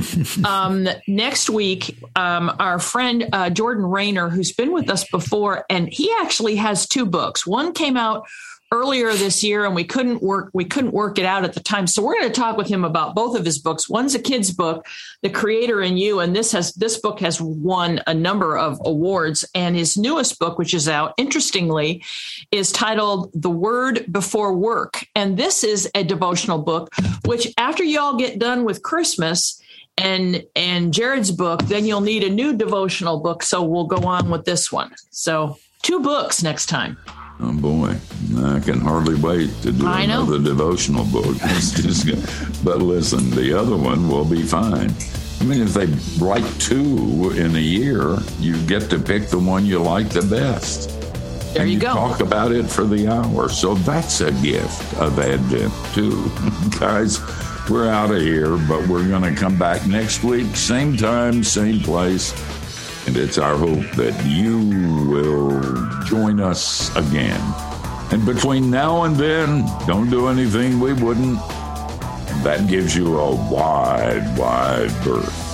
um, 0.44 0.86
next 1.06 1.48
week, 1.48 1.98
um, 2.14 2.54
our 2.58 2.78
friend 2.78 3.26
uh, 3.32 3.48
Jordan 3.48 3.86
Raynor, 3.86 4.28
who's 4.28 4.52
been 4.52 4.70
with 4.70 4.90
us 4.90 5.08
before, 5.08 5.64
and 5.70 5.88
he 5.90 6.12
actually 6.20 6.56
has 6.56 6.86
two 6.86 7.06
books. 7.06 7.46
One 7.46 7.72
came 7.72 7.96
out 7.96 8.26
earlier 8.72 9.12
this 9.14 9.42
year 9.42 9.64
and 9.64 9.74
we 9.74 9.84
couldn't 9.84 10.22
work 10.22 10.50
we 10.52 10.64
couldn't 10.64 10.92
work 10.92 11.18
it 11.18 11.24
out 11.24 11.44
at 11.44 11.54
the 11.54 11.60
time. 11.60 11.86
So 11.86 12.02
we're 12.02 12.14
going 12.14 12.30
to 12.30 12.40
talk 12.40 12.56
with 12.56 12.68
him 12.68 12.84
about 12.84 13.14
both 13.14 13.36
of 13.36 13.44
his 13.44 13.58
books. 13.58 13.88
One's 13.88 14.14
a 14.14 14.18
kid's 14.18 14.52
book 14.52 14.86
the 15.22 15.30
creator 15.30 15.80
in 15.80 15.96
you 15.96 16.20
and 16.20 16.36
this 16.36 16.52
has 16.52 16.72
this 16.74 16.98
book 16.98 17.20
has 17.20 17.40
won 17.40 18.00
a 18.06 18.14
number 18.14 18.58
of 18.58 18.78
awards. 18.84 19.44
And 19.54 19.74
his 19.74 19.96
newest 19.96 20.38
book 20.38 20.58
which 20.58 20.74
is 20.74 20.88
out 20.88 21.14
interestingly 21.16 22.04
is 22.50 22.70
titled 22.70 23.30
the 23.34 23.50
word 23.50 24.06
before 24.10 24.54
work. 24.54 25.06
And 25.14 25.36
this 25.36 25.64
is 25.64 25.90
a 25.94 26.04
devotional 26.04 26.58
book 26.58 26.92
which 27.24 27.52
after 27.56 27.82
y'all 27.82 28.16
get 28.16 28.38
done 28.38 28.64
with 28.64 28.82
christmas 28.82 29.62
and 29.96 30.44
and 30.54 30.92
jared's 30.92 31.30
book 31.30 31.62
then 31.64 31.84
you'll 31.84 32.00
need 32.00 32.22
a 32.22 32.30
new 32.30 32.54
devotional 32.54 33.20
book. 33.20 33.42
So 33.42 33.62
we'll 33.62 33.86
go 33.86 34.06
on 34.06 34.28
with 34.28 34.44
this 34.44 34.70
one. 34.70 34.94
So 35.10 35.56
two 35.82 36.00
books 36.00 36.42
next 36.42 36.66
time 36.66 36.98
Oh 37.40 37.52
boy, 37.52 37.94
I 38.38 38.58
can 38.60 38.80
hardly 38.80 39.14
wait 39.14 39.50
to 39.62 39.70
do 39.72 39.86
I 39.86 40.06
know. 40.06 40.22
another 40.22 40.42
devotional 40.42 41.04
book. 41.04 41.36
But 42.64 42.78
listen, 42.82 43.30
the 43.30 43.56
other 43.56 43.76
one 43.76 44.08
will 44.08 44.24
be 44.24 44.42
fine. 44.42 44.92
I 45.40 45.44
mean, 45.44 45.62
if 45.62 45.74
they 45.74 45.86
write 46.24 46.44
two 46.58 47.30
in 47.36 47.54
a 47.54 47.60
year, 47.60 48.16
you 48.40 48.60
get 48.66 48.90
to 48.90 48.98
pick 48.98 49.28
the 49.28 49.38
one 49.38 49.64
you 49.64 49.78
like 49.78 50.08
the 50.08 50.22
best. 50.22 50.90
there 51.54 51.62
and 51.62 51.70
you 51.70 51.78
go 51.78 51.94
Talk 51.94 52.20
about 52.20 52.50
it 52.50 52.64
for 52.64 52.84
the 52.84 53.06
hour. 53.06 53.48
So 53.48 53.74
that's 53.76 54.20
a 54.20 54.32
gift 54.42 54.94
of 54.98 55.16
Advent, 55.20 55.72
too. 55.94 56.28
Guys, 56.80 57.20
we're 57.70 57.88
out 57.88 58.10
of 58.10 58.20
here, 58.20 58.56
but 58.56 58.84
we're 58.88 59.06
going 59.08 59.22
to 59.22 59.40
come 59.40 59.56
back 59.56 59.86
next 59.86 60.24
week, 60.24 60.56
same 60.56 60.96
time, 60.96 61.44
same 61.44 61.78
place. 61.80 62.32
And 63.08 63.16
it's 63.16 63.38
our 63.38 63.56
hope 63.56 63.90
that 63.92 64.22
you 64.26 64.58
will 65.08 65.62
join 66.04 66.40
us 66.40 66.94
again. 66.94 67.40
And 68.12 68.26
between 68.26 68.70
now 68.70 69.04
and 69.04 69.16
then, 69.16 69.64
don't 69.86 70.10
do 70.10 70.28
anything 70.28 70.78
we 70.78 70.92
wouldn't. 70.92 71.38
That 72.44 72.66
gives 72.68 72.94
you 72.94 73.18
a 73.18 73.34
wide, 73.50 74.36
wide 74.36 74.92
berth. 75.02 75.47